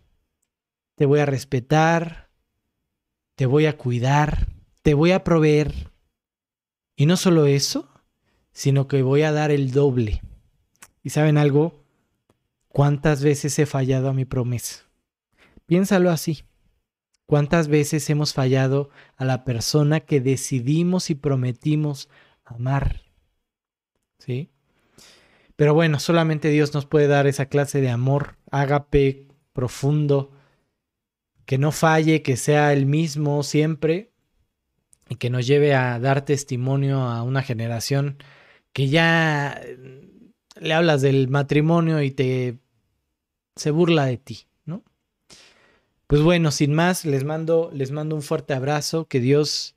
te 0.96 1.06
voy 1.06 1.20
a 1.20 1.26
respetar, 1.26 2.30
te 3.36 3.46
voy 3.46 3.66
a 3.66 3.78
cuidar, 3.78 4.48
te 4.82 4.94
voy 4.94 5.12
a 5.12 5.26
proveer. 5.26 5.92
Y 6.96 7.06
no 7.06 7.18
solo 7.18 7.46
eso, 7.46 7.90
sino 8.54 8.88
que 8.88 9.02
voy 9.02 9.24
a 9.24 9.34
dar 9.34 9.52
el 9.52 9.72
doble. 9.72 10.22
¿Y 11.04 11.10
saben 11.10 11.38
algo? 11.38 11.84
¿Cuántas 12.70 13.22
veces 13.22 13.60
he 13.60 13.66
fallado 13.66 14.08
a 14.08 14.14
mi 14.14 14.24
promesa? 14.24 14.86
Piénsalo 15.66 16.10
así. 16.10 16.46
¿Cuántas 17.26 17.68
veces 17.68 18.10
hemos 18.10 18.34
fallado 18.34 18.90
a 19.18 19.26
la 19.26 19.44
persona 19.44 20.00
que 20.00 20.22
decidimos 20.22 21.10
y 21.10 21.16
prometimos 21.16 22.08
amar? 22.46 23.02
¿Sí? 24.18 24.53
Pero 25.56 25.74
bueno, 25.74 26.00
solamente 26.00 26.50
Dios 26.50 26.74
nos 26.74 26.86
puede 26.86 27.08
dar 27.08 27.28
esa 27.28 27.46
clase 27.46 27.82
de 27.82 27.90
amor, 27.90 28.38
ágape, 28.52 29.28
profundo, 29.54 30.32
que 31.46 31.58
no 31.58 31.72
falle, 31.72 32.22
que 32.22 32.38
sea 32.38 32.74
el 32.74 32.86
mismo 32.86 33.44
siempre 33.44 34.12
y 35.10 35.16
que 35.16 35.30
nos 35.30 35.46
lleve 35.46 35.76
a 35.76 36.00
dar 36.00 36.26
testimonio 36.26 37.02
a 37.02 37.24
una 37.24 37.44
generación 37.44 38.18
que 38.72 38.88
ya 38.88 39.62
le 40.60 40.74
hablas 40.74 41.02
del 41.02 41.28
matrimonio 41.28 42.02
y 42.02 42.12
te 42.12 42.60
se 43.56 43.70
burla 43.70 44.06
de 44.06 44.18
ti, 44.18 44.48
¿no? 44.66 44.84
Pues 46.08 46.22
bueno, 46.22 46.50
sin 46.50 46.74
más, 46.74 47.06
les 47.06 47.24
mando 47.24 47.70
les 47.74 47.92
mando 47.92 48.16
un 48.16 48.24
fuerte 48.24 48.54
abrazo, 48.54 49.08
que 49.08 49.20
Dios 49.20 49.76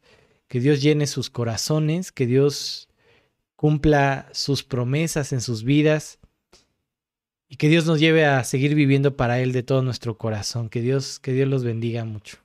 que 0.48 0.60
Dios 0.60 0.80
llene 0.80 1.06
sus 1.06 1.28
corazones, 1.28 2.12
que 2.12 2.26
Dios 2.26 2.88
cumpla 3.56 4.28
sus 4.32 4.62
promesas 4.62 5.32
en 5.32 5.40
sus 5.40 5.64
vidas 5.64 6.18
y 7.48 7.56
que 7.56 7.68
Dios 7.68 7.86
nos 7.86 8.00
lleve 8.00 8.24
a 8.24 8.44
seguir 8.44 8.74
viviendo 8.74 9.16
para 9.16 9.40
él 9.40 9.52
de 9.52 9.62
todo 9.62 9.82
nuestro 9.82 10.18
corazón. 10.18 10.68
Que 10.68 10.80
Dios 10.80 11.18
que 11.18 11.32
Dios 11.32 11.48
los 11.48 11.64
bendiga 11.64 12.04
mucho. 12.04 12.38